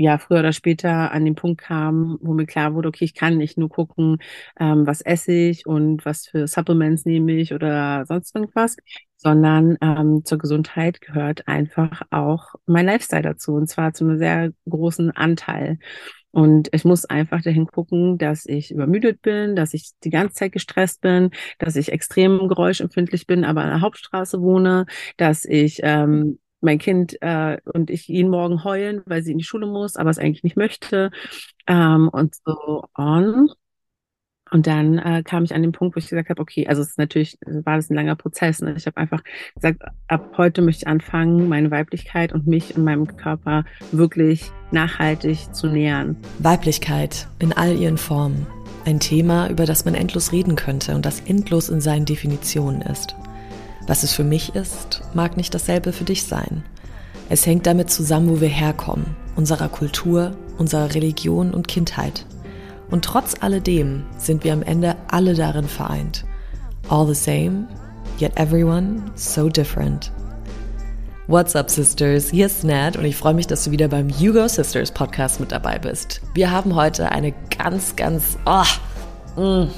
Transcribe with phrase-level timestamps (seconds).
[0.00, 3.36] ja früher oder später an den Punkt kam, wo mir klar wurde, okay, ich kann
[3.36, 4.18] nicht nur gucken,
[4.58, 8.76] ähm, was esse ich und was für Supplements nehme ich oder sonst irgendwas,
[9.16, 14.52] sondern ähm, zur Gesundheit gehört einfach auch mein Lifestyle dazu und zwar zu einem sehr
[14.68, 15.78] großen Anteil.
[16.32, 20.52] Und ich muss einfach dahin gucken, dass ich übermüdet bin, dass ich die ganze Zeit
[20.52, 24.86] gestresst bin, dass ich extrem geräuschempfindlich bin, aber an der Hauptstraße wohne,
[25.16, 29.44] dass ich ähm, mein Kind äh, und ich jeden Morgen heulen, weil sie in die
[29.44, 31.10] Schule muss, aber es eigentlich nicht möchte
[31.66, 33.50] ähm, und so on.
[34.50, 36.90] Und dann äh, kam ich an den Punkt, wo ich gesagt habe, okay, also es
[36.90, 38.60] ist natürlich, war das ein langer Prozess.
[38.60, 38.74] Ne?
[38.76, 39.22] Ich habe einfach
[39.54, 45.54] gesagt, ab heute möchte ich anfangen, meine Weiblichkeit und mich und meinem Körper wirklich nachhaltig
[45.54, 46.16] zu nähern.
[46.40, 48.46] Weiblichkeit in all ihren Formen.
[48.84, 53.14] Ein Thema, über das man endlos reden könnte und das endlos in seinen Definitionen ist.
[53.90, 56.62] Was es für mich ist, mag nicht dasselbe für dich sein.
[57.28, 62.24] Es hängt damit zusammen, wo wir herkommen, unserer Kultur, unserer Religion und Kindheit.
[62.88, 66.24] Und trotz alledem sind wir am Ende alle darin vereint.
[66.88, 67.66] All the same,
[68.20, 70.12] yet everyone so different.
[71.26, 72.30] What's up, Sisters?
[72.30, 75.50] Hier ist Nat und ich freue mich, dass du wieder beim Hugo Sisters Podcast mit
[75.50, 76.20] dabei bist.
[76.34, 78.62] Wir haben heute eine ganz, ganz, oh,
[79.40, 79.68] mm,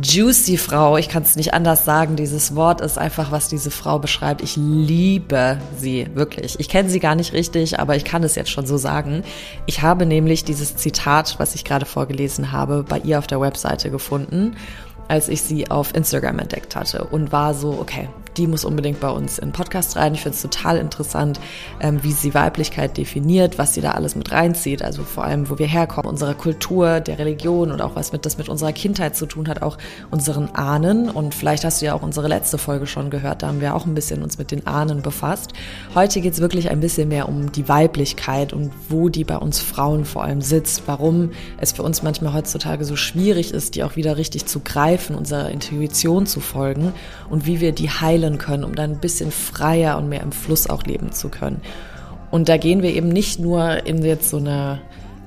[0.00, 0.96] juicy Frau.
[0.96, 2.16] Ich kann es nicht anders sagen.
[2.16, 4.42] Dieses Wort ist einfach, was diese Frau beschreibt.
[4.42, 6.58] Ich liebe sie, wirklich.
[6.60, 9.22] Ich kenne sie gar nicht richtig, aber ich kann es jetzt schon so sagen.
[9.66, 13.90] Ich habe nämlich dieses Zitat, was ich gerade vorgelesen habe, bei ihr auf der Webseite
[13.90, 14.56] gefunden,
[15.08, 19.10] als ich sie auf Instagram entdeckt hatte und war so, okay, die muss unbedingt bei
[19.10, 20.14] uns in Podcast rein.
[20.14, 21.40] Ich finde es total interessant,
[21.80, 24.82] ähm, wie sie Weiblichkeit definiert, was sie da alles mit reinzieht.
[24.82, 28.38] Also vor allem, wo wir herkommen, unsere Kultur, der Religion und auch was mit das
[28.38, 29.78] mit unserer Kindheit zu tun hat, auch
[30.10, 31.10] unseren Ahnen.
[31.10, 33.86] Und vielleicht hast du ja auch unsere letzte Folge schon gehört, da haben wir auch
[33.86, 35.52] ein bisschen uns mit den Ahnen befasst.
[35.94, 39.60] Heute geht es wirklich ein bisschen mehr um die Weiblichkeit und wo die bei uns
[39.60, 43.96] Frauen vor allem sitzt, warum es für uns manchmal heutzutage so schwierig ist, die auch
[43.96, 46.92] wieder richtig zu greifen, unserer Intuition zu folgen
[47.30, 50.32] und wie wir die heilen spielen können, um dann ein bisschen freier und mehr im
[50.32, 51.60] Fluss auch leben zu können.
[52.30, 54.80] Und da gehen wir eben nicht nur in jetzt so eine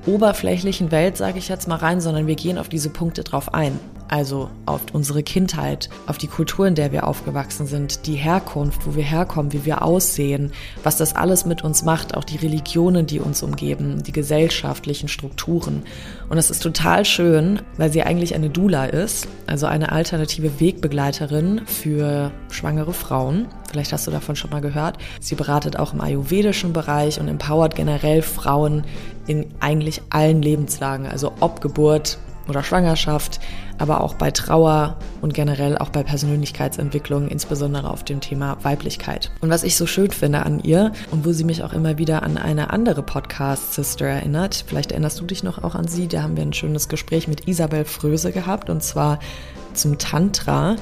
[0.06, 3.78] oberflächlichen Welt, sage ich jetzt mal rein, sondern wir gehen auf diese Punkte drauf ein
[4.10, 8.96] also auf unsere Kindheit, auf die Kultur, in der wir aufgewachsen sind, die Herkunft, wo
[8.96, 13.20] wir herkommen, wie wir aussehen, was das alles mit uns macht, auch die Religionen, die
[13.20, 15.84] uns umgeben, die gesellschaftlichen Strukturen.
[16.28, 21.62] Und es ist total schön, weil sie eigentlich eine Dula ist, also eine alternative Wegbegleiterin
[21.66, 23.46] für schwangere Frauen.
[23.70, 24.98] Vielleicht hast du davon schon mal gehört.
[25.20, 28.84] Sie beratet auch im ayurvedischen Bereich und empowert generell Frauen
[29.28, 32.18] in eigentlich allen Lebenslagen, also ob Geburt,
[32.48, 33.40] oder Schwangerschaft,
[33.78, 39.30] aber auch bei Trauer und generell auch bei Persönlichkeitsentwicklung, insbesondere auf dem Thema Weiblichkeit.
[39.40, 42.22] Und was ich so schön finde an ihr und wo sie mich auch immer wieder
[42.22, 46.36] an eine andere Podcast-Sister erinnert, vielleicht erinnerst du dich noch auch an sie, da haben
[46.36, 49.18] wir ein schönes Gespräch mit Isabel Fröse gehabt und zwar
[49.72, 50.76] zum Tantra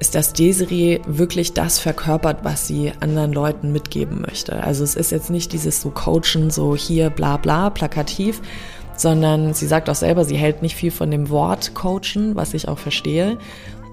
[0.00, 4.62] ist, dass Desiree wirklich das verkörpert, was sie anderen Leuten mitgeben möchte.
[4.62, 8.40] Also es ist jetzt nicht dieses so Coachen, so hier bla bla, plakativ,
[8.98, 12.68] sondern sie sagt auch selber, sie hält nicht viel von dem Wort coachen, was ich
[12.68, 13.38] auch verstehe,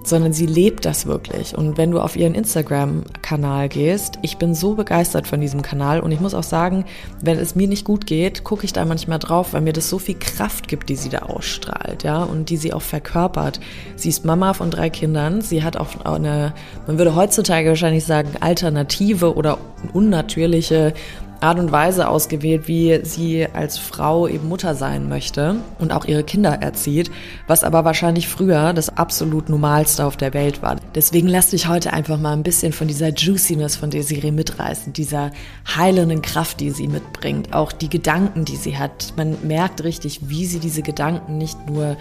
[0.06, 1.56] sondern sie lebt das wirklich.
[1.56, 6.12] Und wenn du auf ihren Instagram-Kanal gehst, ich bin so begeistert von diesem Kanal und
[6.12, 6.84] ich muss auch sagen,
[7.20, 9.98] wenn es mir nicht gut geht, gucke ich da manchmal drauf, weil mir das so
[9.98, 13.60] viel Kraft gibt, die sie da ausstrahlt, ja, und die sie auch verkörpert.
[13.96, 16.52] Sie ist Mama von drei Kindern, sie hat auch eine,
[16.86, 19.58] man würde heutzutage wahrscheinlich sagen, alternative oder
[19.92, 20.94] unnatürliche
[21.40, 26.24] Art und Weise ausgewählt, wie sie als Frau eben Mutter sein möchte und auch ihre
[26.24, 27.10] Kinder erzieht,
[27.46, 30.76] was aber wahrscheinlich früher das absolut Normalste auf der Welt war.
[30.94, 35.30] Deswegen lass dich heute einfach mal ein bisschen von dieser Juiciness von Desiree mitreißen, dieser
[35.76, 39.14] heilenden Kraft, die sie mitbringt, auch die Gedanken, die sie hat.
[39.16, 41.96] Man merkt richtig, wie sie diese Gedanken nicht nur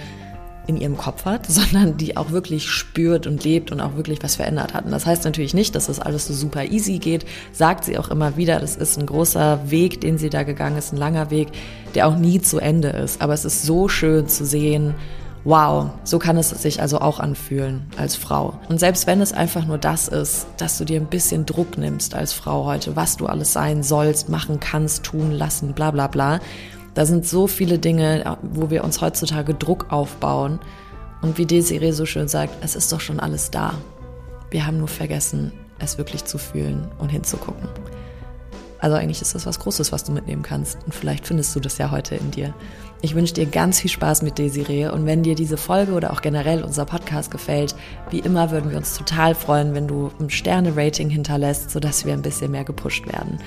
[0.67, 4.35] in ihrem Kopf hat, sondern die auch wirklich spürt und lebt und auch wirklich was
[4.35, 4.85] verändert hat.
[4.85, 8.09] Und das heißt natürlich nicht, dass das alles so super easy geht, sagt sie auch
[8.09, 11.49] immer wieder, das ist ein großer Weg, den sie da gegangen ist, ein langer Weg,
[11.93, 13.21] der auch nie zu Ende ist.
[13.21, 14.95] Aber es ist so schön zu sehen,
[15.45, 18.59] wow, so kann es sich also auch anfühlen als Frau.
[18.67, 22.15] Und selbst wenn es einfach nur das ist, dass du dir ein bisschen Druck nimmst
[22.15, 26.39] als Frau heute, was du alles sein sollst, machen kannst, tun, lassen, bla bla bla,
[26.95, 30.59] da sind so viele Dinge, wo wir uns heutzutage Druck aufbauen.
[31.21, 33.73] Und wie Desiree so schön sagt, es ist doch schon alles da.
[34.49, 37.67] Wir haben nur vergessen, es wirklich zu fühlen und hinzugucken.
[38.79, 40.77] Also eigentlich ist das was Großes, was du mitnehmen kannst.
[40.85, 42.53] Und vielleicht findest du das ja heute in dir.
[43.01, 44.87] Ich wünsche dir ganz viel Spaß mit Desiree.
[44.87, 47.75] Und wenn dir diese Folge oder auch generell unser Podcast gefällt,
[48.09, 52.21] wie immer würden wir uns total freuen, wenn du ein Sterne-Rating hinterlässt, sodass wir ein
[52.21, 53.39] bisschen mehr gepusht werden.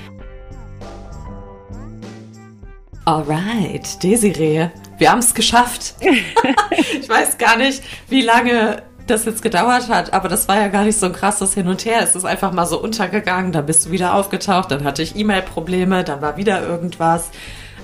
[3.08, 4.68] Alright, Desiree,
[4.98, 5.94] wir haben es geschafft.
[7.00, 10.84] ich weiß gar nicht, wie lange das jetzt gedauert hat, aber das war ja gar
[10.84, 12.02] nicht so ein krasses Hin und Her.
[12.02, 16.04] Es ist einfach mal so untergegangen, dann bist du wieder aufgetaucht, dann hatte ich E-Mail-Probleme,
[16.04, 17.30] dann war wieder irgendwas.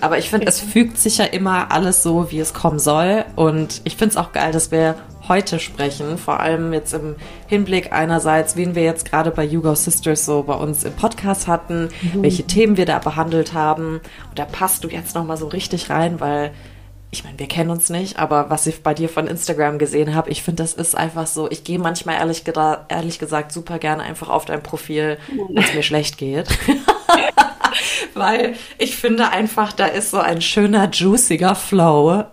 [0.02, 3.24] Aber ich finde, es fügt sich ja immer alles so, wie es kommen soll.
[3.34, 4.94] Und ich finde es auch geil, dass wir
[5.28, 7.16] heute sprechen, vor allem jetzt im
[7.46, 11.88] Hinblick einerseits, wen wir jetzt gerade bei Hugo Sisters so bei uns im Podcast hatten,
[12.02, 12.22] mhm.
[12.22, 14.00] welche Themen wir da behandelt haben.
[14.28, 16.52] Und da passt du jetzt nochmal so richtig rein, weil
[17.10, 20.30] ich meine, wir kennen uns nicht, aber was ich bei dir von Instagram gesehen habe,
[20.30, 22.42] ich finde, das ist einfach so, ich gehe manchmal ehrlich,
[22.88, 25.18] ehrlich gesagt super gerne einfach auf dein Profil,
[25.48, 26.48] wenn es mir schlecht geht.
[28.14, 32.24] Weil ich finde einfach, da ist so ein schöner, juiciger Flow.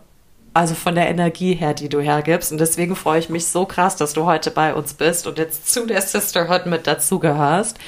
[0.54, 2.52] Also von der Energie her, die du hergibst.
[2.52, 5.72] Und deswegen freue ich mich so krass, dass du heute bei uns bist und jetzt
[5.72, 7.80] zu der Sisterhood mit dazugehörst.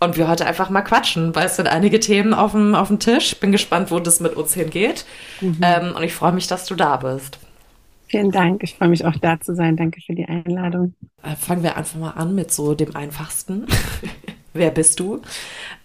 [0.00, 2.98] Und wir heute einfach mal quatschen, weil es sind einige Themen auf dem, auf dem
[2.98, 3.36] Tisch.
[3.36, 5.04] Bin gespannt, wo das mit uns hingeht.
[5.40, 5.58] Mhm.
[5.62, 7.38] Ähm, und ich freue mich, dass du da bist.
[8.08, 8.64] Vielen Dank.
[8.64, 9.76] Ich freue mich auch da zu sein.
[9.76, 10.94] Danke für die Einladung.
[11.22, 13.66] Äh, fangen wir einfach mal an mit so dem einfachsten.
[14.54, 15.22] Wer bist du?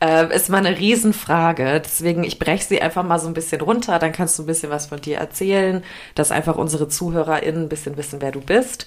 [0.01, 1.81] Äh, ist mal eine Riesenfrage.
[1.83, 3.97] Deswegen, ich breche sie einfach mal so ein bisschen runter.
[3.99, 5.83] Dann kannst du ein bisschen was von dir erzählen,
[6.15, 8.85] dass einfach unsere ZuhörerInnen ein bisschen wissen, wer du bist.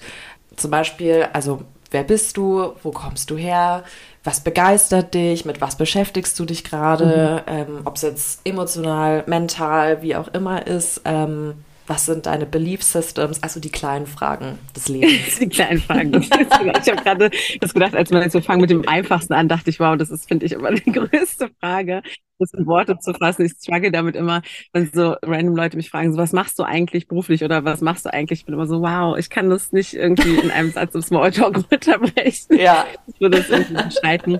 [0.55, 2.73] Zum Beispiel, also, wer bist du?
[2.83, 3.83] Wo kommst du her?
[4.23, 5.45] Was begeistert dich?
[5.45, 7.43] Mit was beschäftigst du dich gerade?
[7.47, 7.53] Mhm.
[7.53, 11.01] Ähm, Ob es jetzt emotional, mental, wie auch immer ist.
[11.05, 11.55] Ähm,
[11.91, 13.43] was sind deine Belief Systems?
[13.43, 15.39] Also die kleinen Fragen des Lebens.
[15.39, 16.21] die kleinen Fragen.
[16.21, 17.29] ich habe gerade
[17.59, 20.09] das gedacht, als wir jetzt so fangen mit dem Einfachsten an, dachte ich, wow, das
[20.09, 22.01] ist, finde ich, immer die größte Frage
[22.41, 23.45] das in Worte zu fassen.
[23.45, 24.41] Ich struggle damit immer,
[24.73, 28.05] wenn so random Leute mich fragen, so, was machst du eigentlich beruflich oder was machst
[28.05, 28.39] du eigentlich?
[28.39, 31.63] Ich bin immer so, wow, ich kann das nicht irgendwie in einem Satz im Smalltalk
[31.71, 32.57] runterbrechen.
[32.57, 32.85] Ja.
[33.07, 34.39] Ich würde das irgendwie beschreiten.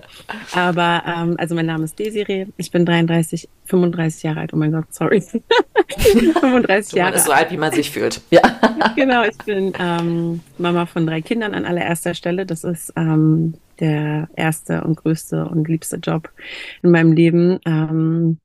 [0.54, 2.46] Aber, ähm, also mein Name ist Desiree.
[2.56, 4.52] Ich bin 33, 35 Jahre alt.
[4.52, 5.22] Oh mein Gott, sorry.
[5.98, 7.10] 35 Jahre.
[7.10, 8.20] Man ist so alt, wie man sich fühlt.
[8.30, 8.40] Ja.
[8.96, 12.46] genau, ich bin ähm, Mama von drei Kindern an allererster Stelle.
[12.46, 16.30] Das ist ähm, der erste und größte und liebste Job
[16.82, 17.58] in meinem Leben.
[17.66, 18.38] Ähm,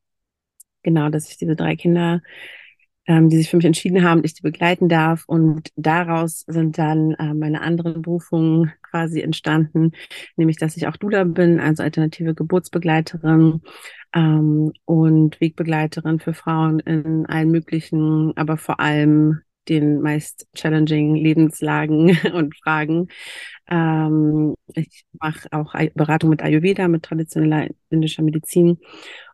[0.84, 2.22] genau, dass ich diese drei Kinder,
[3.06, 5.24] ähm, die sich für mich entschieden haben, ich die begleiten darf.
[5.28, 9.92] Und daraus sind dann äh, meine anderen Berufungen quasi entstanden,
[10.38, 13.62] nämlich dass ich auch Dula bin, also alternative Geburtsbegleiterin
[14.14, 22.18] ähm, und Wegbegleiterin für Frauen in allen möglichen, aber vor allem den meist challenging Lebenslagen
[22.34, 23.08] und Fragen.
[23.70, 28.80] Ähm, ich mache auch Beratung mit Ayurveda, mit traditioneller indischer Medizin.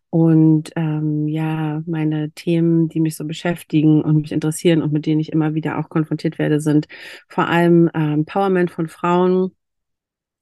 [0.10, 5.20] Und ähm, ja, meine Themen, die mich so beschäftigen und mich interessieren und mit denen
[5.20, 6.88] ich immer wieder auch konfrontiert werde, sind
[7.28, 9.56] vor allem äh, Empowerment von Frauen,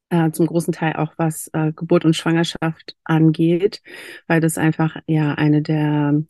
[0.09, 3.81] äh, zum großen Teil auch was äh, Geburt und Schwangerschaft angeht,
[4.27, 6.21] weil das einfach ja eine der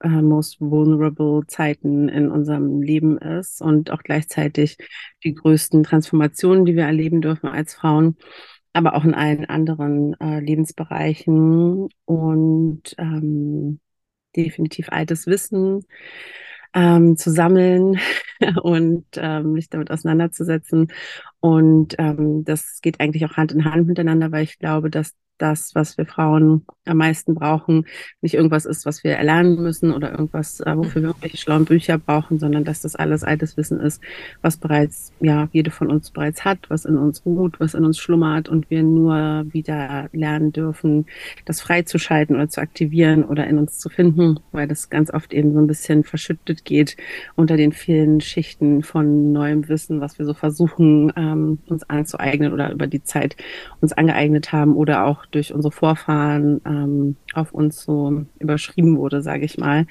[0.00, 4.76] äh, most vulnerable Zeiten in unserem Leben ist und auch gleichzeitig
[5.24, 8.16] die größten Transformationen, die wir erleben dürfen als Frauen,
[8.72, 13.80] aber auch in allen anderen äh, Lebensbereichen und ähm,
[14.36, 15.84] definitiv altes Wissen
[16.74, 17.98] ähm, zu sammeln
[18.62, 20.92] und ähm, mich damit auseinanderzusetzen.
[21.40, 25.74] Und ähm, das geht eigentlich auch Hand in Hand miteinander, weil ich glaube, dass das,
[25.74, 27.86] was wir Frauen am meisten brauchen,
[28.20, 31.98] nicht irgendwas ist, was wir erlernen müssen oder irgendwas, äh, wofür wir irgendwelche schlauen Bücher
[31.98, 34.02] brauchen, sondern dass das alles altes Wissen ist,
[34.42, 37.98] was bereits, ja, jede von uns bereits hat, was in uns ruht, was in uns
[37.98, 41.06] schlummert und wir nur wieder lernen dürfen,
[41.44, 45.52] das freizuschalten oder zu aktivieren oder in uns zu finden, weil das ganz oft eben
[45.52, 46.96] so ein bisschen verschüttet geht
[47.36, 52.72] unter den vielen Schichten von neuem Wissen, was wir so versuchen, ähm, uns anzueignen oder
[52.72, 53.36] über die Zeit
[53.80, 59.44] uns angeeignet haben oder auch durch unsere Vorfahren ähm, auf uns so überschrieben wurde, sage
[59.44, 59.86] ich mal.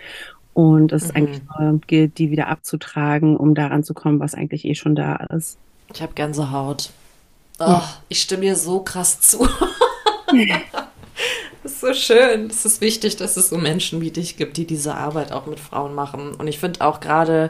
[0.53, 1.15] Und es mhm.
[1.15, 5.15] eigentlich nur gilt, die wieder abzutragen, um daran zu kommen, was eigentlich eh schon da
[5.15, 5.57] ist.
[5.93, 6.89] Ich habe Gänsehaut.
[7.59, 9.47] Oh, ich stimme dir so krass zu.
[11.63, 12.47] das ist so schön.
[12.47, 15.59] Es ist wichtig, dass es so Menschen wie dich gibt, die diese Arbeit auch mit
[15.59, 16.33] Frauen machen.
[16.33, 17.49] Und ich finde auch gerade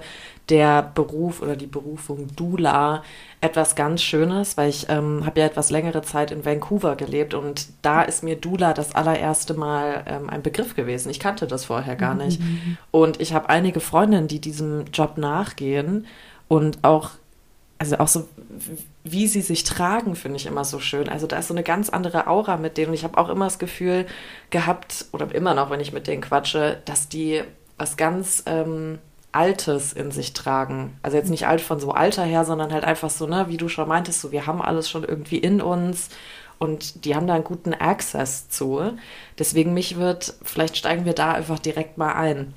[0.50, 3.04] der Beruf oder die Berufung Dula
[3.42, 7.68] etwas ganz Schönes, weil ich ähm, habe ja etwas längere Zeit in Vancouver gelebt und
[7.82, 11.10] da ist mir Dula das allererste Mal ähm, ein Begriff gewesen.
[11.10, 12.25] Ich kannte das vorher gar mhm.
[12.25, 12.42] nicht.
[12.92, 16.08] Und ich habe einige Freundinnen, die diesem Job nachgehen
[16.48, 17.12] und auch,
[17.77, 18.27] also auch so,
[19.04, 21.10] wie sie sich tragen, finde ich immer so schön.
[21.10, 22.89] Also da ist so eine ganz andere Aura mit denen.
[22.89, 24.06] Und ich habe auch immer das Gefühl
[24.50, 27.44] gehabt, oder immer noch, wenn ich mit denen quatsche, dass die
[27.77, 28.98] was ganz ähm,
[29.32, 30.98] Altes in sich tragen.
[31.04, 33.70] Also jetzt nicht alt von so Alter her, sondern halt einfach so, ne, wie du
[33.70, 36.10] schon meintest, so wir haben alles schon irgendwie in uns
[36.60, 38.94] und die haben da einen guten Access zu.
[39.38, 42.54] Deswegen mich wird, vielleicht steigen wir da einfach direkt mal ein.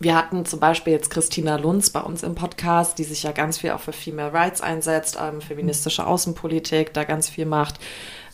[0.00, 3.58] wir hatten zum Beispiel jetzt Christina Lunz bei uns im Podcast, die sich ja ganz
[3.58, 7.76] viel auch für Female Rights einsetzt, ähm, feministische Außenpolitik, da ganz viel macht.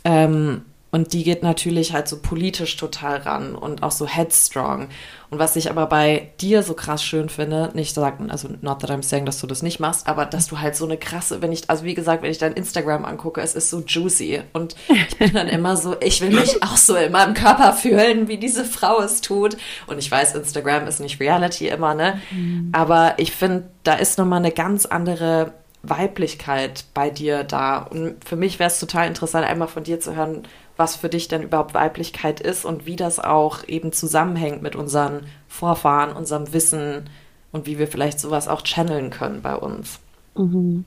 [0.05, 4.87] Ähm, und die geht natürlich halt so politisch total ran und auch so headstrong.
[5.29, 8.93] Und was ich aber bei dir so krass schön finde, nicht sagen, also not that
[8.93, 11.51] I'm saying, dass du das nicht machst, aber dass du halt so eine krasse, wenn
[11.51, 14.43] ich, also wie gesagt, wenn ich dein Instagram angucke, es ist so juicy.
[14.53, 18.29] Und ich bin dann immer so, ich will mich auch so in meinem Körper fühlen,
[18.29, 19.57] wie diese Frau es tut.
[19.89, 22.21] Und ich weiß, Instagram ist nicht Reality immer, ne?
[22.31, 22.69] Mhm.
[22.71, 27.79] Aber ich finde, da ist nochmal eine ganz andere Weiblichkeit bei dir da.
[27.79, 30.45] Und für mich wäre es total interessant, einmal von dir zu hören,
[30.77, 35.21] was für dich denn überhaupt Weiblichkeit ist und wie das auch eben zusammenhängt mit unseren
[35.49, 37.09] Vorfahren, unserem Wissen
[37.53, 40.01] und wie wir vielleicht sowas auch channeln können bei uns.
[40.37, 40.85] Mhm.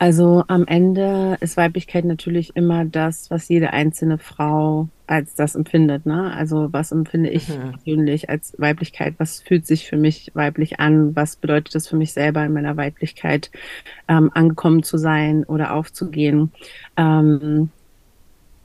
[0.00, 6.06] Also am Ende ist Weiblichkeit natürlich immer das, was jede einzelne Frau als das empfindet.
[6.06, 6.32] Ne?
[6.32, 7.72] Also was empfinde ich mhm.
[7.72, 9.14] persönlich als Weiblichkeit?
[9.18, 11.16] Was fühlt sich für mich weiblich an?
[11.16, 13.50] Was bedeutet das für mich selber in meiner Weiblichkeit
[14.06, 16.52] ähm, angekommen zu sein oder aufzugehen?
[16.96, 17.70] Ähm,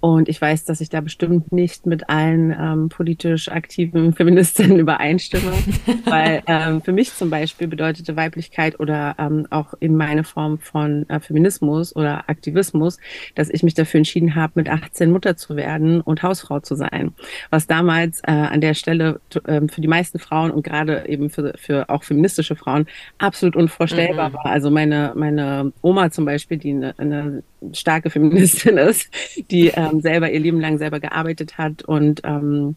[0.03, 5.53] und ich weiß, dass ich da bestimmt nicht mit allen ähm, politisch aktiven Feministinnen übereinstimme,
[6.05, 11.07] weil ähm, für mich zum Beispiel bedeutete Weiblichkeit oder ähm, auch in meine Form von
[11.07, 12.99] äh, Feminismus oder Aktivismus,
[13.35, 17.13] dass ich mich dafür entschieden habe, mit 18 Mutter zu werden und Hausfrau zu sein.
[17.49, 21.53] Was damals äh, an der Stelle äh, für die meisten Frauen und gerade eben für,
[21.57, 22.87] für auch feministische Frauen
[23.19, 24.33] absolut unvorstellbar mhm.
[24.33, 24.47] war.
[24.47, 29.09] Also meine, meine Oma zum Beispiel, die eine, eine starke Feministin ist,
[29.49, 32.75] die ähm, selber ihr Leben lang selber gearbeitet hat und ähm,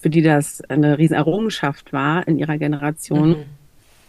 [0.00, 3.30] für die das eine riesen Errungenschaft war in ihrer Generation.
[3.30, 3.44] Mhm.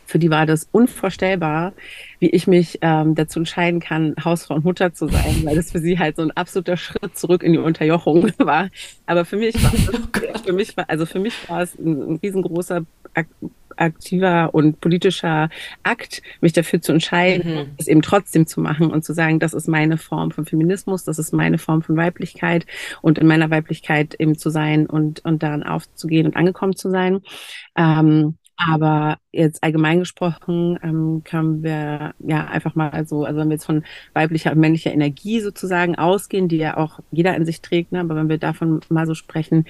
[0.06, 1.74] Für die war das unvorstellbar,
[2.18, 5.77] wie ich mich ähm, dazu entscheiden kann, Hausfrau und Mutter zu sein, weil das für
[5.77, 8.70] sie halt so ein absoluter Schritt zurück in die Unterjochung war.
[9.06, 12.15] Aber für mich war, das, für mich war also für mich war es ein, ein
[12.24, 12.86] riesengroßer
[13.79, 15.50] aktiver und politischer
[15.83, 17.65] Akt, mich dafür zu entscheiden, mhm.
[17.77, 21.19] es eben trotzdem zu machen und zu sagen, das ist meine Form von Feminismus, das
[21.19, 22.65] ist meine Form von Weiblichkeit
[23.01, 27.21] und in meiner Weiblichkeit eben zu sein und, und daran aufzugehen und angekommen zu sein.
[27.75, 33.53] Ähm, aber jetzt allgemein gesprochen ähm, können wir ja einfach mal so, also wenn wir
[33.55, 37.93] jetzt von weiblicher und männlicher Energie sozusagen ausgehen, die ja auch jeder in sich trägt,
[37.93, 39.63] ne, aber wenn wir davon mal so sprechen,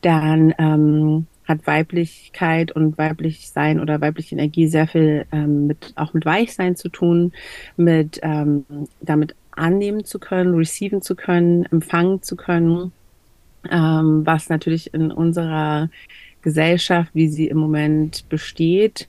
[0.00, 6.12] dann ähm, hat Weiblichkeit und weiblich sein oder weibliche Energie sehr viel ähm, mit auch
[6.14, 7.32] mit Weichsein zu tun,
[7.76, 8.64] mit ähm,
[9.00, 12.92] damit annehmen zu können, receiven zu können, empfangen zu können,
[13.70, 15.90] ähm, was natürlich in unserer
[16.40, 19.08] Gesellschaft, wie sie im Moment besteht,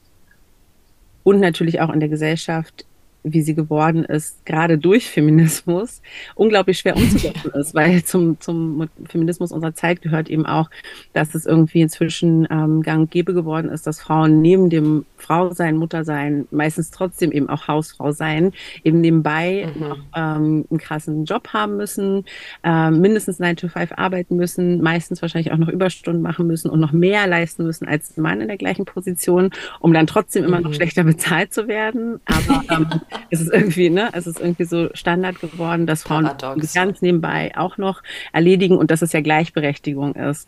[1.23, 2.85] und natürlich auch in der Gesellschaft
[3.23, 6.01] wie sie geworden ist, gerade durch Feminismus,
[6.35, 10.69] unglaublich schwer umzusetzen ist, weil zum, zum Feminismus unserer Zeit gehört eben auch,
[11.13, 15.53] dass es irgendwie inzwischen ähm, gang und gäbe geworden ist, dass Frauen neben dem Frau
[15.53, 18.51] sein, Mutter sein, meistens trotzdem eben auch Hausfrau sein,
[18.83, 19.81] eben nebenbei mhm.
[19.81, 22.25] noch ähm, einen krassen Job haben müssen,
[22.63, 26.79] ähm, mindestens 9 to 5 arbeiten müssen, meistens wahrscheinlich auch noch Überstunden machen müssen und
[26.79, 30.57] noch mehr leisten müssen als ein Mann in der gleichen Position, um dann trotzdem immer
[30.57, 30.63] mhm.
[30.63, 32.19] noch schlechter bezahlt zu werden.
[32.25, 36.73] Aber ähm, es ist irgendwie, ne, es ist irgendwie so Standard geworden, dass Frauen Paradox.
[36.73, 40.47] ganz nebenbei auch noch erledigen und dass es ja Gleichberechtigung ist.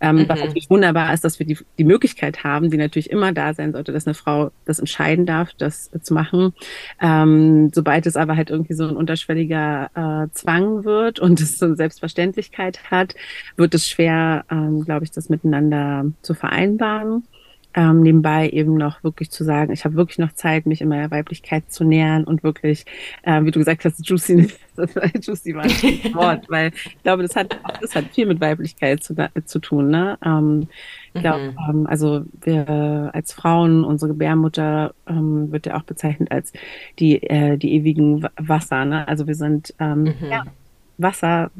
[0.00, 0.28] Ähm, mhm.
[0.28, 3.72] Was natürlich wunderbar ist, dass wir die, die Möglichkeit haben, die natürlich immer da sein
[3.72, 6.52] sollte, dass eine Frau das entscheiden darf, das zu machen.
[7.00, 11.66] Ähm, sobald es aber halt irgendwie so ein unterschwelliger äh, Zwang wird und es so
[11.66, 13.14] eine Selbstverständlichkeit hat,
[13.56, 17.24] wird es schwer, ähm, glaube ich, das miteinander zu vereinbaren
[17.74, 21.10] ähm, nebenbei eben noch wirklich zu sagen, ich habe wirklich noch Zeit, mich in meiner
[21.10, 22.84] Weiblichkeit zu nähern und wirklich,
[23.22, 24.48] äh, wie du gesagt hast, juicy,
[25.20, 25.70] juicy war ein
[26.14, 29.14] Wort, weil ich glaube, das hat, das hat viel mit Weiblichkeit zu,
[29.44, 29.88] zu tun.
[29.88, 30.18] Ne?
[30.24, 30.68] Ähm,
[31.14, 31.58] ich glaube, mhm.
[31.68, 36.52] ähm, also wir als Frauen, unsere Gebärmutter ähm, wird ja auch bezeichnet als
[36.98, 38.84] die, äh, die ewigen Wasser.
[38.84, 39.06] Ne?
[39.08, 40.14] Also wir sind ähm, mhm.
[40.30, 40.44] ja,
[40.98, 41.50] Wasser,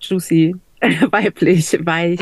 [0.00, 0.56] juicy,
[1.10, 2.20] weiblich, weich.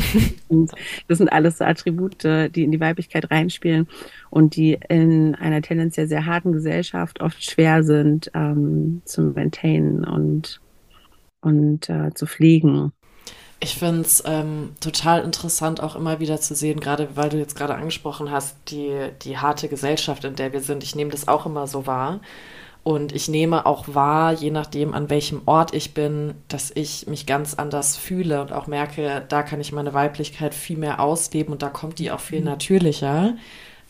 [0.49, 0.73] und
[1.07, 3.89] das sind alles so Attribute, die in die Weiblichkeit reinspielen
[4.31, 10.61] und die in einer tendenziell sehr harten Gesellschaft oft schwer sind ähm, zu maintainen und,
[11.41, 12.93] und äh, zu pflegen.
[13.61, 17.57] Ich finde es ähm, total interessant, auch immer wieder zu sehen, gerade weil du jetzt
[17.57, 20.85] gerade angesprochen hast, die, die harte Gesellschaft, in der wir sind.
[20.85, 22.21] Ich nehme das auch immer so wahr.
[22.89, 27.27] Und ich nehme auch wahr, je nachdem, an welchem Ort ich bin, dass ich mich
[27.27, 31.61] ganz anders fühle und auch merke, da kann ich meine Weiblichkeit viel mehr ausleben und
[31.61, 32.47] da kommt die auch viel mhm.
[32.47, 33.37] natürlicher.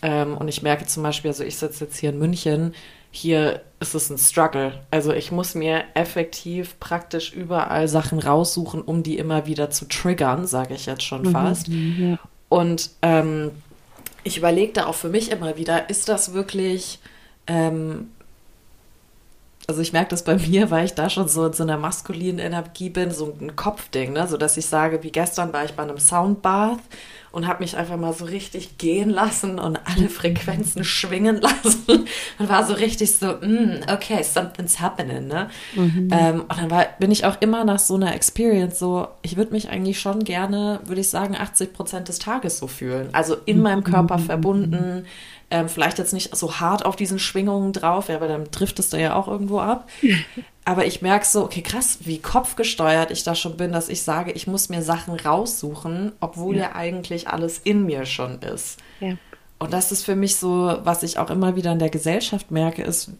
[0.02, 2.74] Ähm, und ich merke zum Beispiel, also ich sitze jetzt hier in München,
[3.12, 4.72] hier ist es ein Struggle.
[4.90, 10.44] Also ich muss mir effektiv praktisch überall Sachen raussuchen, um die immer wieder zu triggern,
[10.48, 11.68] sage ich jetzt schon mhm, fast.
[11.68, 12.18] Mhm, ja.
[12.48, 13.52] Und ähm,
[14.24, 16.98] ich überlege da auch für mich immer wieder, ist das wirklich
[17.46, 18.08] ähm,
[19.68, 22.38] also ich merke das bei mir, weil ich da schon so in so einer maskulinen
[22.38, 24.26] Energie bin, so ein Kopfding, ne?
[24.26, 26.78] so dass ich sage, wie gestern war ich bei einem Soundbath
[27.32, 32.06] und habe mich einfach mal so richtig gehen lassen und alle Frequenzen schwingen lassen
[32.38, 35.50] und war so richtig so, mm, okay, something's happening, ne?
[35.74, 36.08] Mhm.
[36.12, 39.52] Ähm, und dann war, bin ich auch immer nach so einer Experience so, ich würde
[39.52, 43.10] mich eigentlich schon gerne, würde ich sagen, 80 Prozent des Tages so fühlen.
[43.12, 44.22] Also in meinem Körper mhm.
[44.22, 45.04] verbunden,
[45.50, 48.90] ähm, vielleicht jetzt nicht so hart auf diesen Schwingungen drauf, ja, weil dann trifft es
[48.90, 49.88] da ja auch irgendwo ab.
[50.64, 54.32] Aber ich merke so, okay, krass, wie kopfgesteuert ich da schon bin, dass ich sage,
[54.32, 58.78] ich muss mir Sachen raussuchen, obwohl ja, ja eigentlich alles in mir schon ist.
[59.00, 59.14] Ja.
[59.58, 62.82] Und das ist für mich so, was ich auch immer wieder in der Gesellschaft merke,
[62.82, 63.10] ist,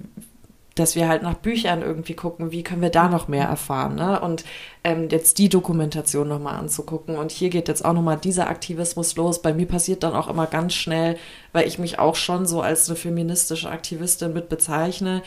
[0.79, 4.21] dass wir halt nach Büchern irgendwie gucken, wie können wir da noch mehr erfahren, ne?
[4.21, 4.45] Und
[4.85, 7.17] ähm, jetzt die Dokumentation nochmal anzugucken.
[7.17, 9.43] Und hier geht jetzt auch nochmal dieser Aktivismus los.
[9.43, 11.17] Bei mir passiert dann auch immer ganz schnell,
[11.53, 15.23] weil ich mich auch schon so als eine feministische Aktivistin mit bezeichne,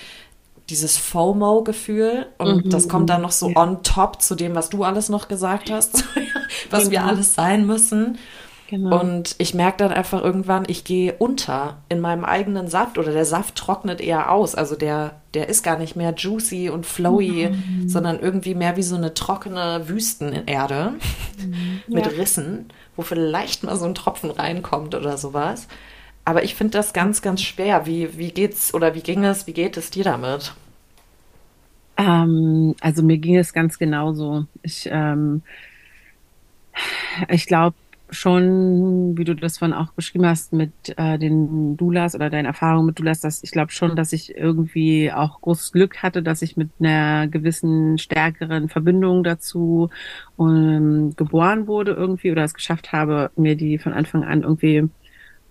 [0.69, 2.69] dieses FOMO-Gefühl und mhm.
[2.69, 6.05] das kommt dann noch so on top zu dem, was du alles noch gesagt hast,
[6.69, 6.91] was genau.
[6.91, 8.17] wir alles sein müssen.
[8.71, 9.01] Genau.
[9.01, 13.25] Und ich merke dann einfach irgendwann, ich gehe unter in meinem eigenen Saft oder der
[13.25, 14.55] Saft trocknet eher aus.
[14.55, 17.89] Also der, der ist gar nicht mehr juicy und flowy, mhm.
[17.89, 20.93] sondern irgendwie mehr wie so eine trockene Wüstenerde
[21.37, 21.81] mhm.
[21.93, 22.13] mit ja.
[22.13, 25.67] Rissen, wo vielleicht mal so ein Tropfen reinkommt oder sowas.
[26.23, 27.85] Aber ich finde das ganz, ganz schwer.
[27.85, 30.53] Wie, wie geht's oder wie ging es, wie geht es dir damit?
[31.97, 34.45] Ähm, also mir ging es ganz genauso.
[34.63, 35.41] Ich, ähm,
[37.27, 37.75] ich glaube,
[38.11, 42.85] schon, wie du das vorhin auch beschrieben hast, mit äh, den Doulas oder deinen Erfahrungen
[42.87, 46.57] mit Doulas, dass ich glaube schon, dass ich irgendwie auch großes Glück hatte, dass ich
[46.57, 49.89] mit einer gewissen stärkeren Verbindung dazu
[50.37, 54.89] ähm, geboren wurde irgendwie oder es geschafft habe, mir die von Anfang an irgendwie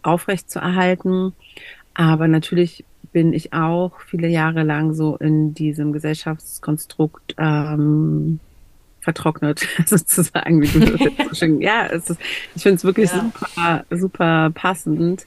[0.02, 1.33] aufrecht zu erhalten.
[1.95, 8.39] Aber natürlich bin ich auch viele Jahre lang so in diesem Gesellschaftskonstrukt ähm,
[9.00, 11.60] vertrocknet, sozusagen, wie du das jetzt so schön.
[11.60, 12.21] Ja, es ist,
[12.54, 13.21] ich finde es wirklich ja.
[13.21, 15.26] super, super passend,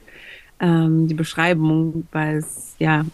[0.60, 3.04] ähm, die Beschreibung, weil es ja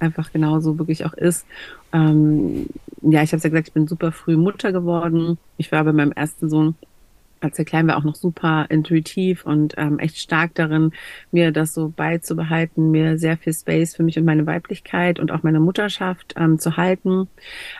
[0.00, 1.46] einfach genauso wirklich auch ist.
[1.92, 2.66] Ähm,
[3.02, 5.38] ja, ich habe ja gesagt, ich bin super früh Mutter geworden.
[5.56, 6.74] Ich war bei meinem ersten Sohn
[7.40, 10.92] als er klein war, auch noch super intuitiv und ähm, echt stark darin,
[11.30, 15.42] mir das so beizubehalten, mir sehr viel Space für mich und meine Weiblichkeit und auch
[15.42, 17.28] meine Mutterschaft ähm, zu halten.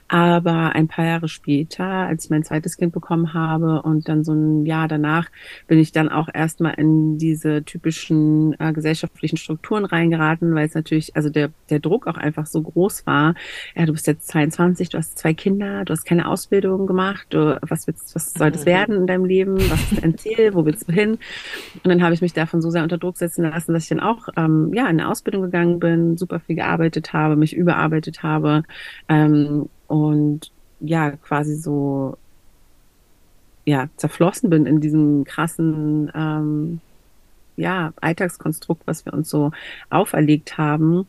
[0.09, 4.33] Aber ein paar Jahre später, als ich mein zweites Kind bekommen habe und dann so
[4.33, 5.29] ein Jahr danach,
[5.67, 11.17] bin ich dann auch erstmal in diese typischen äh, gesellschaftlichen Strukturen reingeraten, weil es natürlich,
[11.17, 13.35] also der, der Druck auch einfach so groß war.
[13.75, 17.59] Ja, du bist jetzt 22, du hast zwei Kinder, du hast keine Ausbildung gemacht, du,
[17.63, 18.67] was willst, was soll das mhm.
[18.67, 19.48] werden in deinem Leben?
[19.57, 21.13] Leben, was ist dein Ziel, wo willst du hin?
[21.13, 24.01] Und dann habe ich mich davon so sehr unter Druck setzen lassen, dass ich dann
[24.01, 28.63] auch ähm, ja in eine Ausbildung gegangen bin, super viel gearbeitet habe, mich überarbeitet habe
[29.09, 32.17] ähm, und ja quasi so
[33.65, 36.81] ja zerflossen bin in diesem krassen ähm,
[37.57, 39.51] ja Alltagskonstrukt, was wir uns so
[39.91, 41.07] auferlegt haben,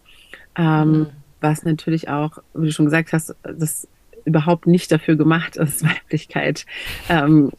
[0.56, 1.08] ähm, mhm.
[1.42, 3.88] was natürlich auch, wie du schon gesagt hast, das
[4.26, 6.66] überhaupt nicht dafür gemacht ist, Weiblichkeit
[7.08, 7.52] ähm,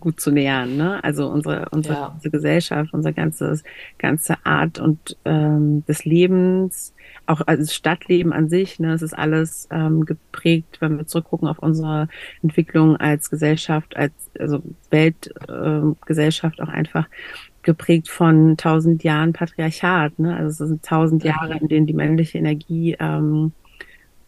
[0.00, 0.76] gut zu nähern.
[0.76, 1.02] Ne?
[1.02, 2.06] Also unsere, unsere, ja.
[2.08, 3.60] unsere Gesellschaft, unsere ganze,
[3.98, 6.94] ganze Art und ähm, des Lebens,
[7.26, 11.48] auch also das Stadtleben an sich, ne, es ist alles ähm, geprägt, wenn wir zurückgucken
[11.48, 12.08] auf unsere
[12.42, 17.08] Entwicklung als Gesellschaft, als also Weltgesellschaft ähm, auch einfach
[17.62, 20.18] geprägt von tausend Jahren Patriarchat.
[20.18, 20.36] Ne?
[20.36, 23.52] Also es sind tausend Jahre, in denen die männliche Energie ähm,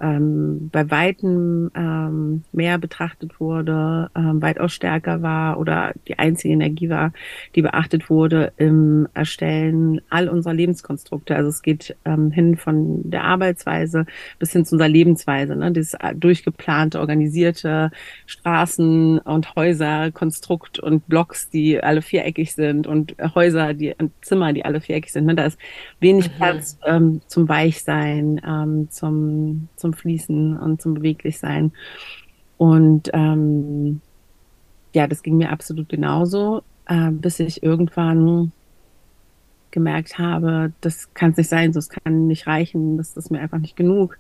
[0.00, 6.88] ähm, bei Weitem ähm, mehr betrachtet wurde, ähm, weitaus stärker war oder die einzige Energie
[6.88, 7.12] war,
[7.54, 11.37] die beachtet wurde im Erstellen all unserer Lebenskonstrukte.
[11.37, 14.07] Also es geht ähm, hin von der Arbeitsweise
[14.38, 15.57] bis hin zu unserer Lebensweise.
[15.57, 15.72] Ne?
[15.72, 17.90] Dieses äh, durchgeplante, organisierte
[18.26, 24.80] Straßen- und Häuserkonstrukt und Blocks, die alle viereckig sind und Häuser, die Zimmer, die alle
[24.80, 25.26] viereckig sind.
[25.26, 25.35] Ne?
[25.35, 25.59] Da ist
[26.00, 26.37] wenig mhm.
[26.37, 31.73] Platz ähm, zum Weichsein, ähm, zum zum Fließen und zum Beweglichsein.
[32.57, 34.01] Und ähm,
[34.94, 38.53] ja, das ging mir absolut genauso, äh, bis ich irgendwann
[39.73, 43.40] gemerkt habe, das kann es nicht sein, so es kann nicht reichen, das ist mir
[43.40, 44.18] einfach nicht genug,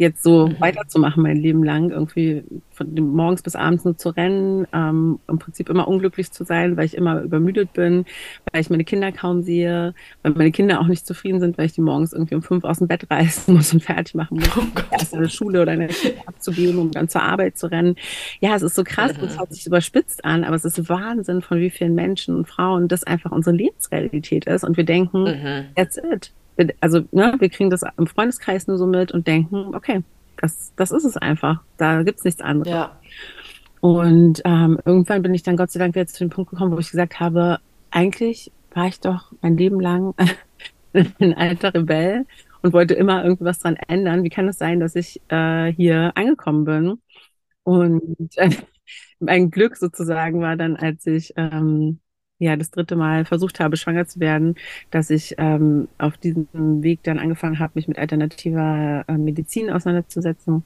[0.00, 0.60] jetzt so mhm.
[0.60, 5.68] weiterzumachen mein Leben lang, irgendwie von morgens bis abends nur zu rennen, ähm, im Prinzip
[5.68, 8.06] immer unglücklich zu sein, weil ich immer übermüdet bin,
[8.50, 11.74] weil ich meine Kinder kaum sehe, weil meine Kinder auch nicht zufrieden sind, weil ich
[11.74, 14.62] die morgens irgendwie um fünf aus dem Bett reißen muss und fertig machen muss, oh
[14.90, 17.96] erst in der Schule oder in der Schule abzugeben, um dann zur Arbeit zu rennen.
[18.40, 19.24] Ja, es ist so krass, mhm.
[19.24, 22.88] es hört sich überspitzt an, aber es ist Wahnsinn, von wie vielen Menschen und Frauen
[22.88, 25.64] das einfach unsere Lebensrealität ist und wir denken, mhm.
[25.76, 26.32] that's it.
[26.80, 30.02] Also, ne, wir kriegen das im Freundeskreis nur so mit und denken, okay,
[30.36, 31.62] das, das ist es einfach.
[31.76, 32.72] Da gibt's nichts anderes.
[32.72, 32.98] Ja.
[33.80, 36.78] Und ähm, irgendwann bin ich dann Gott sei Dank wieder zu dem Punkt gekommen, wo
[36.78, 37.58] ich gesagt habe,
[37.90, 40.14] eigentlich war ich doch mein Leben lang
[40.92, 42.26] ein alter Rebell
[42.62, 44.22] und wollte immer irgendwas dran ändern.
[44.22, 47.00] Wie kann es sein, dass ich äh, hier angekommen bin?
[47.62, 48.50] Und äh,
[49.18, 52.00] mein Glück sozusagen war dann, als ich ähm,
[52.40, 54.56] ja das dritte Mal versucht habe, schwanger zu werden,
[54.90, 56.48] dass ich ähm, auf diesem
[56.82, 60.64] Weg dann angefangen habe, mich mit alternativer äh, Medizin auseinanderzusetzen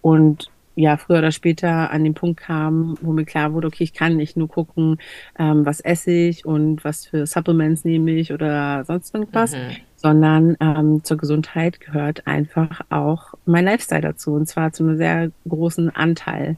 [0.00, 3.94] und ja früher oder später an den Punkt kam, wo mir klar wurde, okay, ich
[3.94, 4.98] kann nicht nur gucken,
[5.36, 9.76] ähm, was esse ich und was für Supplements nehme ich oder sonst irgendwas, mhm.
[9.96, 15.32] sondern ähm, zur Gesundheit gehört einfach auch mein Lifestyle dazu und zwar zu einem sehr
[15.48, 16.56] großen Anteil.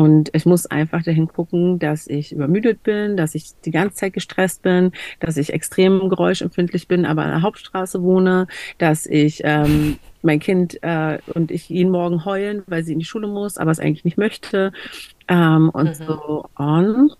[0.00, 4.14] Und ich muss einfach dahin gucken, dass ich übermüdet bin, dass ich die ganze Zeit
[4.14, 8.46] gestresst bin, dass ich extrem geräuschempfindlich bin, aber an der Hauptstraße wohne,
[8.78, 13.04] dass ich ähm, mein Kind äh, und ich jeden Morgen heulen, weil sie in die
[13.04, 14.72] Schule muss, aber es eigentlich nicht möchte
[15.28, 16.04] ähm, und mhm.
[16.06, 17.12] so on.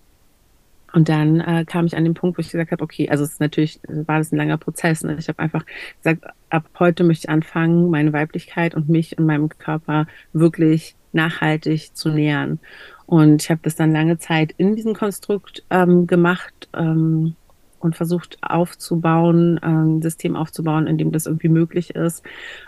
[0.91, 3.33] Und dann äh, kam ich an den Punkt, wo ich gesagt habe, okay, also es
[3.33, 5.03] ist natürlich, war das ein langer Prozess.
[5.03, 5.15] Ne?
[5.19, 5.67] Ich habe einfach
[6.01, 11.95] gesagt, ab heute möchte ich anfangen, meine Weiblichkeit und mich und meinem Körper wirklich nachhaltig
[11.95, 12.59] zu nähern.
[13.05, 17.35] Und ich habe das dann lange Zeit in diesem Konstrukt ähm, gemacht ähm,
[17.79, 22.23] und versucht aufzubauen, ein ähm, System aufzubauen, in dem das irgendwie möglich ist,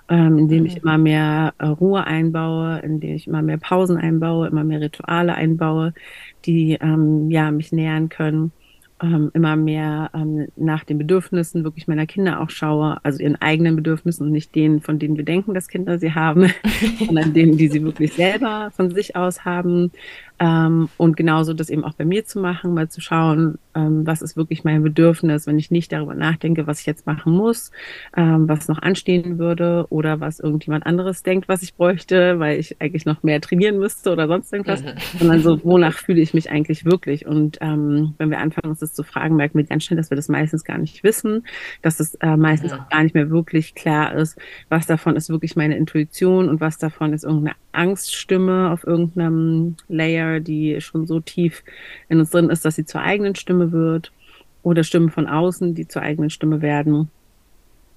[0.10, 0.82] ähm, in dem ich mhm.
[0.82, 5.36] immer mehr äh, Ruhe einbaue, in dem ich immer mehr Pausen einbaue, immer mehr Rituale
[5.36, 5.94] einbaue,
[6.46, 8.52] die ähm, ja mich nähern können
[9.02, 13.76] ähm, immer mehr ähm, nach den Bedürfnissen wirklich meiner Kinder auch schaue, also ihren eigenen
[13.76, 16.52] Bedürfnissen und nicht denen, von denen wir denken, dass Kinder sie haben,
[17.06, 19.92] sondern denen, die sie wirklich selber von sich aus haben.
[20.40, 24.22] Ähm, und genauso das eben auch bei mir zu machen, mal zu schauen, ähm, was
[24.22, 27.72] ist wirklich mein Bedürfnis, wenn ich nicht darüber nachdenke, was ich jetzt machen muss,
[28.16, 32.82] ähm, was noch anstehen würde oder was irgendjemand anderes denkt, was ich bräuchte, weil ich
[32.82, 34.94] eigentlich noch mehr trainieren müsste oder sonst irgendwas, mhm.
[35.20, 37.26] sondern so, wonach fühle ich mich eigentlich wirklich?
[37.26, 40.16] Und ähm, wenn wir anfangen, uns das zu fragen, merken wir ganz schnell, dass wir
[40.16, 41.46] das meistens gar nicht wissen,
[41.82, 42.80] dass es äh, meistens ja.
[42.80, 44.38] auch gar nicht mehr wirklich klar ist,
[44.70, 50.23] was davon ist wirklich meine Intuition und was davon ist irgendeine Angststimme auf irgendeinem Layer,
[50.42, 51.64] die schon so tief
[52.10, 54.12] in uns drin ist, dass sie zur eigenen Stimme wird
[54.62, 57.10] oder Stimmen von außen, die zur eigenen Stimme werden.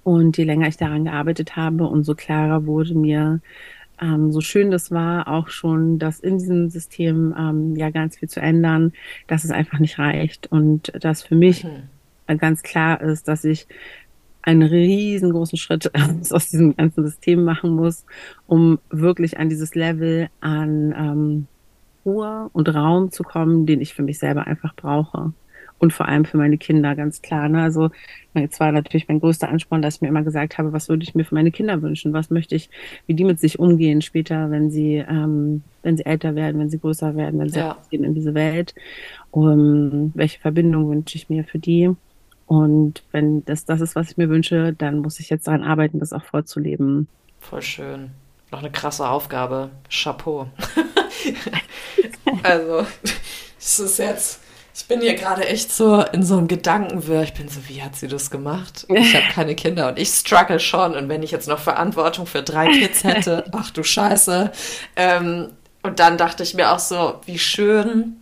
[0.03, 3.41] Und je länger ich daran gearbeitet habe, umso klarer wurde mir,
[3.99, 8.29] ähm, so schön das war, auch schon, dass in diesem System ähm, ja ganz viel
[8.29, 8.93] zu ändern,
[9.27, 12.37] dass es einfach nicht reicht und dass für mich mhm.
[12.37, 13.67] ganz klar ist, dass ich
[14.41, 15.91] einen riesengroßen Schritt
[16.31, 18.05] aus diesem ganzen System machen muss,
[18.45, 21.47] um wirklich an dieses Level an ähm,
[22.07, 25.33] Ruhe und Raum zu kommen, den ich für mich selber einfach brauche.
[25.79, 27.47] Und vor allem für meine Kinder, ganz klar.
[27.49, 27.61] Ne?
[27.61, 27.91] Also
[28.33, 31.13] jetzt war natürlich mein größter Ansporn, dass ich mir immer gesagt habe, was würde ich
[31.13, 32.13] mir für meine Kinder wünschen?
[32.13, 32.71] Was möchte ich,
[33.05, 36.79] wie die mit sich umgehen später, wenn sie, ähm, wenn sie älter werden, wenn sie
[36.79, 37.77] größer werden, wenn sie ja.
[37.91, 38.73] gehen in diese Welt.
[39.29, 41.91] Um, welche Verbindung wünsche ich mir für die?
[42.47, 45.99] Und wenn das das ist, was ich mir wünsche, dann muss ich jetzt daran arbeiten,
[45.99, 47.07] das auch vorzuleben.
[47.39, 48.11] Voll schön.
[48.51, 49.69] Noch eine krasse Aufgabe.
[49.89, 50.47] Chapeau.
[52.43, 52.85] also,
[53.59, 54.41] es ist jetzt.
[54.75, 57.23] Ich bin hier gerade echt so in so einem Gedankenwirr.
[57.23, 58.85] Ich bin so, wie hat sie das gemacht?
[58.89, 60.95] Ich habe keine Kinder und ich struggle schon.
[60.95, 64.51] Und wenn ich jetzt noch Verantwortung für drei Kids hätte, ach du Scheiße.
[64.95, 65.49] Ähm,
[65.81, 68.17] und dann dachte ich mir auch so, wie schön,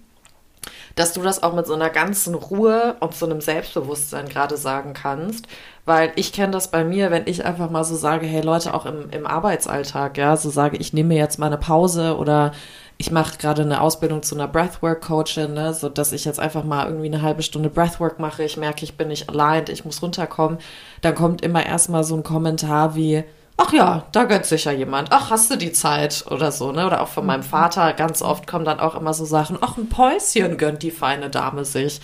[0.96, 4.94] dass du das auch mit so einer ganzen Ruhe und so einem Selbstbewusstsein gerade sagen
[4.94, 5.46] kannst.
[5.84, 8.86] Weil ich kenne das bei mir, wenn ich einfach mal so sage, hey Leute, auch
[8.86, 12.54] im, im Arbeitsalltag, ja, so sage, ich nehme jetzt mal eine Pause oder
[12.98, 16.88] ich mache gerade eine Ausbildung zu einer Breathwork-Coachin, ne, so dass ich jetzt einfach mal
[16.88, 18.44] irgendwie eine halbe Stunde Breathwork mache.
[18.44, 20.60] Ich merke, ich bin nicht allein, ich muss runterkommen.
[21.02, 23.26] Dann kommt immer erstmal so ein Kommentar wie,
[23.58, 25.10] ach ja, da gönnt sich ja jemand.
[25.12, 26.86] Ach, hast du die Zeit oder so, ne?
[26.86, 27.46] Oder auch von meinem mhm.
[27.46, 31.30] Vater ganz oft kommen dann auch immer so Sachen, ach, ein Päuschen gönnt die feine
[31.30, 32.02] Dame sich.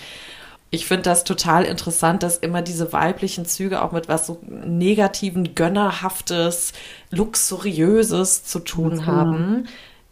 [0.73, 5.53] Ich finde das total interessant, dass immer diese weiblichen Züge auch mit was so negativen,
[5.53, 6.71] gönnerhaftes,
[7.09, 9.05] luxuriöses zu tun genau.
[9.05, 9.67] haben.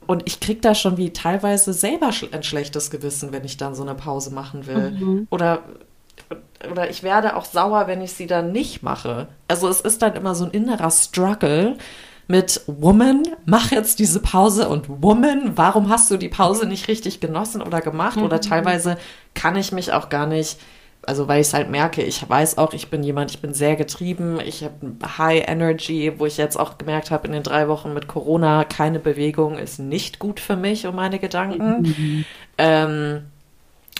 [0.05, 3.83] Und ich krieg da schon wie teilweise selber ein schlechtes Gewissen, wenn ich dann so
[3.83, 4.91] eine Pause machen will.
[4.91, 5.27] Mhm.
[5.29, 5.63] Oder
[6.69, 9.27] oder ich werde auch sauer, wenn ich sie dann nicht mache.
[9.47, 11.77] Also es ist dann immer so ein innerer Struggle
[12.27, 17.19] mit Woman, mach jetzt diese Pause und Woman, warum hast du die Pause nicht richtig
[17.19, 18.17] genossen oder gemacht?
[18.17, 18.23] Mhm.
[18.23, 18.97] Oder teilweise
[19.33, 20.59] kann ich mich auch gar nicht,
[21.07, 23.75] also weil ich es halt merke, ich weiß auch, ich bin jemand, ich bin sehr
[23.75, 24.75] getrieben, ich habe
[25.17, 28.99] High Energy, wo ich jetzt auch gemerkt habe in den drei Wochen mit Corona, keine
[28.99, 31.81] Bewegung ist nicht gut für mich und meine Gedanken.
[31.81, 32.25] Mhm.
[32.59, 33.21] Ähm,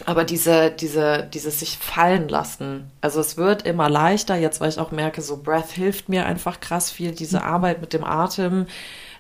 [0.06, 2.90] aber diese, diese, dieses sich fallen lassen.
[3.02, 6.60] Also es wird immer leichter, jetzt weil ich auch merke, so Breath hilft mir einfach
[6.60, 8.68] krass viel, diese Arbeit mit dem Atem.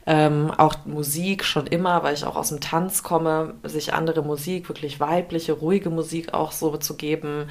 [0.06, 4.68] Ähm, auch Musik schon immer, weil ich auch aus dem Tanz komme, sich andere Musik,
[4.70, 7.50] wirklich weibliche, ruhige Musik auch so zu geben.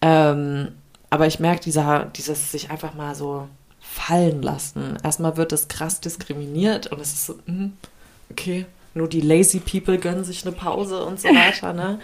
[0.00, 0.72] Ähm,
[1.10, 3.46] aber ich merke, dieser, dieses sich einfach mal so
[3.80, 4.96] fallen lassen.
[5.04, 7.70] Erstmal wird es krass diskriminiert und es ist so, mh,
[8.30, 12.00] okay, nur die lazy people gönnen sich eine Pause und so weiter, ne?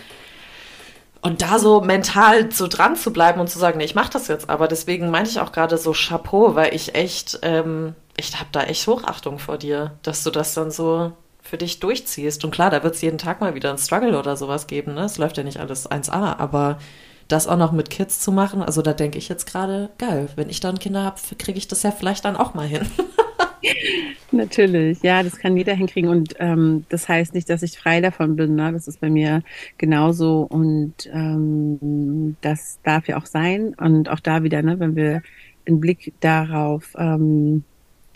[1.20, 4.28] Und da so mental so dran zu bleiben und zu sagen, nee, ich mach das
[4.28, 4.48] jetzt.
[4.48, 8.62] Aber deswegen meinte ich auch gerade so Chapeau, weil ich echt, ähm, ich habe da
[8.62, 12.44] echt Hochachtung vor dir, dass du das dann so für dich durchziehst.
[12.44, 14.94] Und klar, da wird es jeden Tag mal wieder ein Struggle oder sowas geben.
[14.94, 15.04] Ne?
[15.04, 16.78] Es läuft ja nicht alles 1A, aber
[17.28, 20.48] das auch noch mit Kids zu machen, also da denke ich jetzt gerade, geil, wenn
[20.48, 22.90] ich dann Kinder habe, kriege ich das ja vielleicht dann auch mal hin.
[24.32, 28.36] Natürlich, ja, das kann jeder hinkriegen und ähm, das heißt nicht, dass ich frei davon
[28.36, 28.54] bin.
[28.54, 28.72] Ne?
[28.72, 29.42] Das ist bei mir
[29.78, 35.22] genauso und ähm, das darf ja auch sein und auch da wieder, ne, wenn wir
[35.66, 37.64] einen Blick darauf, ähm,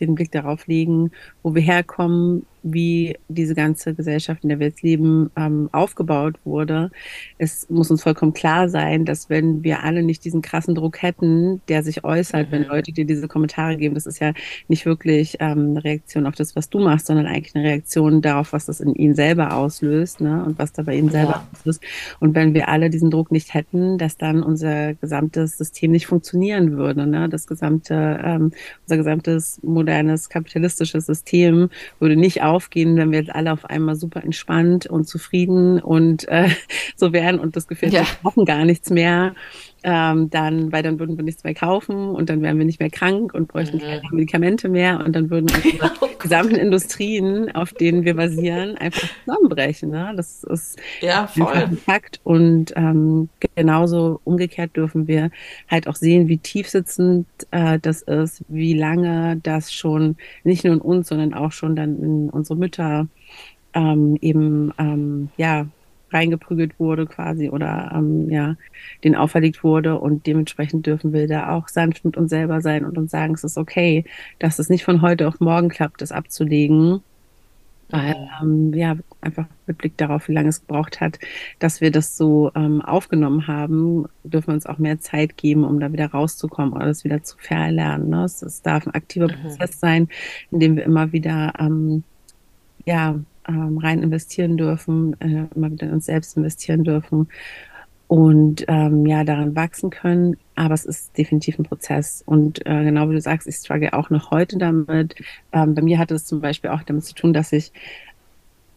[0.01, 4.83] den Blick darauf legen, wo wir herkommen, wie diese ganze Gesellschaft, in der wir jetzt
[4.83, 6.91] leben, ähm, aufgebaut wurde.
[7.39, 11.61] Es muss uns vollkommen klar sein, dass wenn wir alle nicht diesen krassen Druck hätten,
[11.69, 12.53] der sich äußert, mhm.
[12.53, 14.33] wenn Leute dir diese Kommentare geben, das ist ja
[14.69, 18.53] nicht wirklich ähm, eine Reaktion auf das, was du machst, sondern eigentlich eine Reaktion darauf,
[18.53, 20.45] was das in ihnen selber auslöst ne?
[20.45, 21.49] und was da bei ihnen selber ja.
[21.53, 21.83] auslöst.
[22.21, 26.77] Und wenn wir alle diesen Druck nicht hätten, dass dann unser gesamtes System nicht funktionieren
[26.77, 27.07] würde.
[27.07, 27.29] Ne?
[27.29, 28.53] Das gesamte, ähm,
[28.85, 31.32] unser gesamtes modernes kapitalistisches System
[31.99, 36.49] würde nicht aufgehen, wenn wir jetzt alle auf einmal super entspannt und zufrieden und äh,
[36.97, 38.01] so wären und das Gefühl, ja.
[38.01, 39.35] wir brauchen gar nichts mehr.
[39.85, 42.91] Ähm, dann, weil dann würden wir nichts mehr kaufen und dann wären wir nicht mehr
[42.91, 43.81] krank und bräuchten mhm.
[43.81, 49.09] keine Medikamente mehr und dann würden unsere oh gesamten Industrien, auf denen wir basieren, einfach
[49.25, 49.91] zusammenbrechen.
[49.91, 50.13] Ne?
[50.17, 51.53] Das ist ja, voll.
[51.53, 55.31] ein Fakt und ähm, genauso umgekehrt dürfen wir
[55.69, 60.81] halt auch sehen, wie tiefsitzend äh, das ist, wie lange das schon nicht nur in
[60.81, 63.09] uns, sondern auch schon dann in unsere Mütter
[63.75, 65.67] ähm, eben ähm, ja
[66.13, 68.57] reingeprügelt wurde quasi oder ähm, ja,
[69.05, 72.99] den auferlegt wurde und dementsprechend dürfen wir da auch sanft mit uns selber sein und
[72.99, 74.05] uns sagen, es ist okay,
[74.39, 77.03] dass es nicht von heute auf morgen klappt, das abzulegen.
[77.91, 81.19] Weil, ähm, ja, einfach mit Blick darauf, wie lange es gebraucht hat,
[81.59, 85.79] dass wir das so ähm, aufgenommen haben, dürfen wir uns auch mehr Zeit geben, um
[85.79, 88.09] da wieder rauszukommen oder das wieder zu verlernen.
[88.09, 88.25] Ne?
[88.25, 89.43] Es, es darf ein aktiver mhm.
[89.43, 90.09] Prozess sein,
[90.51, 92.03] in dem wir immer wieder ähm,
[92.87, 93.17] ja,
[93.49, 97.29] ähm, rein investieren dürfen, äh, immer wieder in uns selbst investieren dürfen
[98.13, 100.37] und ähm, ja, daran wachsen können.
[100.55, 102.23] Aber es ist definitiv ein Prozess.
[102.27, 105.15] Und äh, genau wie du sagst, ich struggle auch noch heute damit.
[105.53, 107.73] Ähm, bei mir hatte es zum Beispiel auch damit zu tun, dass ich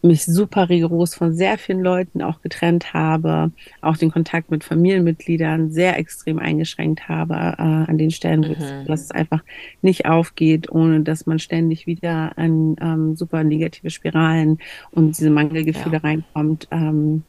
[0.02, 5.72] mich super rigoros von sehr vielen Leuten auch getrennt habe, auch den Kontakt mit Familienmitgliedern
[5.72, 8.94] sehr extrem eingeschränkt habe äh, an den Stellen, mhm.
[8.94, 9.44] es einfach
[9.82, 14.60] nicht aufgeht, ohne dass man ständig wieder an ähm, super negative Spiralen
[14.92, 16.02] und diese Mangelgefühle ja.
[16.02, 16.68] reinkommt.
[16.72, 17.24] Ähm,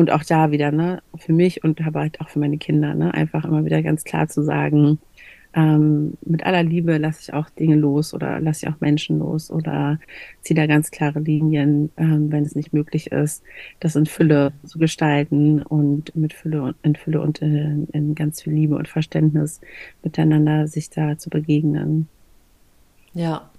[0.00, 3.12] und auch da wieder, ne, für mich und aber halt auch für meine Kinder, ne,
[3.12, 4.98] einfach immer wieder ganz klar zu sagen,
[5.54, 9.50] ähm, mit aller Liebe lasse ich auch Dinge los oder lasse ich auch Menschen los
[9.50, 9.98] oder
[10.42, 13.42] ziehe da ganz klare Linien, ähm, wenn es nicht möglich ist,
[13.80, 18.42] das in Fülle zu gestalten und mit Fülle und in Fülle und in, in ganz
[18.42, 19.60] viel Liebe und Verständnis
[20.02, 22.08] miteinander sich da zu begegnen.
[23.12, 23.50] Ja,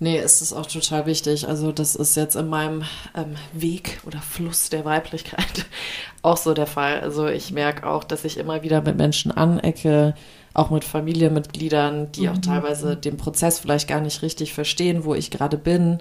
[0.00, 1.46] Nee, es ist auch total wichtig.
[1.48, 2.82] Also das ist jetzt in meinem
[3.16, 5.66] ähm, Weg oder Fluss der Weiblichkeit
[6.22, 7.00] auch so der Fall.
[7.00, 10.14] Also ich merke auch, dass ich immer wieder mit Menschen anecke,
[10.54, 12.28] auch mit Familienmitgliedern, die mhm.
[12.28, 15.98] auch teilweise den Prozess vielleicht gar nicht richtig verstehen, wo ich gerade bin.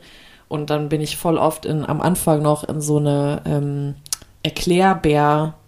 [0.48, 3.96] Und dann bin ich voll oft in, am Anfang noch in so eine ähm,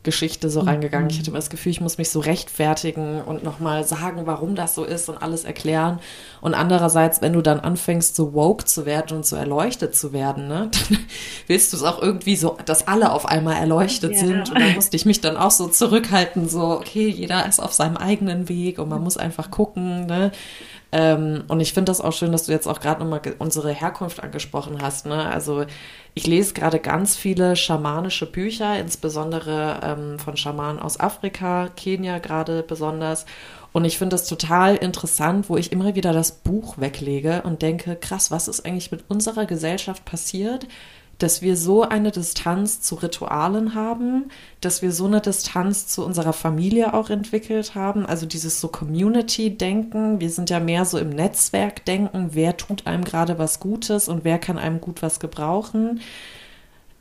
[0.05, 0.69] Erklärbär-Geschichte so mhm.
[0.69, 1.09] reingegangen.
[1.09, 4.75] Ich hatte immer das Gefühl, ich muss mich so rechtfertigen und nochmal sagen, warum das
[4.75, 5.99] so ist und alles erklären.
[6.41, 10.47] Und andererseits, wenn du dann anfängst, so woke zu werden und so erleuchtet zu werden,
[10.47, 10.99] ne, dann
[11.47, 14.19] willst du es auch irgendwie so, dass alle auf einmal erleuchtet ja.
[14.19, 14.49] sind.
[14.51, 17.97] Und da musste ich mich dann auch so zurückhalten, so, okay, jeder ist auf seinem
[17.97, 20.31] eigenen Weg und man muss einfach gucken, ne.
[20.95, 24.23] Ähm, und ich finde das auch schön, dass du jetzt auch gerade nochmal unsere Herkunft
[24.23, 25.05] angesprochen hast.
[25.05, 25.25] Ne?
[25.29, 25.65] Also
[26.13, 32.63] ich lese gerade ganz viele schamanische Bücher, insbesondere ähm, von Schamanen aus Afrika, Kenia gerade
[32.63, 33.25] besonders.
[33.73, 37.97] Und ich finde das total interessant, wo ich immer wieder das Buch weglege und denke,
[37.97, 40.65] krass, was ist eigentlich mit unserer Gesellschaft passiert,
[41.17, 44.25] dass wir so eine Distanz zu Ritualen haben,
[44.59, 48.05] dass wir so eine Distanz zu unserer Familie auch entwickelt haben.
[48.05, 50.19] Also dieses so Community-Denken.
[50.19, 52.29] Wir sind ja mehr so im Netzwerk-Denken.
[52.33, 56.01] Wer tut einem gerade was Gutes und wer kann einem gut was gebrauchen?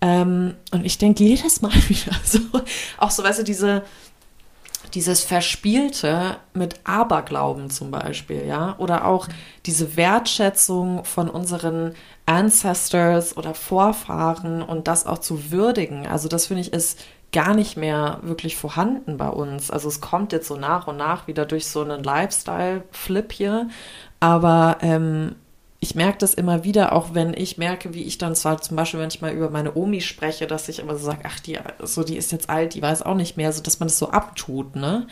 [0.01, 2.41] Ähm, und ich denke jedes Mal wieder so,
[2.99, 3.83] auch so, weißt du, diese,
[4.95, 9.29] dieses Verspielte mit Aberglauben zum Beispiel, ja, oder auch
[9.67, 11.95] diese Wertschätzung von unseren
[12.27, 16.07] Ancestors oder Vorfahren und das auch zu würdigen.
[16.07, 17.01] Also das finde ich ist
[17.33, 19.71] gar nicht mehr wirklich vorhanden bei uns.
[19.71, 23.69] Also es kommt jetzt so nach und nach wieder durch so einen Lifestyle-Flip hier,
[24.21, 25.35] aber ähm,
[25.85, 29.01] ich merke das immer wieder, auch wenn ich merke, wie ich dann zwar zum Beispiel,
[29.01, 32.03] wenn ich mal über meine Omi spreche, dass ich immer so sage, ach, die, so,
[32.03, 34.77] die ist jetzt alt, die weiß auch nicht mehr, so dass man das so abtut,
[34.77, 35.07] ne?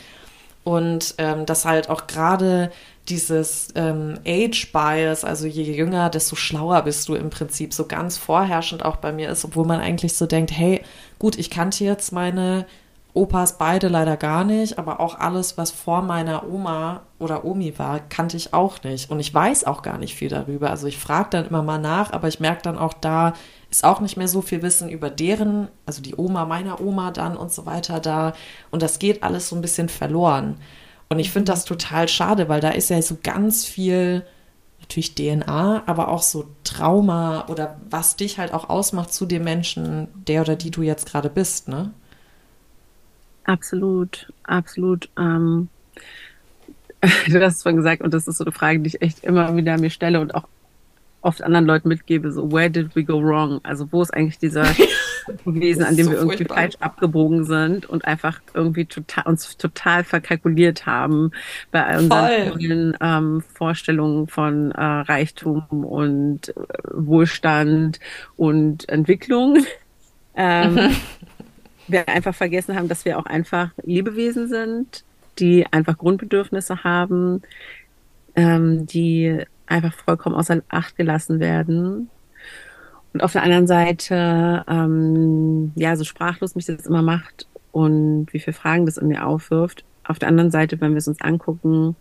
[0.65, 2.73] Und ähm, dass halt auch gerade
[3.11, 8.17] dieses ähm, Age Bias, also je jünger, desto schlauer bist du im Prinzip, so ganz
[8.17, 10.81] vorherrschend auch bei mir ist, obwohl man eigentlich so denkt, hey,
[11.19, 12.65] gut, ich kannte jetzt meine
[13.15, 18.01] Opas beide leider gar nicht, aber auch alles, was vor meiner Oma oder Omi war,
[18.01, 19.11] kannte ich auch nicht.
[19.11, 20.71] Und ich weiß auch gar nicht viel darüber.
[20.71, 23.35] Also ich frage dann immer mal nach, aber ich merke dann auch, da
[23.71, 27.37] ist auch nicht mehr so viel Wissen über deren, also die Oma meiner Oma dann
[27.37, 28.33] und so weiter da.
[28.71, 30.57] Und das geht alles so ein bisschen verloren.
[31.11, 34.25] Und ich finde das total schade, weil da ist ja so ganz viel,
[34.81, 40.09] natürlich DNA, aber auch so Trauma oder was dich halt auch ausmacht zu dem Menschen,
[40.27, 41.93] der oder die du jetzt gerade bist, ne?
[43.45, 45.09] Absolut, absolut.
[45.19, 45.69] Ähm,
[47.27, 49.57] du hast es vorhin gesagt, und das ist so eine Frage, die ich echt immer
[49.57, 50.47] wieder mir stelle und auch
[51.23, 53.61] oft anderen Leuten mitgebe, so, where did we go wrong?
[53.63, 54.65] Also, wo ist eigentlich dieser
[55.45, 56.57] gewesen, an dem so wir irgendwie furchtbar.
[56.57, 61.31] falsch abgebogen sind und einfach irgendwie total, uns total verkalkuliert haben
[61.71, 66.53] bei unseren ähm, Vorstellungen von äh, Reichtum und äh,
[66.93, 68.01] Wohlstand
[68.37, 69.65] und Entwicklung.
[70.35, 70.91] Ähm, mhm
[71.93, 75.05] wir einfach vergessen haben, dass wir auch einfach Lebewesen sind,
[75.39, 77.43] die einfach Grundbedürfnisse haben,
[78.35, 82.11] ähm, die einfach vollkommen außer Acht gelassen werden.
[83.13, 88.41] Und auf der anderen Seite, ähm, ja, so sprachlos mich das immer macht und wie
[88.41, 89.85] viele Fragen das in mir aufwirft.
[90.05, 91.95] Auf der anderen Seite, wenn wir es uns angucken,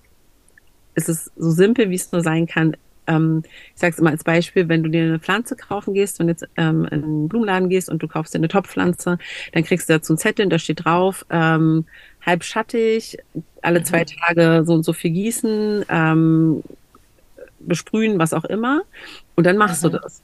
[0.96, 2.76] ist es so simpel, wie es nur sein kann,
[3.12, 3.44] ähm,
[3.74, 6.34] ich sage es immer als Beispiel, wenn du dir eine Pflanze kaufen gehst, wenn du
[6.34, 9.18] jetzt ähm, in einen Blumenladen gehst und du kaufst dir eine Topfpflanze,
[9.54, 11.86] dann kriegst du dazu ein Zettel, da steht drauf, ähm,
[12.26, 13.18] halb schattig,
[13.62, 13.86] alle mhm.
[13.86, 16.64] zwei Tage so und so viel gießen, ähm,
[17.60, 18.82] besprühen, was auch immer.
[19.36, 19.92] Und dann machst mhm.
[19.92, 20.22] du das.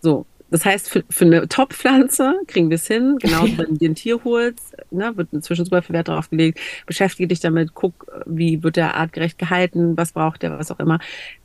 [0.00, 3.90] So, das heißt, für, für eine Top-Pflanze kriegen wir es hin, genau wenn du dir
[3.90, 8.06] ein Tier holst, ne, wird inzwischen super viel Wert darauf gelegt, beschäftige dich damit, guck,
[8.26, 10.98] wie wird der artgerecht gehalten, was braucht der, was auch immer.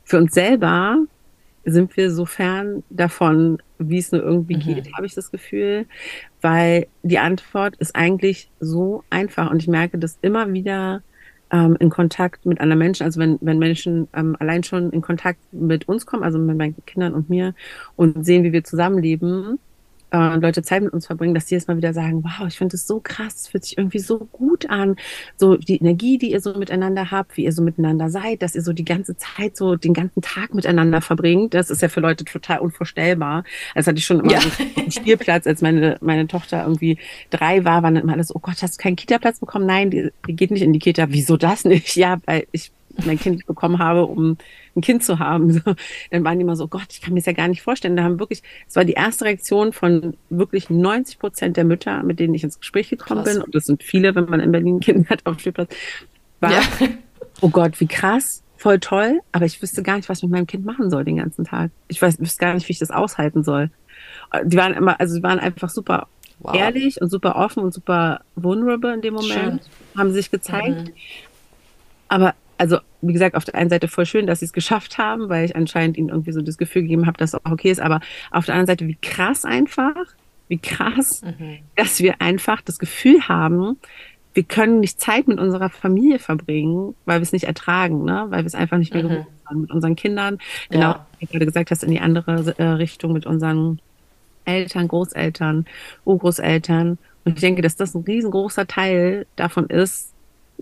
[0.04, 0.98] Für uns selber
[1.64, 4.60] sind wir so fern davon, wie es nur irgendwie mhm.
[4.60, 5.86] geht, habe ich das Gefühl,
[6.40, 9.50] weil die Antwort ist eigentlich so einfach.
[9.50, 11.02] Und ich merke das immer wieder
[11.50, 13.04] ähm, in Kontakt mit anderen Menschen.
[13.04, 16.76] Also wenn, wenn Menschen ähm, allein schon in Kontakt mit uns kommen, also mit meinen
[16.86, 17.54] Kindern und mir
[17.96, 19.58] und sehen, wie wir zusammenleben,
[20.10, 22.76] äh, Leute Zeit mit uns verbringen, dass die jetzt mal wieder sagen, wow, ich finde
[22.76, 24.96] es so krass, es fühlt sich irgendwie so gut an.
[25.36, 28.62] So die Energie, die ihr so miteinander habt, wie ihr so miteinander seid, dass ihr
[28.62, 32.24] so die ganze Zeit so den ganzen Tag miteinander verbringt, das ist ja für Leute
[32.24, 33.44] total unvorstellbar.
[33.74, 34.40] Das hatte ich schon immer ja.
[34.40, 36.98] so einen Spielplatz, als meine, meine Tochter irgendwie
[37.30, 39.66] drei war, waren dann immer alles, oh Gott, hast du keinen Kita-Platz bekommen?
[39.66, 41.06] Nein, die, die geht nicht in die Kita.
[41.10, 41.96] Wieso das nicht?
[41.96, 42.72] Ja, weil ich
[43.04, 44.36] mein Kind bekommen habe, um
[44.76, 45.52] ein Kind zu haben.
[45.58, 45.74] So,
[46.10, 47.96] dann waren die immer so, Gott, ich kann mir das ja gar nicht vorstellen.
[47.96, 52.20] Da haben wirklich, es war die erste Reaktion von wirklich 90 Prozent der Mütter, mit
[52.20, 53.34] denen ich ins Gespräch gekommen krass.
[53.34, 55.74] bin, und das sind viele, wenn man in Berlin ein Kind hat auf dem Spielplatz,
[56.40, 56.60] war, ja.
[57.40, 60.46] oh Gott, wie krass, voll toll, aber ich wüsste gar nicht, was ich mit meinem
[60.46, 61.70] Kind machen soll den ganzen Tag.
[61.88, 63.70] Ich weiß, wüsste gar nicht, wie ich das aushalten soll.
[64.44, 66.06] Die waren immer, also die waren einfach super
[66.40, 66.54] wow.
[66.54, 69.96] ehrlich und super offen und super vulnerable in dem Moment, Schön.
[69.96, 70.88] haben sich gezeigt.
[70.88, 70.92] Mhm.
[72.08, 75.28] Aber also wie gesagt, auf der einen Seite voll schön, dass sie es geschafft haben,
[75.28, 77.80] weil ich anscheinend ihnen irgendwie so das Gefühl gegeben habe, dass es auch okay ist.
[77.80, 79.94] Aber auf der anderen Seite, wie krass einfach,
[80.48, 81.58] wie krass, mhm.
[81.76, 83.78] dass wir einfach das Gefühl haben,
[84.34, 88.26] wir können nicht Zeit mit unserer Familie verbringen, weil wir es nicht ertragen, ne?
[88.28, 89.08] weil wir es einfach nicht mehr mhm.
[89.08, 90.38] gewohnt sind mit unseren Kindern.
[90.70, 91.06] Genau, ja.
[91.18, 93.80] wie du gerade gesagt hast, in die andere äh, Richtung mit unseren
[94.44, 95.66] Eltern, Großeltern,
[96.04, 96.98] Urgroßeltern.
[97.24, 100.12] Und ich denke, dass das ein riesengroßer Teil davon ist,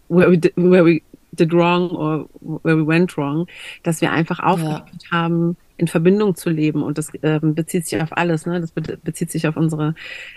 [0.09, 1.03] where we, where we
[1.37, 3.47] did wrong or where we went wrong,
[3.83, 5.11] dass wir einfach aufgehört ja.
[5.11, 6.83] haben, in Verbindung zu leben.
[6.83, 8.47] Und das ähm, bezieht sich auf alles.
[8.47, 8.61] Ne?
[8.61, 9.95] Das be bezieht sich auf unsere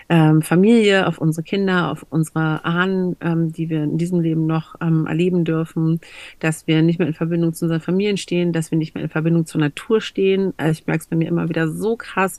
[0.08, 4.74] ähm, Familie, auf unsere Kinder, auf unsere Ahnen, ähm, die wir in diesem Leben noch
[4.80, 6.00] ähm, erleben dürfen,
[6.38, 9.10] dass wir nicht mehr in Verbindung zu unseren Familien stehen, dass wir nicht mehr in
[9.10, 10.52] Verbindung zur Natur stehen.
[10.56, 12.38] Also ich merke es bei mir immer wieder so krass.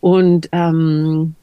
[0.00, 1.34] Und ähm,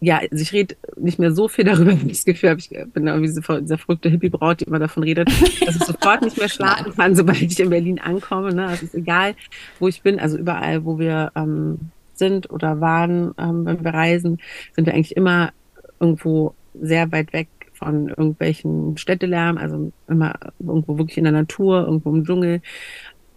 [0.00, 2.70] ja, also ich rede nicht mehr so viel darüber, wie ich das Gefühl habe, ich
[2.70, 6.38] bin da irgendwie diese, diese verrückte Hippie-Braut, die immer davon redet, dass ich sofort nicht
[6.38, 8.54] mehr schlafen kann, sobald ich in Berlin ankomme.
[8.54, 8.70] Ne?
[8.72, 9.34] Es ist egal,
[9.78, 11.78] wo ich bin, also überall, wo wir ähm,
[12.14, 14.38] sind oder waren, ähm, wenn wir reisen,
[14.74, 15.52] sind wir eigentlich immer
[16.00, 22.10] irgendwo sehr weit weg von irgendwelchen Städtelärm, also immer irgendwo wirklich in der Natur, irgendwo
[22.10, 22.60] im Dschungel,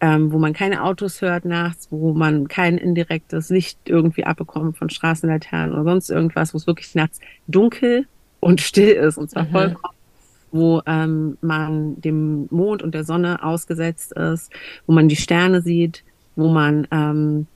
[0.02, 4.90] ähm, wo man keine Autos hört nachts, wo man kein indirektes Licht irgendwie abbekommt von
[4.90, 8.08] Straßenlaternen oder sonst irgendwas, wo es wirklich nachts dunkel
[8.40, 9.52] und still ist und zwar mhm.
[9.52, 9.96] vollkommen
[10.54, 14.52] wo ähm, man dem Mond und der Sonne ausgesetzt ist,
[14.86, 16.04] wo man die Sterne sieht,
[16.36, 17.48] wo man ähm,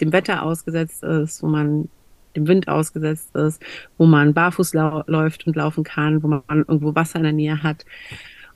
[0.00, 1.88] dem Wetter ausgesetzt ist, wo man
[2.36, 3.60] dem Wind ausgesetzt ist,
[3.98, 4.74] wo man barfuß
[5.06, 7.84] läuft und laufen kann, wo man irgendwo Wasser in der Nähe hat.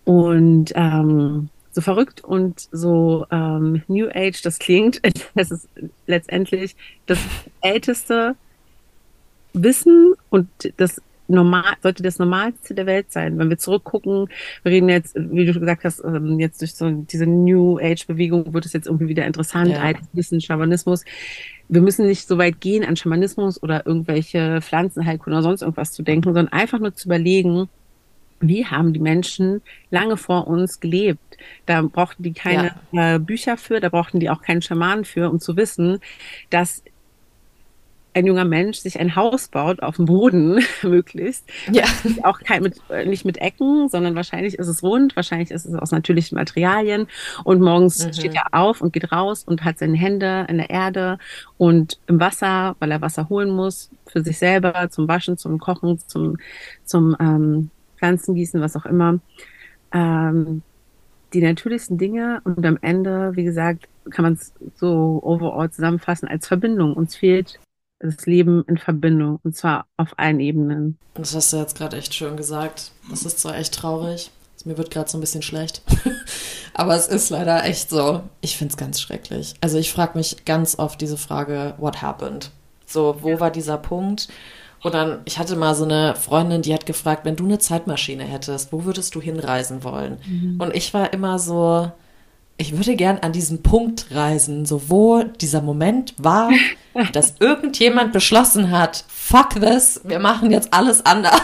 [0.05, 5.00] Und ähm, so verrückt und so ähm, New Age das klingt,
[5.34, 5.68] es ist
[6.06, 7.18] letztendlich das
[7.60, 8.36] älteste
[9.52, 13.38] Wissen und das normal, sollte das Normalste der Welt sein.
[13.38, 14.28] Wenn wir zurückgucken,
[14.62, 18.52] wir reden jetzt, wie du gesagt hast, ähm, jetzt durch so diese New Age Bewegung
[18.54, 19.80] wird es jetzt irgendwie wieder interessant, ja.
[19.80, 21.04] altes Wissen, Schamanismus.
[21.68, 26.02] Wir müssen nicht so weit gehen an Schamanismus oder irgendwelche Pflanzenheilkunde oder sonst irgendwas zu
[26.02, 27.68] denken, sondern einfach nur zu überlegen,
[28.41, 31.39] wie haben die Menschen lange vor uns gelebt?
[31.66, 33.14] Da brauchten die keine ja.
[33.14, 36.01] äh, Bücher für, da brauchten die auch keinen Schaman für, um zu wissen,
[36.51, 36.82] dass
[38.18, 41.49] ein junger Mensch sich ein Haus baut auf dem Boden möglichst.
[41.70, 41.84] Ja.
[42.22, 45.74] Auch kein, mit, äh, nicht mit Ecken, sondern wahrscheinlich ist es rund, wahrscheinlich ist es
[45.74, 47.07] aus natürlichen Materialien
[47.45, 48.12] und morgens mhm.
[48.12, 51.18] steht er auf und geht raus und hat seine Hände in der Erde
[51.57, 55.99] und im Wasser, weil er Wasser holen muss für sich selber, zum Waschen, zum Kochen,
[56.07, 56.39] zum,
[56.84, 59.18] zum ähm, Pflanzengießen, was auch immer.
[59.92, 60.62] Ähm,
[61.32, 66.46] die natürlichsten Dinge und am Ende, wie gesagt, kann man es so overall zusammenfassen als
[66.46, 66.94] Verbindung.
[66.94, 67.59] Uns fehlt
[68.01, 70.99] das Leben in Verbindung und zwar auf allen Ebenen.
[71.14, 72.92] Das hast du jetzt gerade echt schön gesagt.
[73.11, 74.30] Das ist zwar echt traurig.
[74.64, 75.82] Mir wird gerade so ein bisschen schlecht.
[76.74, 78.22] Aber es ist leider echt so.
[78.40, 79.55] Ich finde es ganz schrecklich.
[79.61, 82.51] Also ich frage mich ganz oft diese Frage, what happened?
[82.84, 83.40] So, wo ja.
[83.40, 84.28] war dieser Punkt?
[84.82, 88.24] Und dann, ich hatte mal so eine Freundin, die hat gefragt, wenn du eine Zeitmaschine
[88.24, 90.18] hättest, wo würdest du hinreisen wollen?
[90.26, 90.60] Mhm.
[90.60, 91.90] Und ich war immer so,
[92.58, 96.50] ich würde gern an diesen Punkt reisen, so wo dieser Moment war,
[97.12, 101.40] dass irgendjemand beschlossen hat, fuck this, wir machen jetzt alles anders.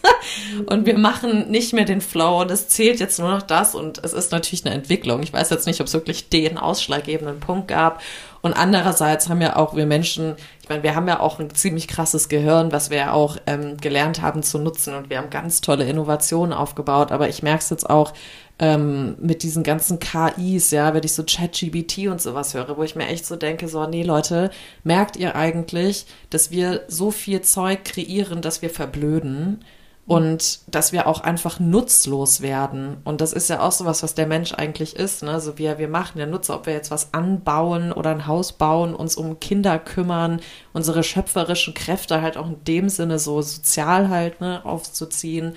[0.66, 4.02] und wir machen nicht mehr den Flow und es zählt jetzt nur noch das und
[4.04, 5.22] es ist natürlich eine Entwicklung.
[5.22, 8.00] Ich weiß jetzt nicht, ob es wirklich den ausschlaggebenden Punkt gab.
[8.40, 10.34] Und andererseits haben ja auch wir Menschen,
[10.72, 14.22] meine, wir haben ja auch ein ziemlich krasses Gehirn, was wir ja auch ähm, gelernt
[14.22, 17.12] haben zu nutzen und wir haben ganz tolle Innovationen aufgebaut.
[17.12, 18.12] Aber ich merke es jetzt auch,
[18.58, 22.96] ähm, mit diesen ganzen KIs, ja, wenn ich so ChatGBT und sowas höre, wo ich
[22.96, 24.50] mir echt so denke, so, nee, Leute,
[24.84, 29.64] merkt ihr eigentlich, dass wir so viel Zeug kreieren, dass wir verblöden?
[30.06, 32.96] Und dass wir auch einfach nutzlos werden.
[33.04, 35.22] Und das ist ja auch sowas, was der Mensch eigentlich ist.
[35.22, 35.30] Ne?
[35.30, 38.94] Also wir, wir machen ja Nutzer, ob wir jetzt was anbauen oder ein Haus bauen,
[38.94, 40.40] uns um Kinder kümmern,
[40.72, 45.54] unsere schöpferischen Kräfte halt auch in dem Sinne so sozial halt ne, aufzuziehen.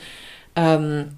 [0.55, 1.17] Ähm,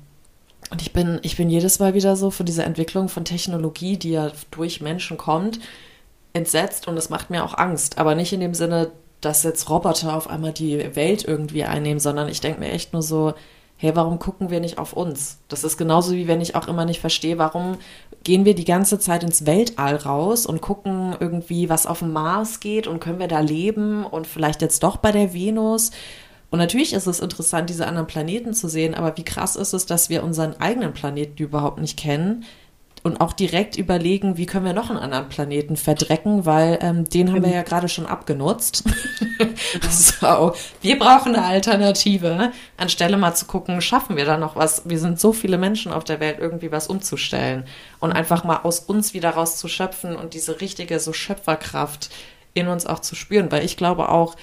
[0.70, 4.12] und ich bin, ich bin jedes Mal wieder so von dieser Entwicklung von Technologie, die
[4.12, 5.60] ja durch Menschen kommt,
[6.34, 7.98] entsetzt und es macht mir auch Angst.
[7.98, 8.92] Aber nicht in dem Sinne,
[9.22, 13.02] dass jetzt Roboter auf einmal die Welt irgendwie einnehmen, sondern ich denke mir echt nur
[13.02, 13.34] so,
[13.78, 15.38] hey, warum gucken wir nicht auf uns?
[15.48, 17.78] Das ist genauso wie wenn ich auch immer nicht verstehe, warum
[18.24, 22.60] gehen wir die ganze Zeit ins Weltall raus und gucken irgendwie, was auf dem Mars
[22.60, 25.92] geht und können wir da leben und vielleicht jetzt doch bei der Venus.
[26.50, 29.86] Und natürlich ist es interessant, diese anderen Planeten zu sehen, aber wie krass ist es,
[29.86, 32.46] dass wir unseren eigenen Planeten überhaupt nicht kennen
[33.04, 37.32] und auch direkt überlegen, wie können wir noch einen anderen Planeten verdrecken, weil ähm, den
[37.32, 38.84] haben wir ja gerade schon abgenutzt.
[39.90, 44.84] so, wir brauchen eine Alternative, anstelle mal zu gucken, schaffen wir da noch was?
[44.90, 47.66] Wir sind so viele Menschen auf der Welt, irgendwie was umzustellen
[48.00, 52.10] und einfach mal aus uns wieder rauszuschöpfen und diese richtige so Schöpferkraft
[52.54, 54.36] in uns auch zu spüren, weil ich glaube auch,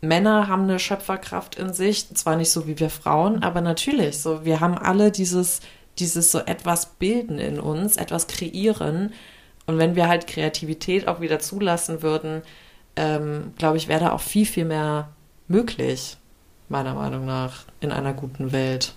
[0.00, 4.44] Männer haben eine Schöpferkraft in sich, zwar nicht so wie wir Frauen, aber natürlich, so
[4.44, 5.60] wir haben alle dieses,
[5.98, 9.12] dieses so etwas bilden in uns, etwas kreieren.
[9.66, 12.42] Und wenn wir halt Kreativität auch wieder zulassen würden,
[12.96, 15.10] ähm, glaube ich, wäre da auch viel, viel mehr
[15.46, 16.16] möglich,
[16.68, 18.94] meiner Meinung nach, in einer guten Welt.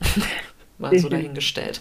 [0.78, 1.80] Mal so dahingestellt.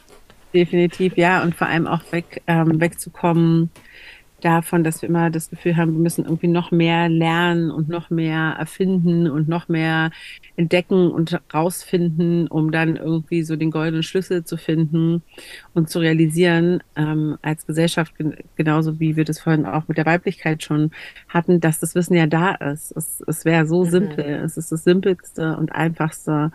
[0.54, 1.42] Definitiv, ja.
[1.42, 3.70] Und vor allem auch weg, ähm, wegzukommen
[4.44, 8.10] davon, dass wir immer das Gefühl haben, wir müssen irgendwie noch mehr lernen und noch
[8.10, 10.10] mehr erfinden und noch mehr
[10.56, 15.22] entdecken und rausfinden, um dann irgendwie so den goldenen Schlüssel zu finden
[15.72, 18.14] und zu realisieren, ähm, als Gesellschaft,
[18.56, 20.90] genauso wie wir das vorhin auch mit der Weiblichkeit schon
[21.28, 22.92] hatten, dass das Wissen ja da ist.
[22.96, 23.90] Es, es wäre so mhm.
[23.90, 24.24] simpel.
[24.44, 26.52] Es ist das simpelste und einfachste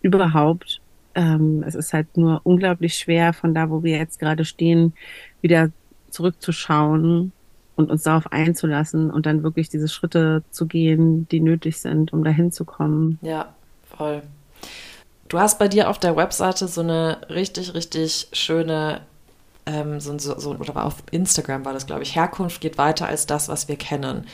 [0.00, 0.80] überhaupt.
[1.14, 4.94] Ähm, es ist halt nur unglaublich schwer, von da, wo wir jetzt gerade stehen,
[5.42, 5.70] wieder
[6.12, 7.32] zurückzuschauen
[7.76, 12.22] und uns darauf einzulassen und dann wirklich diese Schritte zu gehen, die nötig sind, um
[12.22, 13.18] dahin zu kommen.
[13.22, 13.54] Ja,
[13.96, 14.22] voll.
[15.28, 19.00] Du hast bei dir auf der Webseite so eine richtig, richtig schöne,
[19.64, 23.48] ähm, so, so, oder auf Instagram war das, glaube ich, Herkunft geht weiter als das,
[23.48, 24.26] was wir kennen.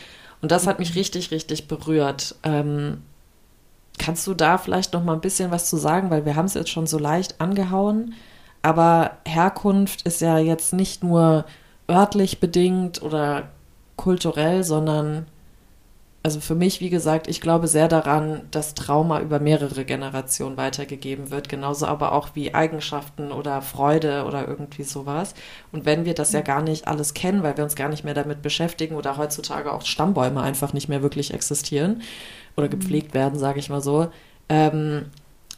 [0.43, 2.35] Und das hat mich richtig, richtig berührt.
[2.43, 3.03] Ähm,
[3.99, 6.55] kannst du da vielleicht noch mal ein bisschen was zu sagen, weil wir haben es
[6.55, 8.15] jetzt schon so leicht angehauen,
[8.63, 11.45] aber Herkunft ist ja jetzt nicht nur
[11.89, 13.49] örtlich bedingt oder
[13.97, 15.27] kulturell, sondern
[16.23, 21.31] also für mich, wie gesagt, ich glaube sehr daran, dass Trauma über mehrere Generationen weitergegeben
[21.31, 25.35] wird, genauso aber auch wie Eigenschaften oder Freude oder irgendwie sowas.
[25.73, 28.15] Und wenn wir das ja gar nicht alles kennen, weil wir uns gar nicht mehr
[28.15, 32.03] damit beschäftigen oder heutzutage auch Stammbäume einfach nicht mehr wirklich existieren
[32.57, 32.73] oder mhm.
[32.73, 34.09] gepflegt werden, sage ich mal so,
[34.49, 35.07] ähm,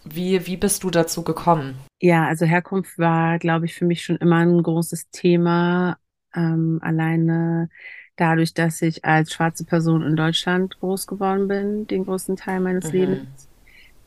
[0.04, 1.74] wie, wie bist du dazu gekommen?
[2.00, 5.98] Ja, also Herkunft war, glaube ich, für mich schon immer ein großes Thema.
[6.34, 7.68] Ähm, alleine
[8.16, 12.86] dadurch, dass ich als schwarze Person in Deutschland groß geworden bin, den größten Teil meines
[12.86, 12.98] mhm.
[12.98, 13.48] Lebens.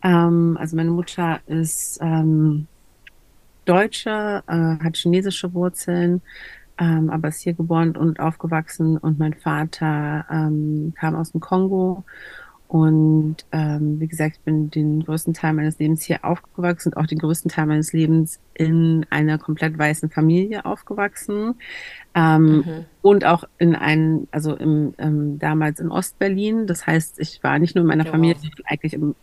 [0.03, 2.67] Ähm, also meine Mutter ist ähm,
[3.65, 6.21] Deutsche, äh, hat chinesische Wurzeln,
[6.77, 12.03] ähm, aber ist hier geboren und aufgewachsen und mein Vater ähm, kam aus dem Kongo
[12.73, 17.05] und ähm, wie gesagt, ich bin den größten Teil meines Lebens hier aufgewachsen und auch
[17.05, 21.53] den größten Teil meines Lebens in einer komplett weißen Familie aufgewachsen.
[22.15, 22.85] Ähm, mhm.
[23.03, 26.65] Und auch in einem, also im, ähm, damals in Ostberlin.
[26.65, 29.13] Das heißt, ich war nicht nur in meiner ja, Familie, sondern eigentlich im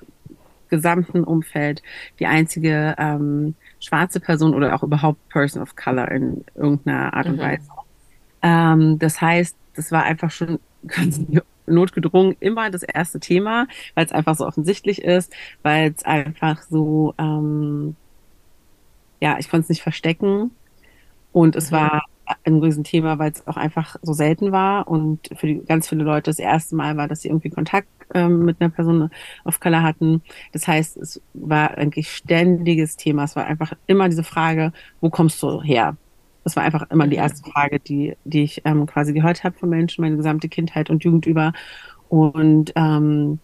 [0.68, 1.82] gesamten Umfeld
[2.20, 7.38] die einzige ähm, schwarze Person oder auch überhaupt Person of Color in irgendeiner Art und
[7.38, 7.40] mhm.
[7.40, 7.68] Weise.
[8.42, 11.20] Ähm, das heißt, das war einfach schon ganz
[11.71, 17.14] notgedrungen immer das erste Thema, weil es einfach so offensichtlich ist, weil es einfach so,
[17.18, 17.97] ähm,
[19.21, 20.51] ja, ich konnte es nicht verstecken.
[21.33, 21.77] Und es mhm.
[21.77, 22.05] war
[22.45, 26.31] ein Riesenthema, weil es auch einfach so selten war und für die, ganz viele Leute
[26.31, 29.11] das erste Mal war, dass sie irgendwie Kontakt ähm, mit einer Person
[29.45, 30.23] of Color hatten.
[30.53, 33.25] Das heißt, es war eigentlich ständiges Thema.
[33.25, 35.97] Es war einfach immer diese Frage, wo kommst du her?
[36.45, 39.68] Das war einfach immer die erste Frage, die, die ich ähm, quasi gehört habe von
[39.68, 41.53] Menschen, meine gesamte Kindheit und Jugend über.
[42.09, 43.38] Und ähm,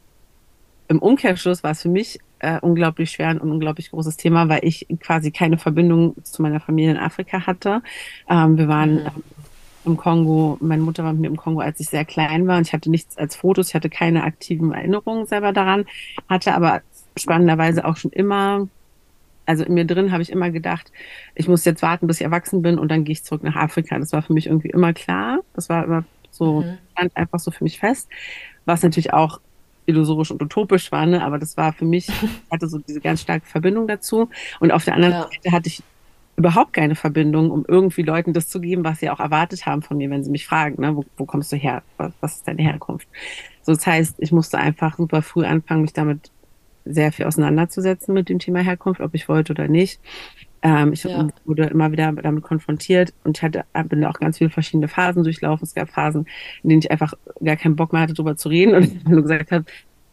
[0.88, 4.60] im Umkehrschluss war es für mich äh, unglaublich schwer und ein unglaublich großes Thema, weil
[4.62, 7.82] ich quasi keine Verbindung zu meiner Familie in Afrika hatte.
[8.28, 9.00] Ähm, wir waren mhm.
[9.00, 9.24] ähm,
[9.84, 12.66] im Kongo, meine Mutter war mit mir im Kongo, als ich sehr klein war und
[12.66, 15.86] ich hatte nichts als Fotos, ich hatte keine aktiven Erinnerungen selber daran,
[16.28, 16.82] hatte aber
[17.16, 18.66] spannenderweise auch schon immer
[19.46, 20.92] also in mir drin habe ich immer gedacht,
[21.34, 23.98] ich muss jetzt warten, bis ich erwachsen bin und dann gehe ich zurück nach Afrika.
[23.98, 25.38] Das war für mich irgendwie immer klar.
[25.54, 26.78] Das war immer so, mhm.
[26.92, 28.08] stand einfach so für mich fest.
[28.64, 29.40] Was natürlich auch
[29.86, 31.24] illusorisch und utopisch war, ne?
[31.24, 32.08] aber das war für mich,
[32.50, 34.28] hatte so diese ganz starke Verbindung dazu.
[34.60, 35.22] Und auf der anderen ja.
[35.22, 35.82] Seite hatte ich
[36.36, 39.96] überhaupt keine Verbindung, um irgendwie Leuten das zu geben, was sie auch erwartet haben von
[39.96, 40.94] mir, wenn sie mich fragen, ne?
[40.94, 41.82] wo, wo kommst du her?
[41.96, 43.08] Was, was ist deine Herkunft?
[43.62, 46.30] So, das heißt, ich musste einfach super früh anfangen, mich damit
[46.86, 50.00] sehr viel auseinanderzusetzen mit dem Thema Herkunft, ob ich wollte oder nicht.
[50.62, 51.28] Ähm, ich ja.
[51.44, 55.64] wurde immer wieder damit konfrontiert und ich hatte, bin auch ganz viele verschiedene Phasen durchlaufen.
[55.64, 56.26] Es gab Phasen,
[56.62, 57.12] in denen ich einfach
[57.44, 59.64] gar keinen Bock mehr hatte, darüber zu reden und nur gesagt habe,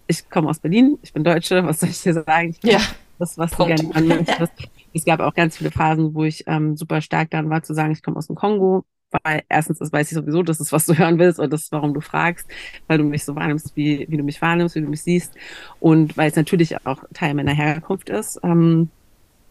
[0.07, 2.55] ich komme aus Berlin, ich bin Deutsche, was soll ich dir sagen?
[2.61, 2.79] Ich ja.
[3.19, 3.79] Das, was Punkt.
[3.79, 4.53] du gerne möchtest.
[4.93, 7.91] es gab auch ganz viele Phasen, wo ich ähm, super stark daran war, zu sagen,
[7.91, 8.83] ich komme aus dem Kongo,
[9.23, 11.71] weil erstens das weiß ich sowieso, das ist, was du hören willst und das ist,
[11.71, 12.47] warum du fragst,
[12.87, 15.35] weil du mich so wahrnimmst, wie, wie du mich wahrnimmst, wie du mich siehst
[15.79, 18.89] und weil es natürlich auch Teil meiner Herkunft ist, ähm,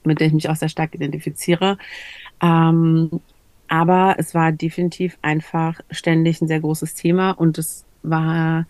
[0.05, 1.79] mit der ich mich auch sehr stark identifiziere.
[2.43, 3.21] Ähm,
[3.69, 8.67] aber es war definitiv einfach ständig ein sehr großes Thema und es war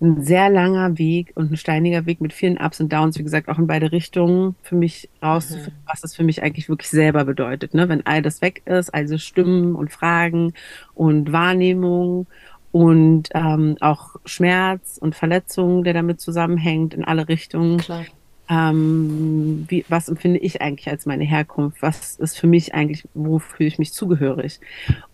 [0.00, 3.48] ein sehr langer Weg und ein steiniger Weg mit vielen Ups und Downs, wie gesagt,
[3.48, 5.88] auch in beide Richtungen, für mich rauszufinden, mhm.
[5.90, 7.74] was das für mich eigentlich wirklich selber bedeutet.
[7.74, 7.88] Ne?
[7.88, 10.54] Wenn all das weg ist, also Stimmen und Fragen
[10.94, 12.26] und Wahrnehmung
[12.70, 17.78] und ähm, auch Schmerz und Verletzung, der damit zusammenhängt, in alle Richtungen.
[17.78, 18.04] Klar
[18.50, 21.82] ähm, wie, was empfinde ich eigentlich als meine Herkunft?
[21.82, 24.60] Was ist für mich eigentlich, wo fühle ich mich zugehörig?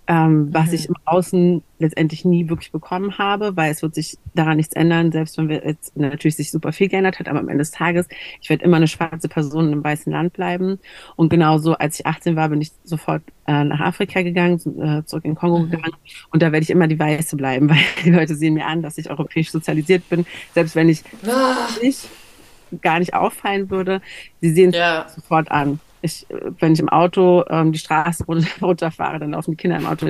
[0.07, 0.75] Ähm, was mhm.
[0.75, 5.13] ich im Außen letztendlich nie wirklich bekommen habe, weil es wird sich daran nichts ändern,
[5.13, 8.07] selbst wenn wir jetzt natürlich sich super viel geändert hat, aber am Ende des Tages,
[8.41, 10.79] ich werde immer eine schwarze Person in einem weißen Land bleiben.
[11.17, 15.25] Und genauso, als ich 18 war, bin ich sofort äh, nach Afrika gegangen, äh, zurück
[15.25, 15.71] in Kongo mhm.
[15.71, 15.97] gegangen.
[16.31, 18.99] Und da werde ich immer die Weiße bleiben, weil die Leute sehen mir an, dass
[18.99, 21.69] ich europäisch sozialisiert bin, selbst wenn ich ah.
[21.83, 22.09] nicht
[22.83, 24.01] gar nicht auffallen würde.
[24.41, 25.07] Sie sehen es ja.
[25.15, 25.81] sofort an.
[26.05, 26.27] Ich,
[26.61, 28.25] wenn ich im Auto ähm, die Straße
[28.63, 30.07] runterfahre, dann laufen die Kinder im Auto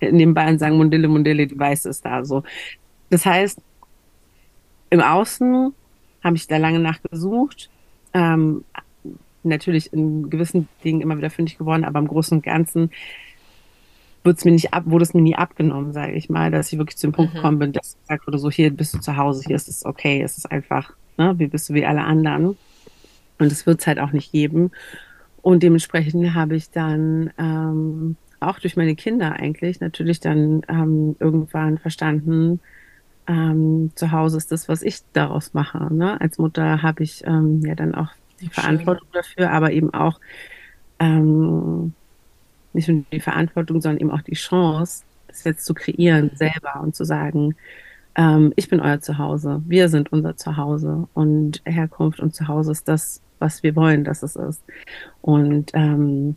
[0.00, 2.24] nebenbei und sagen Mundille, Mundille, die Weiße ist da.
[2.24, 2.42] So.
[3.10, 3.60] Das heißt,
[4.90, 5.72] im Außen
[6.22, 7.70] habe ich da lange nachgesucht.
[8.12, 8.64] Ähm,
[9.42, 12.90] natürlich in gewissen Dingen immer wieder fündig geworden, aber im Großen und Ganzen
[14.24, 16.78] wurde es mir nicht ab, wurde es mir nie abgenommen, sage ich mal, dass ich
[16.78, 17.36] wirklich zu dem Punkt mhm.
[17.36, 20.22] gekommen bin, dass gesagt wurde, so hier bist du zu Hause, hier ist es okay,
[20.22, 22.56] es ist einfach, ne, wie bist du wie alle anderen.
[23.38, 24.72] Und es wird es halt auch nicht geben.
[25.42, 31.78] Und dementsprechend habe ich dann ähm, auch durch meine Kinder eigentlich natürlich dann ähm, irgendwann
[31.78, 32.60] verstanden,
[33.26, 35.92] ähm, zu Hause ist das, was ich daraus mache.
[35.94, 36.20] Ne?
[36.20, 38.08] Als Mutter habe ich ähm, ja dann auch
[38.40, 39.22] die Verantwortung Schön.
[39.22, 40.18] dafür, aber eben auch
[40.98, 41.92] ähm,
[42.72, 46.94] nicht nur die Verantwortung, sondern eben auch die Chance, es jetzt zu kreieren selber und
[46.94, 47.54] zu sagen,
[48.14, 53.20] ähm, ich bin euer Zuhause, wir sind unser Zuhause und Herkunft und Zuhause ist das,
[53.38, 54.62] was wir wollen, dass es ist.
[55.20, 56.36] Und ähm,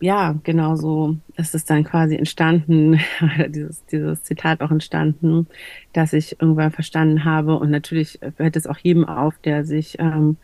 [0.00, 2.98] ja, genau so ist es dann quasi entstanden,
[3.48, 5.46] dieses, dieses Zitat auch entstanden,
[5.92, 10.38] dass ich irgendwann verstanden habe und natürlich hört es auch jedem auf, der sich ähm,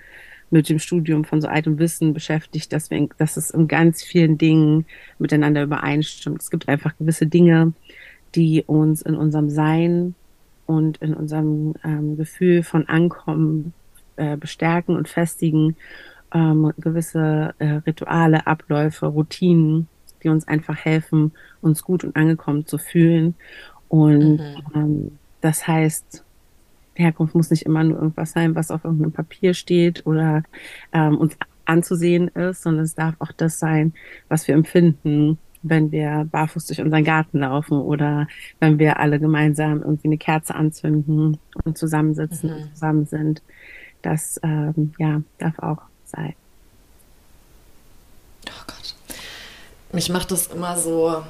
[0.50, 4.38] mit dem Studium von so altem Wissen beschäftigt, dass, wir, dass es in ganz vielen
[4.38, 4.84] Dingen
[5.18, 6.40] miteinander übereinstimmt.
[6.40, 7.72] Es gibt einfach gewisse Dinge,
[8.34, 10.14] die uns in unserem Sein
[10.66, 13.72] und in unserem ähm, Gefühl von Ankommen
[14.16, 15.76] äh, bestärken und festigen
[16.32, 19.88] ähm, gewisse äh, Rituale, Abläufe, Routinen,
[20.22, 23.34] die uns einfach helfen, uns gut und angekommen zu fühlen.
[23.88, 24.62] Und mhm.
[24.74, 26.24] ähm, das heißt,
[26.94, 30.42] Herkunft muss nicht immer nur irgendwas sein, was auf irgendeinem Papier steht oder
[30.92, 33.92] ähm, uns anzusehen ist, sondern es darf auch das sein,
[34.28, 38.28] was wir empfinden, wenn wir barfuß durch unseren Garten laufen oder
[38.60, 42.56] wenn wir alle gemeinsam irgendwie eine Kerze anzünden und zusammensitzen mhm.
[42.56, 43.42] und zusammen sind.
[44.02, 46.34] Das ähm, ja, darf auch sein.
[48.48, 48.94] Oh Gott.
[49.92, 51.22] Mich macht das immer so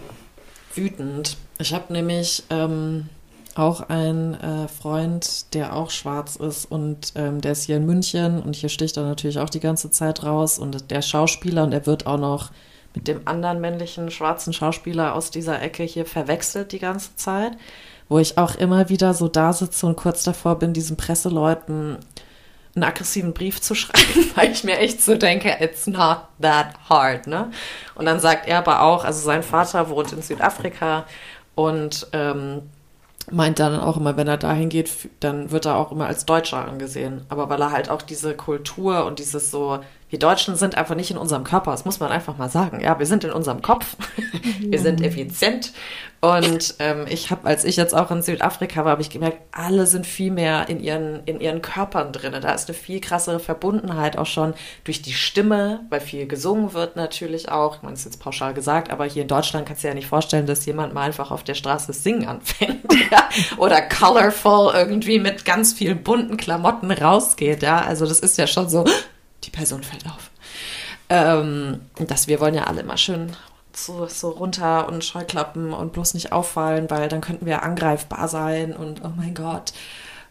[0.75, 1.37] wütend.
[1.59, 3.09] Ich habe nämlich ähm,
[3.55, 8.43] auch einen äh, Freund, der auch schwarz ist und ähm, der ist hier in München
[8.43, 11.87] und hier sticht er natürlich auch die ganze Zeit raus und der Schauspieler und er
[11.87, 12.51] wird auch noch
[12.95, 17.53] mit dem anderen männlichen schwarzen Schauspieler aus dieser Ecke hier verwechselt die ganze Zeit,
[18.09, 21.99] wo ich auch immer wieder so da sitze und kurz davor bin, diesen Presseleuten
[22.77, 27.27] einen aggressiven Brief zu schreiben, weil ich mir echt so denke, it's not that hard,
[27.27, 27.51] ne?
[27.95, 31.07] Und dann sagt er aber auch, also sein Vater wohnt in Südafrika
[31.55, 32.62] und ähm,
[33.31, 36.68] meint dann auch immer, wenn er dahin geht, dann wird er auch immer als Deutscher
[36.68, 37.24] angesehen.
[37.29, 41.11] Aber weil er halt auch diese Kultur und dieses so, wir Deutschen sind einfach nicht
[41.11, 42.80] in unserem Körper, das muss man einfach mal sagen.
[42.80, 43.96] Ja, wir sind in unserem Kopf,
[44.61, 45.72] wir sind effizient.
[46.20, 49.86] Und ähm, ich habe, als ich jetzt auch in Südafrika war, habe ich gemerkt, alle
[49.86, 52.34] sind viel mehr in ihren, in ihren Körpern drin.
[52.40, 54.54] Da ist eine viel krassere Verbundenheit auch schon
[54.84, 57.82] durch die Stimme, weil viel gesungen wird natürlich auch.
[57.82, 60.64] Das ist jetzt pauschal gesagt, aber hier in Deutschland kannst du ja nicht vorstellen, dass
[60.66, 62.92] jemand mal einfach auf der Straße singen anfängt.
[63.11, 63.28] ja?
[63.59, 67.62] Oder colorful irgendwie mit ganz vielen bunten Klamotten rausgeht.
[67.62, 68.84] Ja, also das ist ja schon so,
[69.47, 70.30] die Person fällt auf.
[71.09, 73.36] Ähm, dass wir wollen ja alle immer schön
[73.72, 78.74] so, so runter und Scheuklappen und bloß nicht auffallen, weil dann könnten wir angreifbar sein
[78.74, 79.72] und oh mein Gott.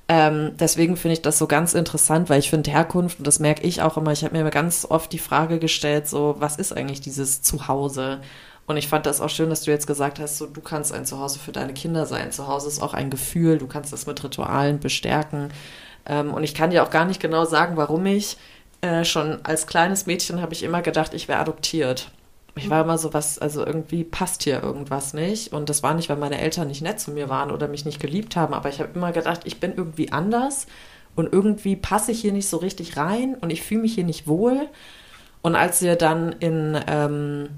[0.08, 3.64] Ähm, deswegen finde ich das so ganz interessant, weil ich finde Herkunft, und das merke
[3.64, 7.02] ich auch immer, ich habe mir ganz oft die Frage gestellt, so, was ist eigentlich
[7.02, 8.20] dieses Zuhause?
[8.68, 11.06] Und ich fand das auch schön, dass du jetzt gesagt hast, so, du kannst ein
[11.06, 12.32] Zuhause für deine Kinder sein.
[12.32, 15.50] Zuhause ist auch ein Gefühl, du kannst das mit Ritualen bestärken.
[16.06, 18.38] Ähm, und ich kann dir auch gar nicht genau sagen, warum ich
[18.82, 22.12] äh, schon als kleines Mädchen habe ich immer gedacht, ich wäre adoptiert.
[22.58, 25.52] Ich war immer so was, also irgendwie passt hier irgendwas nicht.
[25.52, 28.00] Und das war nicht, weil meine Eltern nicht nett zu mir waren oder mich nicht
[28.00, 30.68] geliebt haben, aber ich habe immer gedacht, ich bin irgendwie anders
[31.16, 34.28] und irgendwie passe ich hier nicht so richtig rein und ich fühle mich hier nicht
[34.28, 34.70] wohl.
[35.42, 37.50] Und als wir dann in ähm,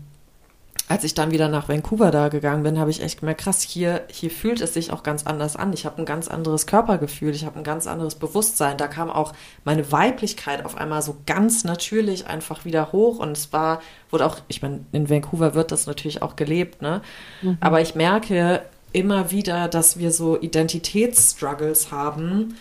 [0.90, 4.04] als ich dann wieder nach Vancouver da gegangen bin, habe ich echt gemerkt, krass, hier,
[4.10, 5.74] hier fühlt es sich auch ganz anders an.
[5.74, 8.78] Ich habe ein ganz anderes Körpergefühl, ich habe ein ganz anderes Bewusstsein.
[8.78, 9.34] Da kam auch
[9.66, 13.20] meine Weiblichkeit auf einmal so ganz natürlich einfach wieder hoch.
[13.20, 13.82] Und es war,
[14.12, 17.02] wurde auch, ich meine, in Vancouver wird das natürlich auch gelebt, ne?
[17.42, 17.58] Mhm.
[17.60, 18.62] Aber ich merke
[18.94, 22.56] immer wieder, dass wir so Identitätsstruggles haben,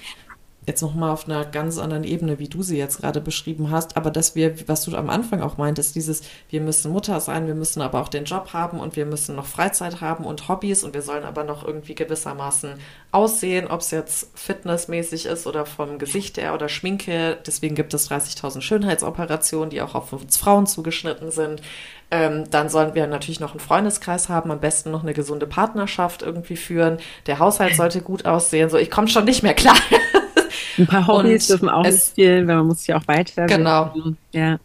[0.67, 4.11] jetzt nochmal auf einer ganz anderen Ebene, wie du sie jetzt gerade beschrieben hast, aber
[4.11, 7.81] dass wir, was du am Anfang auch meintest, dieses, wir müssen Mutter sein, wir müssen
[7.81, 11.03] aber auch den Job haben und wir müssen noch Freizeit haben und Hobbys und wir
[11.03, 12.75] sollen aber noch irgendwie gewissermaßen
[13.13, 17.39] aussehen, ob es jetzt fitnessmäßig ist oder vom Gesicht her oder Schminke.
[17.47, 21.63] Deswegen gibt es 30.000 Schönheitsoperationen, die auch auf uns Frauen zugeschnitten sind.
[22.11, 26.23] Ähm, dann sollen wir natürlich noch einen Freundeskreis haben, am besten noch eine gesunde Partnerschaft
[26.23, 26.99] irgendwie führen.
[27.27, 28.69] Der Haushalt sollte gut aussehen.
[28.69, 29.77] So, ich komme schon nicht mehr klar.
[30.79, 33.47] Ein paar Hobbys und dürfen auch nicht fehlen, weil man muss sich auch weiter.
[33.47, 33.93] Genau.
[34.33, 34.59] Ja.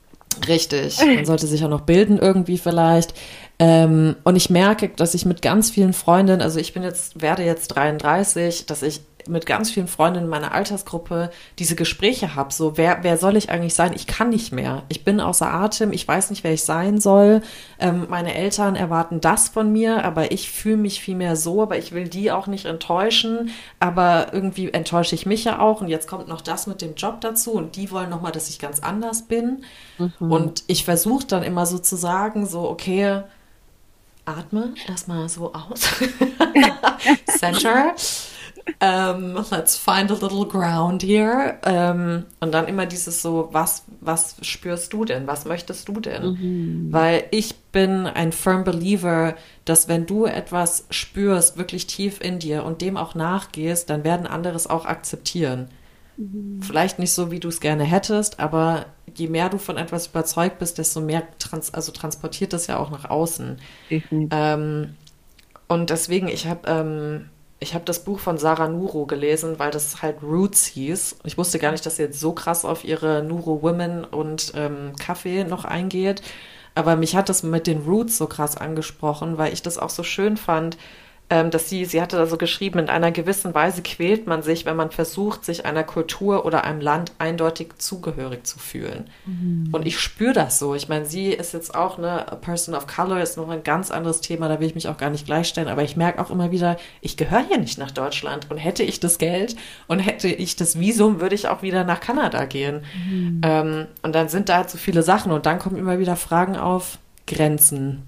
[0.48, 0.98] Richtig.
[1.06, 3.14] Man sollte sich auch noch bilden irgendwie vielleicht.
[3.60, 7.44] Ähm, und ich merke, dass ich mit ganz vielen Freundinnen, also ich bin jetzt, werde
[7.44, 12.54] jetzt 33, dass ich mit ganz vielen Freundinnen in meiner Altersgruppe diese Gespräche habe.
[12.54, 13.94] So, wer, wer soll ich eigentlich sein?
[13.94, 14.84] Ich kann nicht mehr.
[14.90, 15.92] Ich bin außer Atem.
[15.94, 17.42] Ich weiß nicht, wer ich sein soll.
[17.80, 21.78] Ähm, meine Eltern erwarten das von mir, aber ich fühle mich viel mehr so, aber
[21.78, 23.52] ich will die auch nicht enttäuschen.
[23.80, 25.82] Aber irgendwie enttäusche ich mich ja auch.
[25.82, 27.52] Und jetzt kommt noch das mit dem Job dazu.
[27.52, 29.64] Und die wollen nochmal, dass ich ganz anders bin.
[29.98, 30.32] Mhm.
[30.32, 33.24] Und ich versuche dann immer so zu sagen, so, okay,
[34.26, 35.82] atme erstmal so aus.
[37.40, 37.96] Center.
[38.82, 41.58] Um, ähm, let's find a little ground here.
[41.66, 45.28] Um, ähm, und dann immer dieses so, was, was spürst du denn?
[45.28, 46.24] Was möchtest du denn?
[46.24, 46.88] Mhm.
[46.92, 49.36] Weil ich bin ein firm believer,
[49.66, 54.28] dass wenn du etwas spürst, wirklich tief in dir und dem auch nachgehst, dann werden
[54.28, 55.70] andere es auch akzeptieren.
[56.18, 56.62] Mhm.
[56.62, 58.86] Vielleicht nicht so, wie du es gerne hättest, aber
[59.16, 62.92] je mehr du von etwas überzeugt bist, desto mehr trans also transportiert das ja auch
[62.92, 63.60] nach außen.
[64.12, 64.96] Ähm,
[65.68, 67.30] und deswegen, ich habe ähm,
[67.62, 71.18] ich habe das Buch von Sarah Nuro gelesen, weil das halt Roots hieß.
[71.26, 74.94] Ich wusste gar nicht, dass sie jetzt so krass auf ihre Nuro Women und ähm,
[75.00, 76.24] Kaffee noch eingeht.
[76.74, 80.02] Aber mich hat das mit den Roots so krass angesprochen, weil ich das auch so
[80.02, 80.78] schön fand,
[81.32, 84.76] dass sie, sie hatte da so geschrieben, in einer gewissen Weise quält man sich, wenn
[84.76, 89.10] man versucht, sich einer Kultur oder einem Land eindeutig zugehörig zu fühlen.
[89.26, 89.70] Mhm.
[89.72, 90.76] Und ich spüre das so.
[90.76, 94.20] Ich meine, sie ist jetzt auch eine Person of Color, ist noch ein ganz anderes
[94.20, 96.76] Thema, da will ich mich auch gar nicht gleichstellen, aber ich merke auch immer wieder,
[97.00, 99.56] ich gehöre hier nicht nach Deutschland und hätte ich das Geld
[99.88, 102.84] und hätte ich das Visum, würde ich auch wieder nach Kanada gehen.
[103.08, 103.42] Mhm.
[103.44, 106.58] Ähm, und dann sind da halt so viele Sachen und dann kommen immer wieder Fragen
[106.58, 108.04] auf, Grenzen,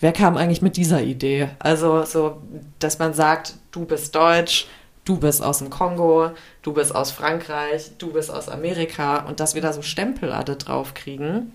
[0.00, 1.48] wer kam eigentlich mit dieser Idee?
[1.58, 2.42] Also so,
[2.78, 4.66] dass man sagt, du bist deutsch,
[5.04, 6.30] du bist aus dem Kongo,
[6.62, 10.56] du bist aus Frankreich, du bist aus Amerika und dass wir da so Stempel alle
[10.56, 11.52] drauf kriegen.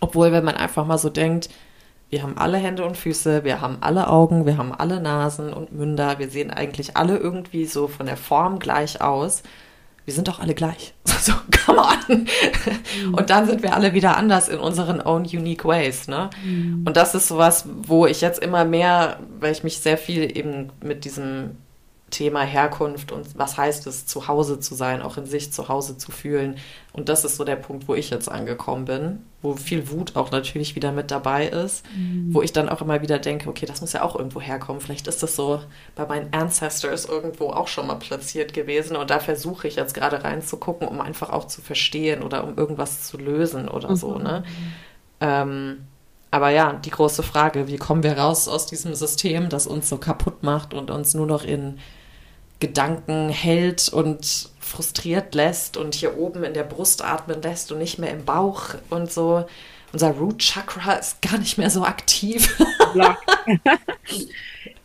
[0.00, 1.50] Obwohl, wenn man einfach mal so denkt,
[2.08, 5.72] wir haben alle Hände und Füße, wir haben alle Augen, wir haben alle Nasen und
[5.72, 9.42] Münder, wir sehen eigentlich alle irgendwie so von der Form gleich aus
[10.04, 10.94] wir sind doch alle gleich.
[11.20, 11.34] So,
[11.66, 12.26] come on.
[13.04, 13.12] Mhm.
[13.12, 16.30] Und dann sind wir alle wieder anders in unseren own unique ways, ne?
[16.42, 16.84] Mhm.
[16.86, 20.70] Und das ist sowas, wo ich jetzt immer mehr, weil ich mich sehr viel eben
[20.82, 21.58] mit diesem
[22.10, 25.96] Thema Herkunft und was heißt es, zu Hause zu sein, auch in sich zu Hause
[25.96, 26.56] zu fühlen.
[26.92, 30.30] Und das ist so der Punkt, wo ich jetzt angekommen bin, wo viel Wut auch
[30.30, 32.34] natürlich wieder mit dabei ist, mhm.
[32.34, 34.80] wo ich dann auch immer wieder denke, okay, das muss ja auch irgendwo herkommen.
[34.80, 35.62] Vielleicht ist das so
[35.94, 38.96] bei meinen Ancestors irgendwo auch schon mal platziert gewesen.
[38.96, 43.04] Und da versuche ich jetzt gerade reinzugucken, um einfach auch zu verstehen oder um irgendwas
[43.04, 43.96] zu lösen oder mhm.
[43.96, 44.18] so.
[44.18, 44.42] Ne?
[45.20, 45.86] Ähm,
[46.30, 49.98] aber ja, die große Frage, wie kommen wir raus aus diesem System, das uns so
[49.98, 51.78] kaputt macht und uns nur noch in
[52.60, 57.98] Gedanken hält und frustriert lässt und hier oben in der Brust atmen lässt und nicht
[57.98, 59.46] mehr im Bauch und so.
[59.92, 62.56] Unser Root Chakra ist gar nicht mehr so aktiv.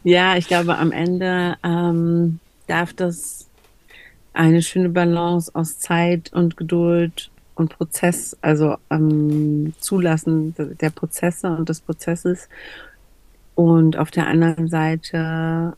[0.03, 3.47] ja, ich glaube, am Ende ähm, darf das
[4.33, 11.69] eine schöne Balance aus Zeit und Geduld und Prozess, also ähm, Zulassen der Prozesse und
[11.69, 12.49] des Prozesses
[13.55, 15.75] und auf der anderen Seite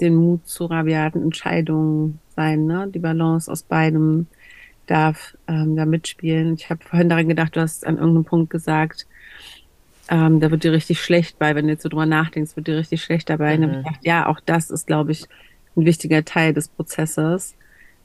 [0.00, 2.66] den Mut zu rabiaten Entscheidungen sein.
[2.66, 2.88] Ne?
[2.92, 4.26] Die Balance aus beidem
[4.86, 6.54] darf ähm, da mitspielen.
[6.54, 9.06] Ich habe vorhin daran gedacht, du hast an irgendeinem Punkt gesagt,
[10.08, 12.76] ähm, da wird dir richtig schlecht bei, wenn du jetzt so drüber nachdenkst, wird dir
[12.76, 13.56] richtig schlecht dabei.
[13.56, 13.64] Mhm.
[13.64, 15.26] Und ich gedacht, ja, auch das ist, glaube ich,
[15.76, 17.54] ein wichtiger Teil des Prozesses,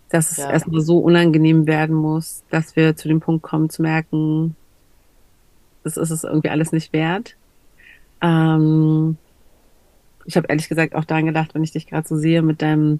[0.09, 0.51] dass es ja.
[0.51, 4.55] erstmal so unangenehm werden muss, dass wir zu dem Punkt kommen zu merken,
[5.83, 7.35] das ist es irgendwie alles nicht wert.
[8.21, 9.17] Ähm,
[10.27, 12.99] ich habe ehrlich gesagt auch daran gedacht, wenn ich dich gerade so sehe mit deinem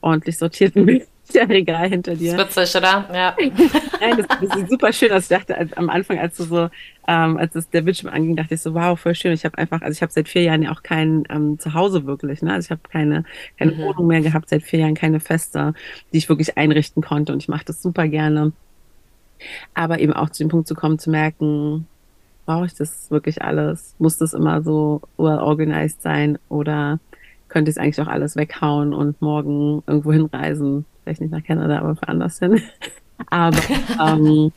[0.00, 0.84] ordentlich sortierten
[1.26, 2.36] Bücherregal hinter dir.
[2.36, 3.08] Das ist witzig, oder?
[3.14, 3.36] Ja.
[4.00, 5.12] Nein, das, das ist super schön.
[5.12, 6.68] Also ich dachte am Anfang, als du so,
[7.06, 9.32] ähm, als es der Bildschirm anging, dachte ich so, wow, voll schön.
[9.32, 12.42] Ich habe einfach, also ich habe seit vier Jahren ja auch kein ähm, Zuhause wirklich.
[12.42, 12.52] Ne?
[12.52, 13.24] Also ich habe keine,
[13.56, 13.78] keine mhm.
[13.78, 15.74] Wohnung mehr gehabt, seit vier Jahren keine Feste,
[16.12, 17.32] die ich wirklich einrichten konnte.
[17.32, 18.52] Und ich mache das super gerne.
[19.74, 21.86] Aber eben auch zu dem Punkt zu kommen, zu merken,
[22.44, 23.94] brauche ich das wirklich alles?
[23.98, 26.98] Muss das immer so well organized sein oder
[27.48, 30.84] könnte ich es eigentlich auch alles weghauen und morgen irgendwo hinreisen?
[31.02, 32.60] Vielleicht nicht nach Kanada, aber für anders hin.
[33.30, 33.58] aber
[34.04, 34.52] ähm,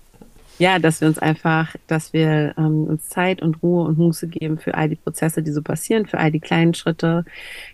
[0.60, 4.58] ja, dass wir uns einfach, dass wir ähm, uns Zeit und Ruhe und Muße geben
[4.58, 7.26] für all die Prozesse, die so passieren, für all die kleinen Schritte,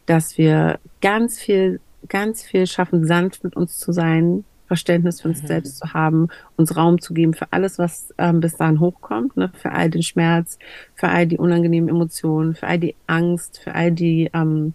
[0.05, 5.43] dass wir ganz viel, ganz viel schaffen, sanft mit uns zu sein, Verständnis für uns
[5.43, 5.47] mhm.
[5.47, 9.51] selbst zu haben, uns Raum zu geben für alles, was ähm, bis dahin hochkommt, ne?
[9.53, 10.57] für all den Schmerz,
[10.95, 14.73] für all die unangenehmen Emotionen, für all die Angst, für all die, ähm,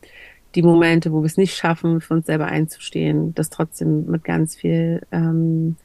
[0.55, 4.57] die Momente, wo wir es nicht schaffen, für uns selber einzustehen, das trotzdem mit ganz
[4.57, 5.77] viel ähm,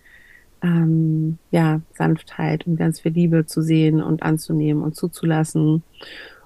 [0.63, 5.83] ähm, ja, Sanftheit und ganz viel Liebe zu sehen und anzunehmen und zuzulassen.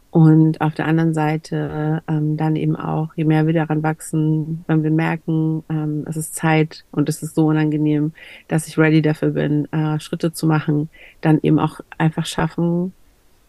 [0.10, 4.84] Und auf der anderen Seite ähm, dann eben auch, je mehr wir daran wachsen, wenn
[4.84, 8.14] wir merken, ähm, es ist Zeit und es ist so unangenehm,
[8.48, 10.90] dass ich ready dafür bin, äh, Schritte zu machen,
[11.22, 12.94] dann eben auch einfach schaffen,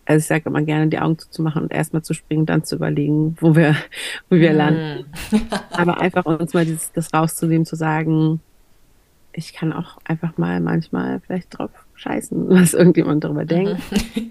[0.09, 3.37] also ich sage immer gerne, die Augen zuzumachen und erstmal zu springen, dann zu überlegen,
[3.41, 3.77] wo wir,
[4.31, 4.57] wo wir mm.
[4.57, 5.05] landen.
[5.71, 8.41] Aber einfach uns mal dieses, das rauszunehmen, zu sagen,
[9.33, 13.81] ich kann auch einfach mal manchmal vielleicht drauf scheißen, was irgendjemand darüber denkt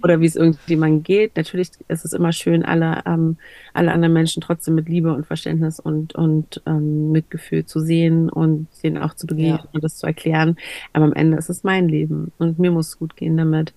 [0.04, 1.36] oder wie es irgendjemand geht.
[1.36, 3.38] Natürlich ist es immer schön, alle, ähm,
[3.74, 8.68] alle anderen Menschen trotzdem mit Liebe und Verständnis und, und ähm, Mitgefühl zu sehen und
[8.84, 9.70] denen auch zu begegnen ja.
[9.74, 10.58] und das zu erklären.
[10.94, 13.74] Aber am Ende ist es mein Leben und mir muss es gut gehen damit.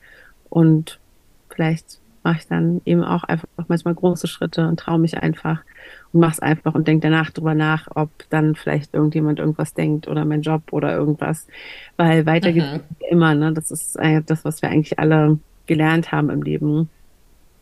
[0.49, 0.99] Und
[1.49, 5.63] vielleicht mache ich dann eben auch einfach manchmal große Schritte und traue mich einfach
[6.13, 10.09] und mache es einfach und denke danach drüber nach, ob dann vielleicht irgendjemand irgendwas denkt
[10.09, 11.47] oder mein Job oder irgendwas.
[11.97, 12.81] Weil weiter geht mhm.
[13.11, 13.53] immer, ne?
[13.53, 16.91] Das ist das, was wir eigentlich alle gelernt haben im Leben.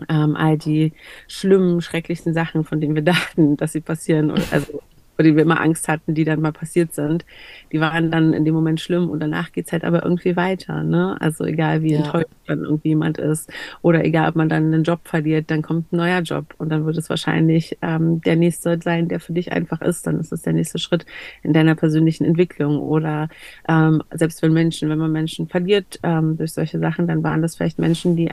[0.09, 0.92] Ähm, all die
[1.26, 4.80] schlimmen, schrecklichen Sachen, von denen wir dachten, dass sie passieren, also
[5.18, 7.26] vor denen wir immer Angst hatten, die dann mal passiert sind,
[7.72, 10.84] die waren dann in dem Moment schlimm und danach geht's halt aber irgendwie weiter.
[10.84, 11.16] Ne?
[11.18, 11.98] Also egal wie ja.
[11.98, 13.52] enttäuscht dann irgendwie jemand ist
[13.82, 16.86] oder egal ob man dann einen Job verliert, dann kommt ein neuer Job und dann
[16.86, 20.06] wird es wahrscheinlich ähm, der nächste sein, der für dich einfach ist.
[20.06, 21.04] Dann ist es der nächste Schritt
[21.42, 23.28] in deiner persönlichen Entwicklung oder
[23.68, 27.56] ähm, selbst wenn Menschen, wenn man Menschen verliert ähm, durch solche Sachen, dann waren das
[27.56, 28.30] vielleicht Menschen, die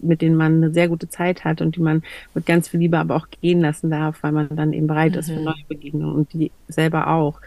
[0.00, 2.02] mit denen man eine sehr gute Zeit hat und die man
[2.34, 5.18] mit ganz viel Liebe aber auch gehen lassen darf, weil man dann eben bereit mhm.
[5.18, 5.44] ist für mhm.
[5.44, 7.40] neue Begegnungen und die selber auch.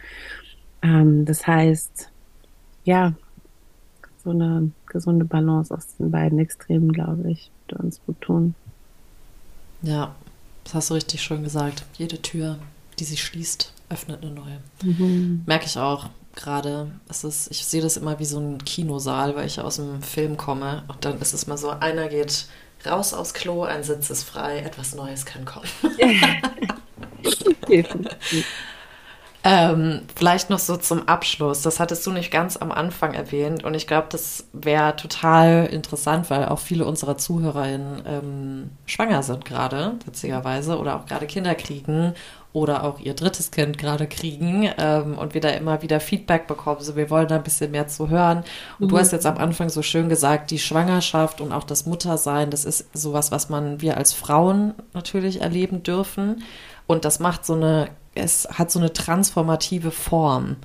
[0.81, 2.09] Ähm, das heißt,
[2.83, 3.13] ja,
[4.23, 8.55] so eine gesunde Balance aus den beiden Extremen, glaube ich, würde uns gut tun.
[9.81, 10.15] Ja,
[10.63, 11.85] das hast du richtig schön gesagt.
[11.97, 12.59] Jede Tür,
[12.99, 14.59] die sich schließt, öffnet eine neue.
[14.83, 15.43] Mhm.
[15.45, 16.91] Merke ich auch gerade.
[17.09, 20.37] Es ist, ich sehe das immer wie so ein Kinosaal, weil ich aus dem Film
[20.37, 20.83] komme.
[20.87, 22.45] Und dann ist es mal so, einer geht
[22.85, 25.67] raus aufs Klo, ein Sitz ist frei, etwas Neues kann kommen.
[29.43, 31.63] ähm, vielleicht noch so zum Abschluss.
[31.63, 33.63] Das hattest du nicht ganz am Anfang erwähnt.
[33.63, 39.43] Und ich glaube, das wäre total interessant, weil auch viele unserer ZuhörerInnen ähm, schwanger sind
[39.43, 42.13] gerade, witzigerweise, oder auch gerade Kinder kriegen
[42.57, 46.81] oder auch ihr drittes Kind gerade kriegen ähm, und wir da immer wieder Feedback bekommen.
[46.81, 48.43] So, wir wollen da ein bisschen mehr zu hören.
[48.79, 48.89] Und mhm.
[48.89, 52.65] du hast jetzt am Anfang so schön gesagt, die Schwangerschaft und auch das Muttersein, das
[52.65, 56.41] ist sowas, was man wir als Frauen natürlich erleben dürfen.
[56.87, 60.55] Und das macht so eine, es hat so eine transformative Form.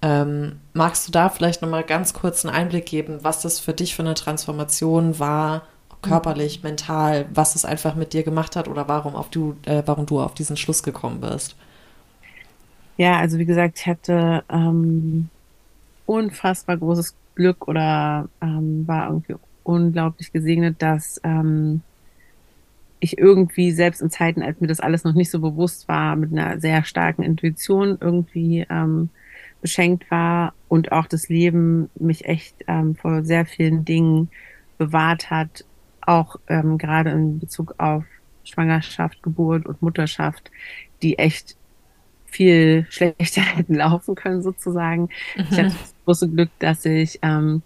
[0.00, 3.96] Ähm, magst du da vielleicht nochmal ganz kurz einen Einblick geben, was das für dich
[3.96, 5.62] für eine Transformation war
[6.02, 10.06] körperlich, mental, was es einfach mit dir gemacht hat oder warum, auf du, äh, warum
[10.06, 11.56] du auf diesen Schluss gekommen bist.
[12.96, 15.28] Ja, also wie gesagt, ich hatte ähm,
[16.06, 21.82] unfassbar großes Glück oder ähm, war irgendwie unglaublich gesegnet, dass ähm,
[23.00, 26.32] ich irgendwie selbst in Zeiten, als mir das alles noch nicht so bewusst war, mit
[26.32, 29.08] einer sehr starken Intuition irgendwie ähm,
[29.60, 34.30] beschenkt war und auch das Leben mich echt ähm, vor sehr vielen Dingen
[34.78, 35.64] bewahrt hat,
[36.06, 38.04] auch ähm, gerade in Bezug auf
[38.44, 40.50] Schwangerschaft, Geburt und Mutterschaft,
[41.02, 41.56] die echt
[42.26, 45.08] viel schlechter hätten laufen können sozusagen.
[45.36, 45.46] Mhm.
[45.50, 47.62] Ich hatte das große Glück, dass ich ähm,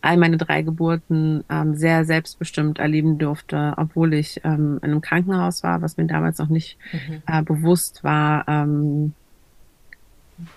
[0.00, 5.62] all meine drei Geburten ähm, sehr selbstbestimmt erleben durfte, obwohl ich ähm, in einem Krankenhaus
[5.62, 7.22] war, was mir damals noch nicht mhm.
[7.26, 9.14] äh, bewusst war, ähm,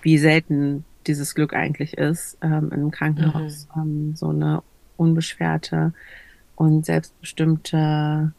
[0.02, 3.82] wie selten dieses Glück eigentlich ist, ähm, in einem Krankenhaus mhm.
[3.82, 4.62] ähm, so eine
[4.96, 5.92] unbeschwerte
[6.60, 8.32] und selbstbestimmte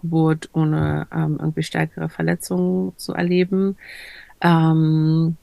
[0.00, 3.76] Geburt ohne ähm, irgendwie stärkere Verletzungen zu erleben.
[4.40, 5.36] Ähm,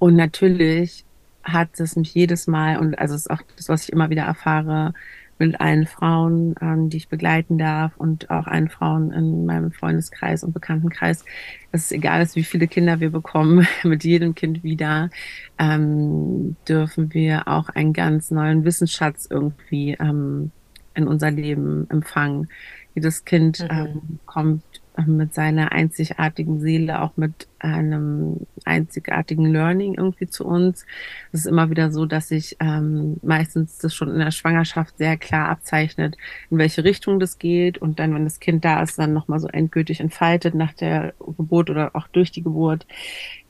[0.00, 1.04] und natürlich
[1.44, 4.24] hat es mich jedes Mal, und also es ist auch das, was ich immer wieder
[4.24, 4.92] erfahre,
[5.38, 10.42] mit allen Frauen, ähm, die ich begleiten darf und auch allen Frauen in meinem Freundeskreis
[10.42, 11.24] und Bekanntenkreis.
[11.72, 15.10] Es ist egal ist, wie viele Kinder wir bekommen, mit jedem Kind wieder
[15.58, 20.50] ähm, dürfen wir auch einen ganz neuen Wissensschatz irgendwie ähm,
[20.94, 22.48] in unser Leben empfangen.
[22.94, 23.68] Jedes Kind mhm.
[23.70, 24.62] ähm, kommt
[25.04, 30.86] mit seiner einzigartigen Seele, auch mit einem einzigartigen Learning irgendwie zu uns.
[31.32, 35.16] Es ist immer wieder so, dass sich ähm, meistens das schon in der Schwangerschaft sehr
[35.16, 36.16] klar abzeichnet,
[36.50, 39.48] in welche Richtung das geht und dann, wenn das Kind da ist, dann nochmal so
[39.48, 42.86] endgültig entfaltet nach der Geburt oder auch durch die Geburt,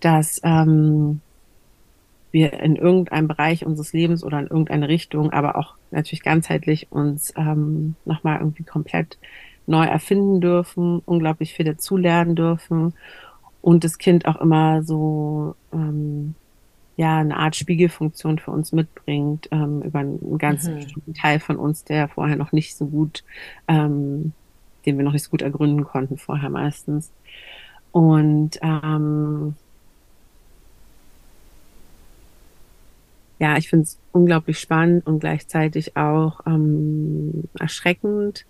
[0.01, 1.21] dass ähm,
[2.33, 7.33] wir in irgendeinem Bereich unseres Lebens oder in irgendeine Richtung, aber auch natürlich ganzheitlich uns
[7.37, 9.19] ähm, nochmal irgendwie komplett
[9.67, 12.95] neu erfinden dürfen, unglaublich viel dazulernen dürfen
[13.63, 16.35] und das Kind auch immer so ähm,
[16.97, 20.77] ja eine Art Spiegelfunktion für uns mitbringt, ähm, über einen ganz mhm.
[20.77, 23.25] bestimmten Teil von uns, der vorher noch nicht so gut,
[23.69, 24.33] ähm,
[24.85, 27.11] den wir noch nicht so gut ergründen konnten vorher meistens.
[27.93, 29.57] Und ähm,
[33.39, 38.47] ja, ich finde es unglaublich spannend und gleichzeitig auch ähm, erschreckend,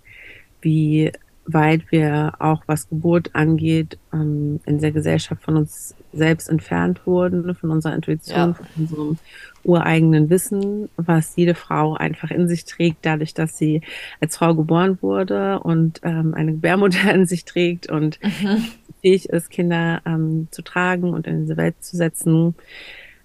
[0.61, 1.11] wie
[1.47, 7.55] weit wir auch was Geburt angeht, ähm, in der Gesellschaft von uns selbst entfernt wurden,
[7.55, 8.53] von unserer Intuition, ja.
[8.53, 9.17] von unserem
[9.63, 13.81] ureigenen Wissen, was jede Frau einfach in sich trägt, dadurch, dass sie
[14.19, 18.65] als Frau geboren wurde und ähm, eine Gebärmutter in sich trägt und mhm.
[19.01, 22.55] fähig ist, Kinder ähm, zu tragen und in diese Welt zu setzen,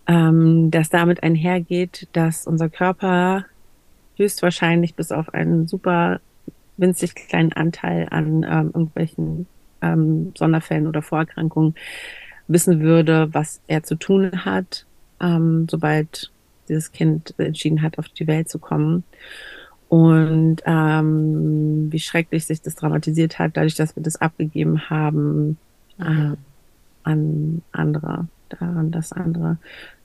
[0.07, 3.47] ähm, dass damit einhergeht, dass unser Körper
[4.17, 6.21] höchstwahrscheinlich bis auf einen super
[6.77, 9.47] winzig kleinen Anteil an ähm, irgendwelchen
[9.81, 11.75] ähm, Sonderfällen oder Vorerkrankungen
[12.49, 14.87] wissen würde, was er zu tun hat,
[15.21, 16.31] ähm, sobald
[16.69, 19.05] dieses Kind entschieden hat, auf die Welt zu kommen.
[19.89, 25.59] Und ähm, wie schrecklich sich das dramatisiert hat, dadurch, dass wir das abgegeben haben
[25.99, 26.35] äh,
[27.03, 29.59] an andere, daran, dass andere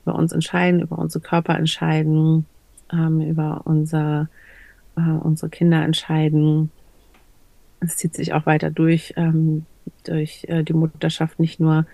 [0.05, 2.45] über uns entscheiden, über unsere Körper entscheiden,
[2.91, 4.27] ähm, über unser
[4.97, 6.71] äh, unsere Kinder entscheiden.
[7.79, 9.65] Es zieht sich auch weiter durch, ähm,
[10.03, 11.85] durch äh, die Mutterschaft, nicht nur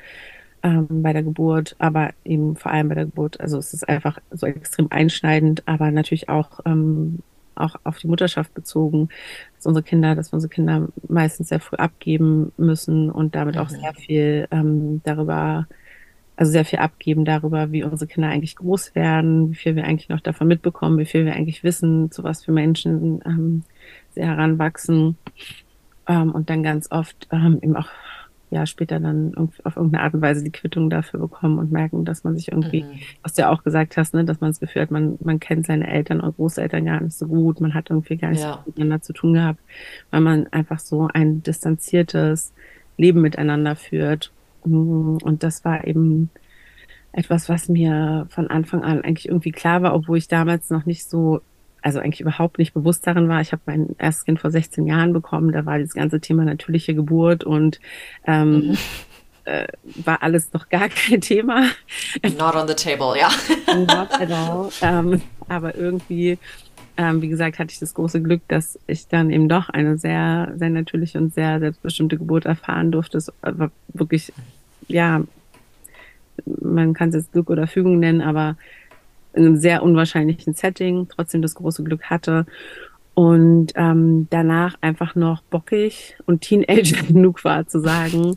[0.64, 3.39] ähm, bei der Geburt, aber eben vor allem bei der Geburt.
[3.41, 7.20] Also es ist einfach so extrem einschneidend, aber natürlich auch, ähm,
[7.56, 9.10] auch auf die Mutterschaft bezogen,
[9.58, 13.62] dass unsere Kinder, dass wir unsere Kinder meistens sehr früh abgeben müssen und damit mhm.
[13.62, 15.68] auch sehr viel ähm, darüber
[16.36, 20.09] also sehr viel abgeben darüber, wie unsere Kinder eigentlich groß werden, wie viel wir eigentlich
[20.09, 23.63] noch davon mitbekommen, wie viel wir eigentlich wissen, zu was für Menschen ähm,
[24.11, 25.17] sie heranwachsen.
[26.07, 27.89] Ähm, und dann ganz oft ähm, eben auch
[28.53, 32.23] ja später dann auf irgendeine Art und Weise die Quittung dafür bekommen und merken, dass
[32.23, 32.99] man sich irgendwie, mhm.
[33.23, 35.65] was du ja auch gesagt hast, ne, dass man das Gefühl hat, man, man kennt
[35.65, 38.63] seine Eltern und Großeltern gar nicht so gut, man hat irgendwie gar nichts ja.
[38.65, 39.59] miteinander zu tun gehabt,
[40.11, 42.53] weil man einfach so ein distanziertes
[42.97, 44.31] Leben miteinander führt
[44.66, 46.30] und das war eben
[47.14, 51.07] etwas, was mir von Anfang an eigentlich irgendwie klar war, obwohl ich damals noch nicht
[51.09, 51.41] so,
[51.82, 53.39] also eigentlich überhaupt nicht bewusst darin war.
[53.39, 55.51] Ich habe mein erstes Kind vor 16 Jahren bekommen.
[55.51, 57.80] Da war das ganze Thema natürliche Geburt und
[58.26, 58.78] ähm, mhm.
[59.45, 61.68] äh, war alles noch gar kein Thema.
[62.38, 63.30] Not on the table, ja.
[63.76, 64.70] Not at all.
[64.82, 66.39] Ähm, aber irgendwie
[66.98, 70.54] ähm, wie gesagt, hatte ich das große Glück, dass ich dann eben doch eine sehr,
[70.56, 73.18] sehr natürliche und sehr selbstbestimmte Geburt erfahren durfte.
[73.18, 74.32] Es war wirklich
[74.88, 75.24] ja,
[76.46, 78.56] man kann es jetzt Glück oder Fügung nennen, aber
[79.34, 82.46] in einem sehr unwahrscheinlichen Setting trotzdem das große Glück hatte
[83.16, 88.36] und ähm, danach einfach noch bockig und Teenager genug war zu sagen,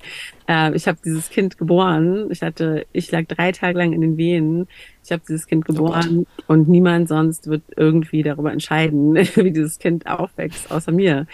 [0.48, 4.16] äh, ich habe dieses Kind geboren, ich hatte, ich lag drei Tage lang in den
[4.18, 4.68] Wehen,
[5.02, 9.78] ich habe dieses Kind geboren oh und niemand sonst wird irgendwie darüber entscheiden, wie dieses
[9.78, 11.26] Kind aufwächst, außer mir.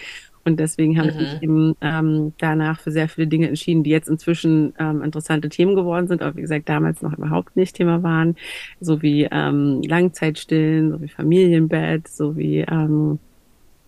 [0.45, 1.19] Und deswegen habe mhm.
[1.19, 5.49] ich mich eben ähm, danach für sehr viele Dinge entschieden, die jetzt inzwischen ähm, interessante
[5.49, 8.37] Themen geworden sind, aber wie gesagt, damals noch überhaupt nicht Thema waren,
[8.81, 13.19] so wie ähm, Langzeitstillen, so wie Familienbett, so wie ähm,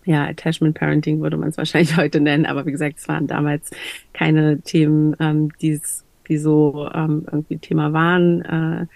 [0.05, 3.71] ja, Attachment Parenting würde man es wahrscheinlich heute nennen, aber wie gesagt, es waren damals
[4.13, 5.79] keine Themen, ähm, die
[6.27, 8.87] die so ähm, irgendwie Thema waren, äh,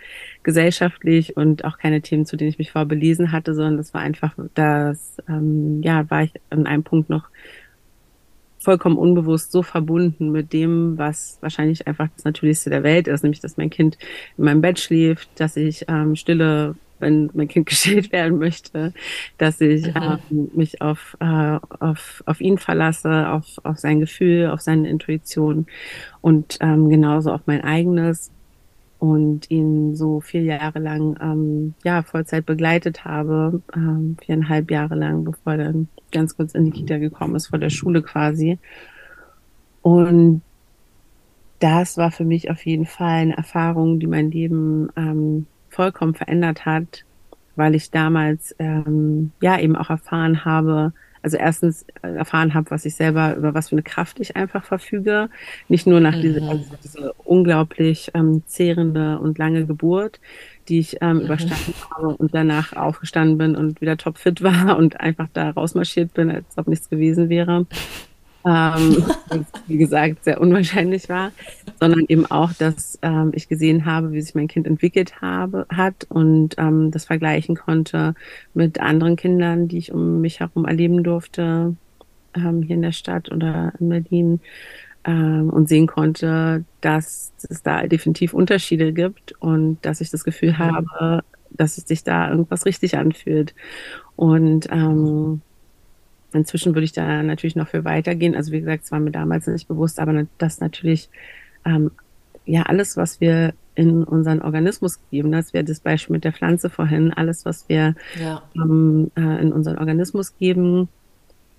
[0.44, 4.02] gesellschaftlich und auch keine Themen, zu denen ich mich vorher belesen hatte, sondern das war
[4.02, 7.30] einfach, das, ähm, ja, war ich an einem Punkt noch
[8.60, 13.40] vollkommen unbewusst so verbunden mit dem, was wahrscheinlich einfach das Natürlichste der Welt ist, nämlich
[13.40, 13.98] dass mein Kind
[14.38, 18.94] in meinem Bett schläft, dass ich ähm, stille, wenn mein Kind gestillt werden möchte,
[19.38, 20.20] dass ich mhm.
[20.32, 25.68] ähm, mich auf, äh, auf, auf ihn verlasse, auf, auf sein Gefühl, auf seine Intuition
[26.22, 28.32] und ähm, genauso auf mein eigenes
[29.00, 35.24] und ihn so vier Jahre lang ähm, ja Vollzeit begleitet habe, ähm, viereinhalb Jahre lang,
[35.24, 38.60] bevor er dann ganz kurz in die Kita gekommen ist, vor der Schule quasi.
[39.82, 40.42] Und
[41.60, 46.66] das war für mich auf jeden Fall eine Erfahrung, die mein Leben ähm, vollkommen verändert
[46.66, 47.06] hat,
[47.56, 52.86] weil ich damals ähm, ja eben auch erfahren habe, also erstens äh, erfahren habe, was
[52.86, 55.30] ich selber, über was für eine Kraft ich einfach verfüge.
[55.68, 56.22] Nicht nur nach mhm.
[56.22, 60.20] dieser, also diese unglaublich ähm, zehrende und lange Geburt,
[60.70, 61.22] die ich ähm, mhm.
[61.24, 66.32] überstanden habe und danach aufgestanden bin und wieder topfit war und einfach da rausmarschiert bin,
[66.32, 67.66] als ob nichts gewesen wäre
[68.46, 69.04] ähm,
[69.68, 71.32] wie gesagt, sehr unwahrscheinlich war,
[71.80, 76.06] sondern eben auch, dass ähm, ich gesehen habe, wie sich mein Kind entwickelt habe, hat
[76.10, 78.16] und ähm, das vergleichen konnte
[78.54, 81.76] mit anderen Kindern, die ich um mich herum erleben durfte,
[82.36, 84.40] ähm, hier in der Stadt oder in Berlin.
[85.06, 90.58] ähm, und sehen konnte, dass es da definitiv Unterschiede gibt und dass ich das Gefühl
[90.58, 93.56] habe, dass es sich da irgendwas richtig anfühlt.
[94.16, 95.42] Und ähm,
[96.34, 98.36] inzwischen würde ich da natürlich noch für weitergehen.
[98.36, 101.10] Also wie gesagt, es war mir damals nicht bewusst, aber das natürlich
[101.66, 101.92] ähm,
[102.46, 106.70] ja alles, was wir in unseren Organismus geben, das wäre das Beispiel mit der Pflanze
[106.70, 108.44] vorhin, alles, was wir ja.
[108.56, 110.90] ähm, äh, in unseren Organismus geben,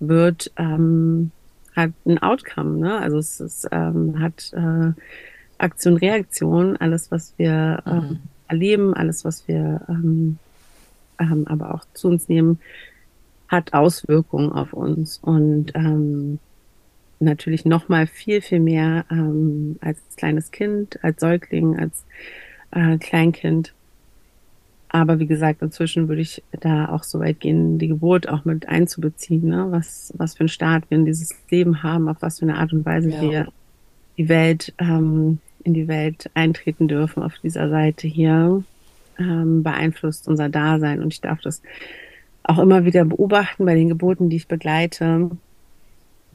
[0.01, 1.31] wird ähm,
[1.75, 2.79] hat ein Outcome.
[2.79, 2.99] Ne?
[2.99, 4.93] Also es ist, ähm, hat äh,
[5.59, 8.19] Aktion, Reaktion, alles, was wir äh, mhm.
[8.49, 10.39] erleben, alles, was wir ähm,
[11.21, 12.59] ähm, aber auch zu uns nehmen,
[13.51, 16.39] hat Auswirkungen auf uns und ähm,
[17.19, 22.05] natürlich noch mal viel, viel mehr ähm, als kleines Kind, als Säugling, als
[22.71, 23.75] äh, Kleinkind.
[24.89, 28.69] Aber wie gesagt, inzwischen würde ich da auch so weit gehen, die Geburt auch mit
[28.69, 29.67] einzubeziehen, ne?
[29.71, 32.73] was, was für ein Start wir in dieses Leben haben, auf was für eine Art
[32.73, 33.21] und Weise ja.
[33.21, 33.49] wir
[34.17, 38.63] die Welt, ähm, in die Welt eintreten dürfen auf dieser Seite hier,
[39.19, 41.03] ähm, beeinflusst unser Dasein.
[41.03, 41.63] Und ich darf das
[42.43, 45.31] auch immer wieder beobachten bei den Geburten, die ich begleite,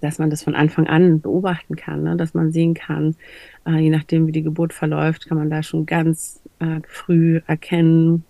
[0.02, 2.16] dass man das von Anfang an beobachten kann, ne?
[2.16, 3.16] dass man sehen kann,
[3.66, 8.24] äh, je nachdem, wie die Geburt verläuft, kann man da schon ganz äh, früh erkennen,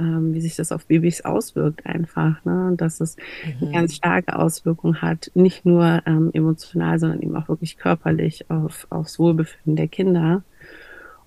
[0.00, 2.74] ähm, wie sich das auf Babys auswirkt einfach, ne?
[2.76, 3.66] dass es mhm.
[3.66, 8.86] eine ganz starke Auswirkung hat, nicht nur ähm, emotional, sondern eben auch wirklich körperlich auf,
[8.90, 10.42] aufs Wohlbefinden der Kinder.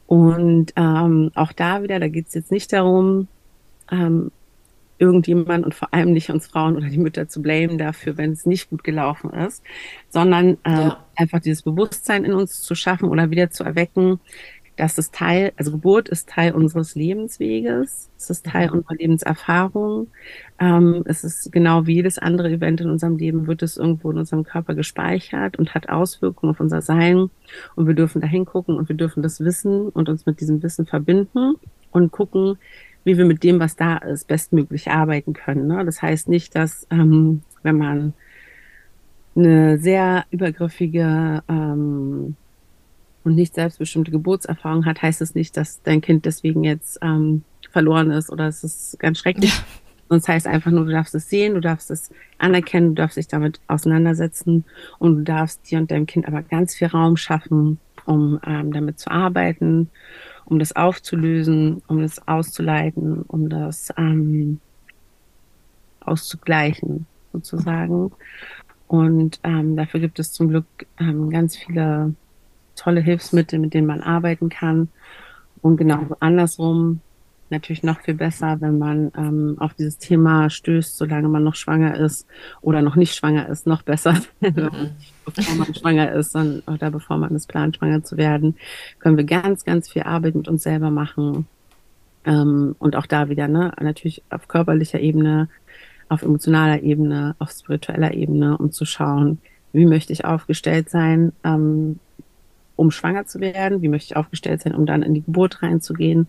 [0.07, 3.27] Und ähm, auch da wieder, da geht es jetzt nicht darum,
[3.91, 4.31] ähm,
[4.97, 8.45] irgendjemand und vor allem nicht uns Frauen oder die Mütter zu blamen dafür, wenn es
[8.45, 9.63] nicht gut gelaufen ist,
[10.09, 11.05] sondern ähm, ja.
[11.15, 14.19] einfach dieses Bewusstsein in uns zu schaffen oder wieder zu erwecken,
[14.75, 18.77] dass das Teil, also Geburt ist Teil unseres Lebensweges, es ist Teil mhm.
[18.77, 20.07] unserer Lebenserfahrung.
[20.59, 24.17] Ähm, es ist genau wie jedes andere Event in unserem Leben, wird es irgendwo in
[24.17, 27.29] unserem Körper gespeichert und hat Auswirkungen auf unser Sein.
[27.75, 30.85] Und wir dürfen da hingucken und wir dürfen das wissen und uns mit diesem Wissen
[30.85, 31.55] verbinden
[31.91, 32.57] und gucken,
[33.03, 35.67] wie wir mit dem, was da ist, bestmöglich arbeiten können.
[35.67, 35.83] Ne?
[35.85, 38.13] Das heißt nicht, dass ähm, wenn man
[39.35, 42.35] eine sehr übergriffige ähm,
[43.23, 47.43] und nicht selbstbestimmte Geburtserfahrung hat, heißt es das nicht, dass dein Kind deswegen jetzt ähm,
[47.71, 49.55] verloren ist oder es ist ganz schrecklich.
[49.55, 49.63] Ja.
[50.09, 53.27] Sonst heißt einfach nur, du darfst es sehen, du darfst es anerkennen, du darfst dich
[53.27, 54.65] damit auseinandersetzen
[54.99, 58.99] und du darfst dir und deinem Kind aber ganz viel Raum schaffen, um ähm, damit
[58.99, 59.89] zu arbeiten,
[60.45, 64.59] um das aufzulösen, um das auszuleiten, um das ähm,
[66.01, 68.11] auszugleichen sozusagen.
[68.87, 70.65] Und ähm, dafür gibt es zum Glück
[70.99, 72.13] ähm, ganz viele
[72.75, 74.89] tolle Hilfsmittel, mit denen man arbeiten kann.
[75.61, 76.99] Und genau andersrum
[77.53, 81.95] natürlich noch viel besser, wenn man ähm, auf dieses Thema stößt, solange man noch schwanger
[81.95, 82.27] ist
[82.61, 84.91] oder noch nicht schwanger ist, noch besser, mhm.
[85.25, 88.57] bevor man schwanger ist und, oder bevor man es plant, schwanger zu werden,
[88.99, 91.47] können wir ganz, ganz viel Arbeit mit uns selber machen.
[92.25, 95.49] Ähm, und auch da wieder, ne, natürlich auf körperlicher Ebene,
[96.09, 99.39] auf emotionaler Ebene, auf spiritueller Ebene, um zu schauen,
[99.71, 101.99] wie möchte ich aufgestellt sein, ähm,
[102.75, 103.81] um schwanger zu werden?
[103.81, 106.27] Wie möchte ich aufgestellt sein, um dann in die Geburt reinzugehen?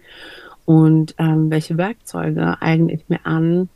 [0.64, 3.68] Und ähm, welche Werkzeuge eigne ich mir an,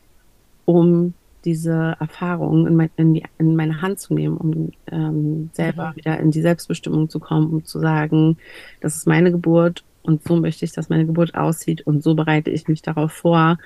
[0.65, 1.15] um
[1.45, 5.97] diese Erfahrung in, mein, in, die, in meine Hand zu nehmen, um ähm, selber mhm.
[5.97, 8.39] wieder in die Selbstbestimmung zu kommen, um zu sagen,
[8.81, 12.51] das ist meine Geburt und so möchte ich, dass meine Geburt aussieht und so bereite
[12.51, 13.59] ich mich darauf vor,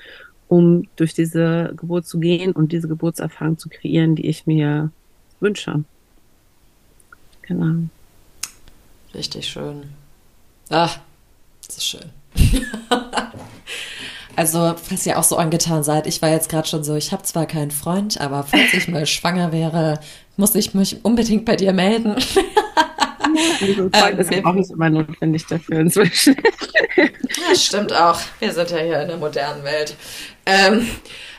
[0.49, 4.91] um durch diese Geburt zu gehen und diese Geburtserfahrung zu kreieren, die ich mir
[5.41, 5.85] wünsche.
[7.43, 7.89] Genau.
[9.14, 9.85] Richtig schön.
[10.68, 11.01] Ach,
[11.66, 12.11] das ist schön.
[14.37, 17.22] also, falls ihr auch so angetan seid, ich war jetzt gerade schon so, ich habe
[17.22, 20.01] zwar keinen Freund, aber falls ich mal schwanger wäre,
[20.36, 22.16] muss ich mich unbedingt bei dir melden.
[23.61, 26.36] Also Freund ist ähm, auch nicht immer notwendig dafür inzwischen.
[26.97, 28.19] ja, stimmt auch.
[28.39, 29.97] Wir sind ja hier in der modernen Welt.
[30.47, 30.89] Ähm,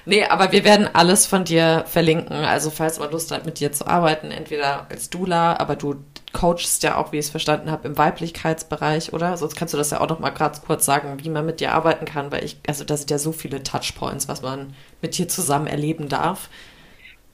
[0.06, 2.34] nee, aber wir werden alles von dir verlinken.
[2.34, 5.96] Also falls man Lust hat, mit dir zu arbeiten, entweder als Dula, aber du
[6.34, 9.38] coachst ja auch, wie ich es verstanden habe, im Weiblichkeitsbereich, oder?
[9.38, 11.74] Sonst kannst du das ja auch noch mal gerade kurz sagen, wie man mit dir
[11.74, 15.28] arbeiten kann, weil ich, also da sind ja so viele Touchpoints, was man mit dir
[15.28, 16.50] zusammen erleben darf.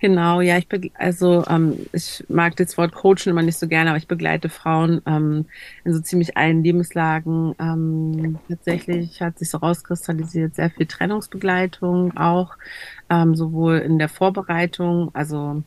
[0.02, 3.98] Genau, ja, ich also ähm, ich mag das Wort Coachen immer nicht so gerne, aber
[3.98, 5.46] ich begleite Frauen ähm,
[5.84, 7.54] in so ziemlich allen Lebenslagen.
[7.60, 12.56] Ähm, tatsächlich hat sich so rauskristallisiert sehr viel Trennungsbegleitung auch,
[13.10, 15.64] ähm, sowohl in der Vorbereitung, also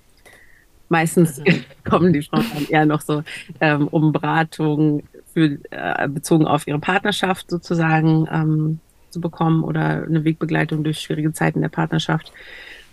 [0.92, 1.64] Meistens mhm.
[1.88, 3.22] kommen die Frauen dann eher noch so
[3.62, 5.02] ähm, um Beratung
[5.32, 11.32] für, äh, bezogen auf ihre Partnerschaft sozusagen ähm, zu bekommen oder eine Wegbegleitung durch schwierige
[11.32, 12.30] Zeiten der Partnerschaft,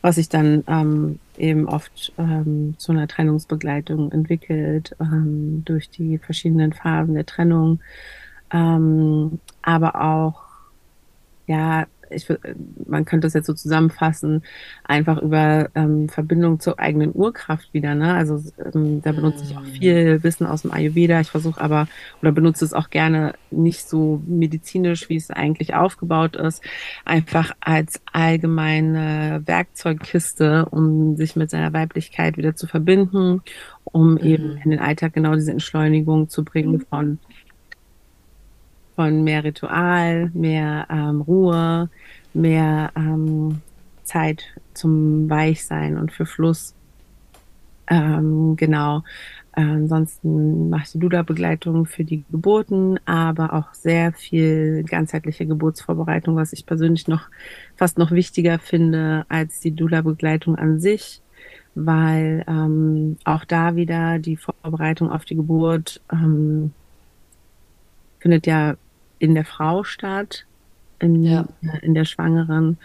[0.01, 6.71] was ich dann ähm, eben oft ähm, zu einer Trennungsbegleitung entwickelt, ähm, durch die verschiedenen
[6.71, 7.81] Phasen der Trennung,
[8.53, 10.43] ähm, aber auch
[11.47, 12.27] ja ich,
[12.87, 14.43] man könnte das jetzt so zusammenfassen,
[14.83, 17.95] einfach über ähm, Verbindung zur eigenen Urkraft wieder.
[17.95, 18.13] Ne?
[18.13, 18.41] Also
[18.73, 19.67] ähm, da benutze ich auch mhm.
[19.67, 21.19] viel Wissen aus dem Ayurveda.
[21.21, 21.87] Ich versuche aber
[22.21, 26.63] oder benutze es auch gerne nicht so medizinisch, wie es eigentlich aufgebaut ist,
[27.05, 33.41] einfach als allgemeine Werkzeugkiste, um sich mit seiner Weiblichkeit wieder zu verbinden,
[33.83, 34.17] um mhm.
[34.19, 36.85] eben in den Alltag genau diese Entschleunigung zu bringen mhm.
[36.89, 37.19] von
[38.99, 41.89] von mehr Ritual, mehr ähm, Ruhe,
[42.33, 43.61] mehr ähm,
[44.03, 44.43] Zeit
[44.73, 46.75] zum Weichsein und für Fluss.
[47.87, 49.03] Ähm, genau.
[49.53, 56.51] ansonsten mache ich die Duda-Begleitung für die Geburten, aber auch sehr viel ganzheitliche Geburtsvorbereitung, was
[56.51, 57.29] ich persönlich noch
[57.77, 61.21] fast noch wichtiger finde als die Duda-Begleitung an sich,
[61.73, 66.73] weil ähm, auch da wieder die Vorbereitung auf die Geburt ähm,
[68.19, 68.75] findet ja
[69.19, 70.45] in der Frau statt,
[70.99, 71.47] in, ja.
[71.81, 72.77] in der Schwangeren.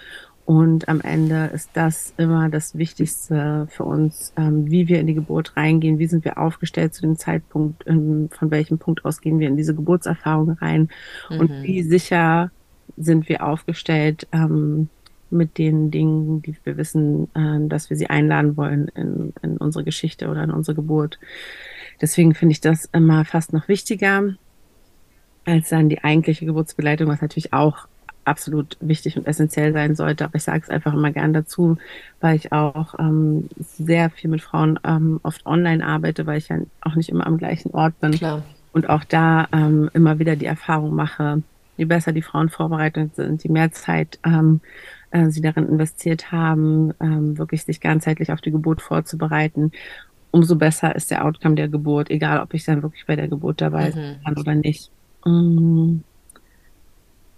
[0.47, 5.15] Und am Ende ist das immer das Wichtigste für uns, ähm, wie wir in die
[5.15, 9.39] Geburt reingehen, wie sind wir aufgestellt zu dem Zeitpunkt, ähm, von welchem Punkt aus gehen
[9.39, 10.91] wir in diese Geburtserfahrung rein
[11.31, 11.41] mhm.
[11.41, 12.51] und wie sicher
[12.99, 14.91] sind wir aufgestellt ähm,
[15.31, 19.83] mit den Dingen, die wir wissen, äh, dass wir sie einladen wollen in, in unsere
[19.83, 21.19] Geschichte oder in unsere Geburt.
[22.03, 24.35] Deswegen finde ich das immer fast noch wichtiger
[25.45, 27.87] als dann die eigentliche Geburtsbegleitung, was natürlich auch
[28.25, 30.25] absolut wichtig und essentiell sein sollte.
[30.25, 31.77] Aber ich sage es einfach immer gern dazu,
[32.21, 36.59] weil ich auch ähm, sehr viel mit Frauen ähm, oft online arbeite, weil ich ja
[36.81, 38.13] auch nicht immer am gleichen Ort bin.
[38.13, 38.43] Klar.
[38.73, 41.43] Und auch da ähm, immer wieder die Erfahrung mache,
[41.77, 44.61] je besser die Frauen vorbereitet sind, je mehr Zeit ähm,
[45.11, 49.71] äh, sie darin investiert haben, ähm, wirklich sich ganzheitlich auf die Geburt vorzubereiten,
[50.33, 53.61] umso besser ist der Outcome der Geburt, egal ob ich dann wirklich bei der Geburt
[53.61, 54.25] dabei mhm.
[54.25, 54.91] bin oder nicht.
[55.25, 56.01] Mm.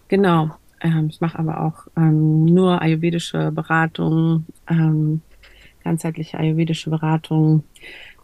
[0.09, 0.51] Genau.
[0.81, 5.23] Ähm, ich mache aber auch ähm, nur ayurvedische Beratung, ähm,
[5.83, 7.65] ganzheitliche ayurvedische Beratung,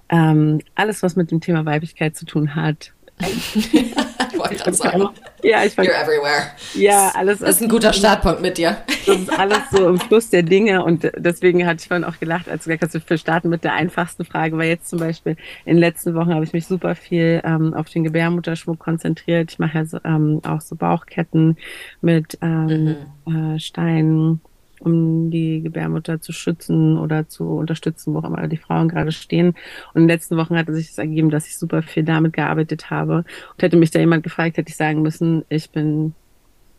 [0.08, 2.92] ähm, alles, was mit dem Thema Weiblichkeit zu tun hat.
[4.58, 5.08] wollte sagen.
[5.42, 6.50] Ja, ich fand, You're everywhere.
[6.74, 7.40] Ja, alles.
[7.40, 8.76] Das ist ein guter Startpunkt mit dir.
[9.04, 12.48] Das ist alles so im Fluss der Dinge und deswegen hatte ich vorhin auch gelacht,
[12.48, 15.74] als du gesagt hast, wir starten mit der einfachsten Frage, weil jetzt zum Beispiel in
[15.74, 19.50] den letzten Wochen habe ich mich super viel ähm, auf den Gebärmutterschmuck konzentriert.
[19.50, 21.56] Ich mache ja so, ähm, auch so Bauchketten
[22.00, 22.96] mit ähm,
[23.26, 23.54] mhm.
[23.54, 24.40] äh, Steinen
[24.84, 29.48] um die Gebärmutter zu schützen oder zu unterstützen, wo auch immer die Frauen gerade stehen.
[29.48, 32.90] Und in den letzten Wochen hatte sich das ergeben, dass ich super viel damit gearbeitet
[32.90, 33.24] habe.
[33.52, 36.14] Und hätte mich da jemand gefragt, hätte ich sagen müssen, ich bin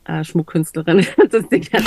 [0.06, 1.06] äh, Schmuckkünstlerin.
[1.32, 1.84] das Ding hat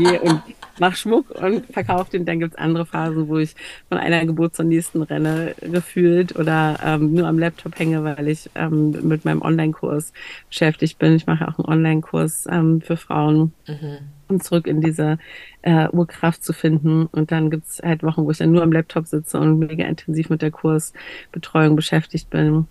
[0.00, 0.20] ja.
[0.20, 0.42] und
[0.78, 2.24] mach Schmuck und verkaufe den.
[2.24, 3.54] Dann gibt's andere Phasen, wo ich
[3.88, 8.50] von einer Geburt zur nächsten renne, gefühlt oder ähm, nur am Laptop hänge, weil ich
[8.54, 10.12] ähm, mit meinem Online-Kurs
[10.48, 11.14] beschäftigt bin.
[11.14, 13.52] Ich mache auch einen Online-Kurs ähm, für Frauen.
[13.66, 13.98] Mhm
[14.28, 15.18] um zurück in diese
[15.62, 17.06] äh, Urkraft zu finden.
[17.06, 20.30] Und dann gibt's halt Wochen, wo ich dann nur am Laptop sitze und mega intensiv
[20.30, 22.66] mit der Kursbetreuung beschäftigt bin.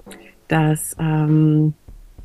[0.48, 1.74] Das, ähm,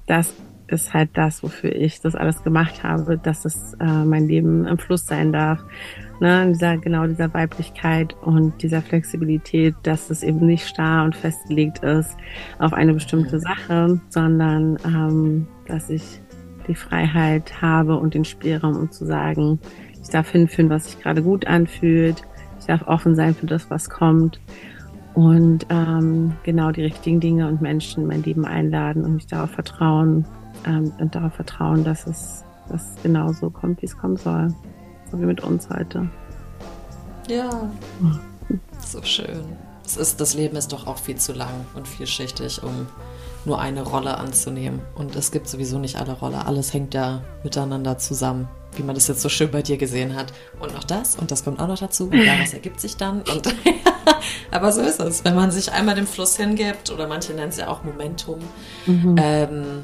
[0.06, 0.34] das
[0.72, 4.78] ist halt das, wofür ich das alles gemacht habe, dass es äh, mein Leben im
[4.78, 5.64] Fluss sein darf.
[6.20, 11.80] Ne, dieser, genau dieser Weiblichkeit und dieser Flexibilität, dass es eben nicht starr und festgelegt
[11.80, 12.16] ist
[12.60, 16.20] auf eine bestimmte Sache, sondern ähm, dass ich
[16.68, 19.58] die Freiheit habe und den Spielraum, um zu sagen,
[20.00, 22.22] ich darf hinführen, was sich gerade gut anfühlt.
[22.60, 24.40] Ich darf offen sein für das, was kommt.
[25.14, 29.50] Und ähm, genau die richtigen Dinge und Menschen in mein Leben einladen und mich darauf
[29.50, 30.24] vertrauen
[30.66, 34.54] ähm, und darauf vertrauen, dass es dass genau so kommt, wie es kommen soll.
[35.10, 36.08] So wie mit uns heute.
[37.28, 37.70] Ja,
[38.80, 39.42] so schön.
[39.84, 42.86] Es ist, das Leben ist doch auch viel zu lang und vielschichtig, um
[43.44, 44.80] nur eine Rolle anzunehmen.
[44.94, 46.46] Und es gibt sowieso nicht alle Rolle.
[46.46, 50.32] Alles hängt ja miteinander zusammen, wie man das jetzt so schön bei dir gesehen hat.
[50.60, 52.04] Und noch das und das kommt auch noch dazu.
[52.04, 53.22] Und daraus ergibt sich dann.
[53.22, 53.54] Und
[54.50, 55.24] Aber so ist es.
[55.24, 58.40] Wenn man sich einmal dem Fluss hingibt, oder manche nennen es ja auch Momentum,
[58.86, 59.16] mhm.
[59.18, 59.82] ähm,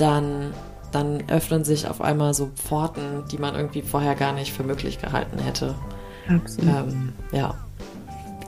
[0.00, 0.52] dann,
[0.92, 5.00] dann öffnen sich auf einmal so Pforten, die man irgendwie vorher gar nicht für möglich
[5.00, 5.74] gehalten hätte.
[6.28, 6.70] Absolut.
[6.70, 7.54] Ähm, ja.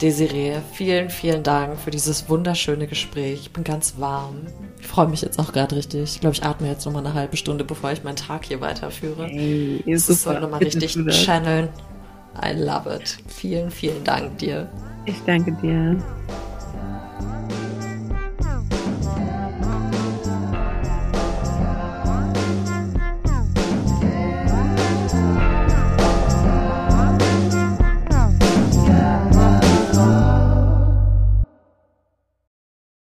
[0.01, 3.43] Desiree, vielen, vielen Dank für dieses wunderschöne Gespräch.
[3.43, 4.47] Ich bin ganz warm.
[4.81, 6.15] Ich freue mich jetzt auch gerade richtig.
[6.15, 8.61] Ich glaube, ich atme jetzt noch mal eine halbe Stunde, bevor ich meinen Tag hier
[8.61, 9.27] weiterführe.
[9.27, 11.69] Hey, ist das soll nochmal richtig channeln.
[12.43, 13.17] I love it.
[13.29, 14.69] Vielen, vielen Dank dir.
[15.05, 16.03] Ich danke dir.